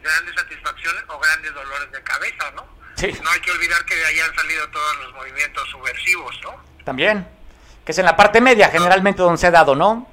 grandes 0.00 0.34
satisfacciones 0.34 1.02
o 1.08 1.18
grandes 1.18 1.52
dolores 1.52 1.90
de 1.92 2.02
cabeza, 2.02 2.50
¿no? 2.52 2.79
Sí. 3.00 3.18
No 3.22 3.30
hay 3.30 3.40
que 3.40 3.50
olvidar 3.50 3.84
que 3.86 3.96
de 3.96 4.04
ahí 4.04 4.20
han 4.20 4.34
salido 4.34 4.68
todos 4.68 4.96
los 4.98 5.14
movimientos 5.14 5.68
subversivos, 5.70 6.38
¿no? 6.42 6.62
También. 6.84 7.26
Que 7.84 7.92
es 7.92 7.98
en 7.98 8.04
la 8.04 8.16
parte 8.16 8.40
media 8.40 8.68
generalmente 8.68 9.22
donde 9.22 9.38
se 9.38 9.46
ha 9.46 9.50
dado, 9.50 9.74
¿no? 9.74 10.06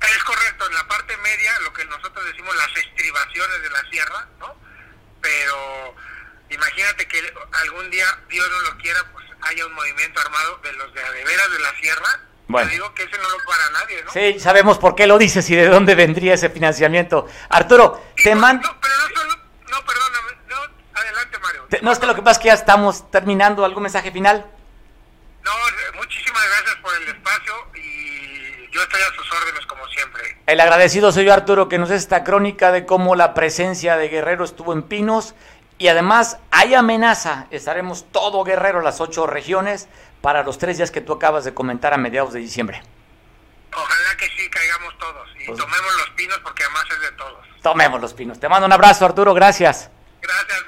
Es 0.00 0.24
correcto, 0.24 0.66
en 0.68 0.74
la 0.74 0.88
parte 0.88 1.16
media, 1.18 1.52
lo 1.60 1.72
que 1.72 1.84
nosotros 1.84 2.24
decimos 2.26 2.54
las 2.56 2.76
estribaciones 2.76 3.62
de 3.62 3.70
la 3.70 3.90
sierra, 3.90 4.26
¿no? 4.38 4.54
Pero 5.20 5.94
imagínate 6.50 7.06
que 7.08 7.32
algún 7.62 7.90
día, 7.90 8.06
Dios 8.28 8.46
no 8.50 8.70
lo 8.70 8.78
quiera, 8.78 9.00
pues 9.12 9.24
haya 9.42 9.66
un 9.66 9.74
movimiento 9.74 10.20
armado 10.20 10.58
de 10.62 10.72
los 10.72 10.92
de 10.94 11.02
veras 11.02 11.50
de 11.52 11.58
la 11.58 11.74
sierra. 11.80 12.20
Bueno. 12.48 12.68
Te 12.68 12.74
digo 12.74 12.94
que 12.94 13.02
ese 13.04 13.16
no 13.16 13.28
lo 13.28 13.38
para 13.44 13.70
nadie, 13.70 14.02
¿no? 14.04 14.12
Sí, 14.12 14.38
sabemos 14.38 14.78
por 14.78 14.94
qué 14.94 15.06
lo 15.06 15.18
dices 15.18 15.48
y 15.50 15.56
de 15.56 15.68
dónde 15.68 15.94
vendría 16.04 16.34
ese 16.34 16.50
financiamiento. 16.50 17.26
Arturo, 17.48 18.02
te 18.22 18.34
no, 18.34 18.40
mando... 18.40 18.68
No, 18.68 18.80
pero 18.80 18.94
no 18.96 19.08
solo... 19.08 19.36
No, 19.70 19.84
perdóname. 19.84 20.32
No, 20.48 21.00
adelante, 21.00 21.33
Mario. 21.44 21.66
no, 21.82 21.92
es 21.92 21.98
que 21.98 22.06
lo 22.06 22.14
que 22.14 22.22
pasa 22.22 22.32
es 22.32 22.42
que 22.42 22.48
ya 22.48 22.54
estamos 22.54 23.10
terminando. 23.10 23.64
¿Algún 23.64 23.84
mensaje 23.84 24.10
final? 24.10 24.44
No, 25.44 25.52
muchísimas 25.96 26.42
gracias 26.48 26.76
por 26.76 26.94
el 26.96 27.08
espacio 27.08 27.54
y 27.74 28.70
yo 28.70 28.82
estoy 28.82 29.00
a 29.02 29.14
sus 29.14 29.30
órdenes 29.32 29.66
como 29.66 29.86
siempre. 29.88 30.36
El 30.46 30.60
agradecido 30.60 31.12
soy 31.12 31.26
yo, 31.26 31.34
Arturo, 31.34 31.68
que 31.68 31.78
nos 31.78 31.90
es 31.90 32.02
esta 32.02 32.24
crónica 32.24 32.72
de 32.72 32.86
cómo 32.86 33.14
la 33.14 33.34
presencia 33.34 33.96
de 33.96 34.08
Guerrero 34.08 34.44
estuvo 34.44 34.72
en 34.72 34.82
Pinos 34.82 35.34
y 35.76 35.88
además 35.88 36.38
hay 36.50 36.74
amenaza, 36.74 37.46
estaremos 37.50 38.10
todo 38.10 38.42
Guerrero, 38.44 38.80
las 38.80 39.00
ocho 39.00 39.26
regiones, 39.26 39.88
para 40.22 40.42
los 40.42 40.56
tres 40.56 40.78
días 40.78 40.90
que 40.90 41.02
tú 41.02 41.12
acabas 41.12 41.44
de 41.44 41.52
comentar 41.52 41.92
a 41.92 41.98
mediados 41.98 42.32
de 42.32 42.40
diciembre. 42.40 42.82
Ojalá 43.74 44.16
que 44.16 44.26
sí, 44.28 44.48
caigamos 44.48 44.96
todos 44.98 45.28
y 45.38 45.46
pues, 45.46 45.58
tomemos 45.58 45.96
los 45.98 46.10
pinos 46.10 46.38
porque 46.42 46.64
además 46.64 46.84
es 46.90 47.00
de 47.00 47.12
todos. 47.12 47.46
Tomemos 47.62 48.00
los 48.00 48.14
pinos. 48.14 48.40
Te 48.40 48.48
mando 48.48 48.66
un 48.66 48.72
abrazo, 48.72 49.04
Arturo, 49.04 49.34
gracias. 49.34 49.90
Gracias, 50.22 50.64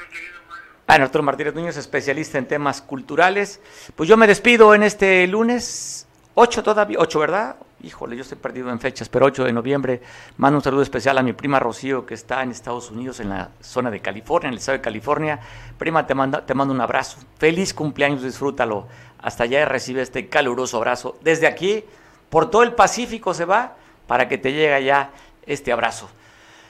Mario. 0.86 1.00
Bueno, 1.00 1.04
Arturo 1.04 1.24
Martínez 1.24 1.54
Núñez, 1.54 1.76
especialista 1.76 2.38
en 2.38 2.46
temas 2.46 2.80
culturales. 2.80 3.60
Pues 3.94 4.08
yo 4.08 4.16
me 4.16 4.26
despido 4.26 4.74
en 4.74 4.82
este 4.82 5.26
lunes, 5.26 6.06
8 6.34 6.62
todavía, 6.62 6.98
8, 7.00 7.18
¿verdad? 7.18 7.56
Híjole, 7.82 8.16
yo 8.16 8.22
estoy 8.22 8.38
perdido 8.38 8.70
en 8.70 8.80
fechas, 8.80 9.08
pero 9.08 9.26
8 9.26 9.44
de 9.44 9.52
noviembre. 9.52 10.00
Mando 10.38 10.58
un 10.58 10.62
saludo 10.62 10.82
especial 10.82 11.18
a 11.18 11.22
mi 11.22 11.32
prima 11.32 11.58
Rocío, 11.58 12.06
que 12.06 12.14
está 12.14 12.42
en 12.42 12.50
Estados 12.50 12.90
Unidos, 12.90 13.20
en 13.20 13.30
la 13.30 13.50
zona 13.60 13.90
de 13.90 14.00
California, 14.00 14.48
en 14.48 14.54
el 14.54 14.58
estado 14.58 14.78
de 14.78 14.82
California. 14.82 15.40
Prima, 15.76 16.06
te, 16.06 16.14
manda, 16.14 16.46
te 16.46 16.54
mando 16.54 16.72
un 16.72 16.80
abrazo. 16.80 17.18
Feliz 17.38 17.74
cumpleaños, 17.74 18.22
disfrútalo. 18.22 18.86
Hasta 19.20 19.44
allá 19.44 19.64
recibe 19.66 20.02
este 20.02 20.28
caluroso 20.28 20.76
abrazo. 20.76 21.18
Desde 21.20 21.46
aquí, 21.46 21.84
por 22.30 22.48
todo 22.50 22.62
el 22.62 22.72
Pacífico 22.74 23.34
se 23.34 23.44
va, 23.44 23.74
para 24.06 24.28
que 24.28 24.38
te 24.38 24.52
llegue 24.52 24.84
ya 24.84 25.10
este 25.46 25.72
abrazo. 25.72 26.08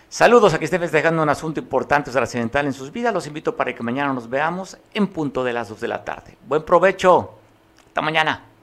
Saludos 0.09 0.54
a 0.54 0.59
que 0.59 0.66
estén 0.66 0.80
festejando 0.80 1.22
un 1.22 1.28
asunto 1.28 1.59
importante, 1.59 2.11
trascendental 2.11 2.66
en 2.66 2.72
sus 2.72 2.92
vidas. 2.92 3.12
Los 3.12 3.26
invito 3.26 3.57
para 3.57 3.74
que 3.74 3.82
mañana 3.82 4.12
nos 4.12 4.30
veamos 4.30 4.78
en 4.94 5.09
punto 5.09 5.42
de 5.42 5.52
las 5.52 5.68
2 5.68 5.80
de 5.80 5.88
la 5.88 6.04
tarde. 6.04 6.38
Buen 6.46 6.64
provecho. 6.64 7.32
Hasta 7.88 8.02
mañana. 8.02 8.55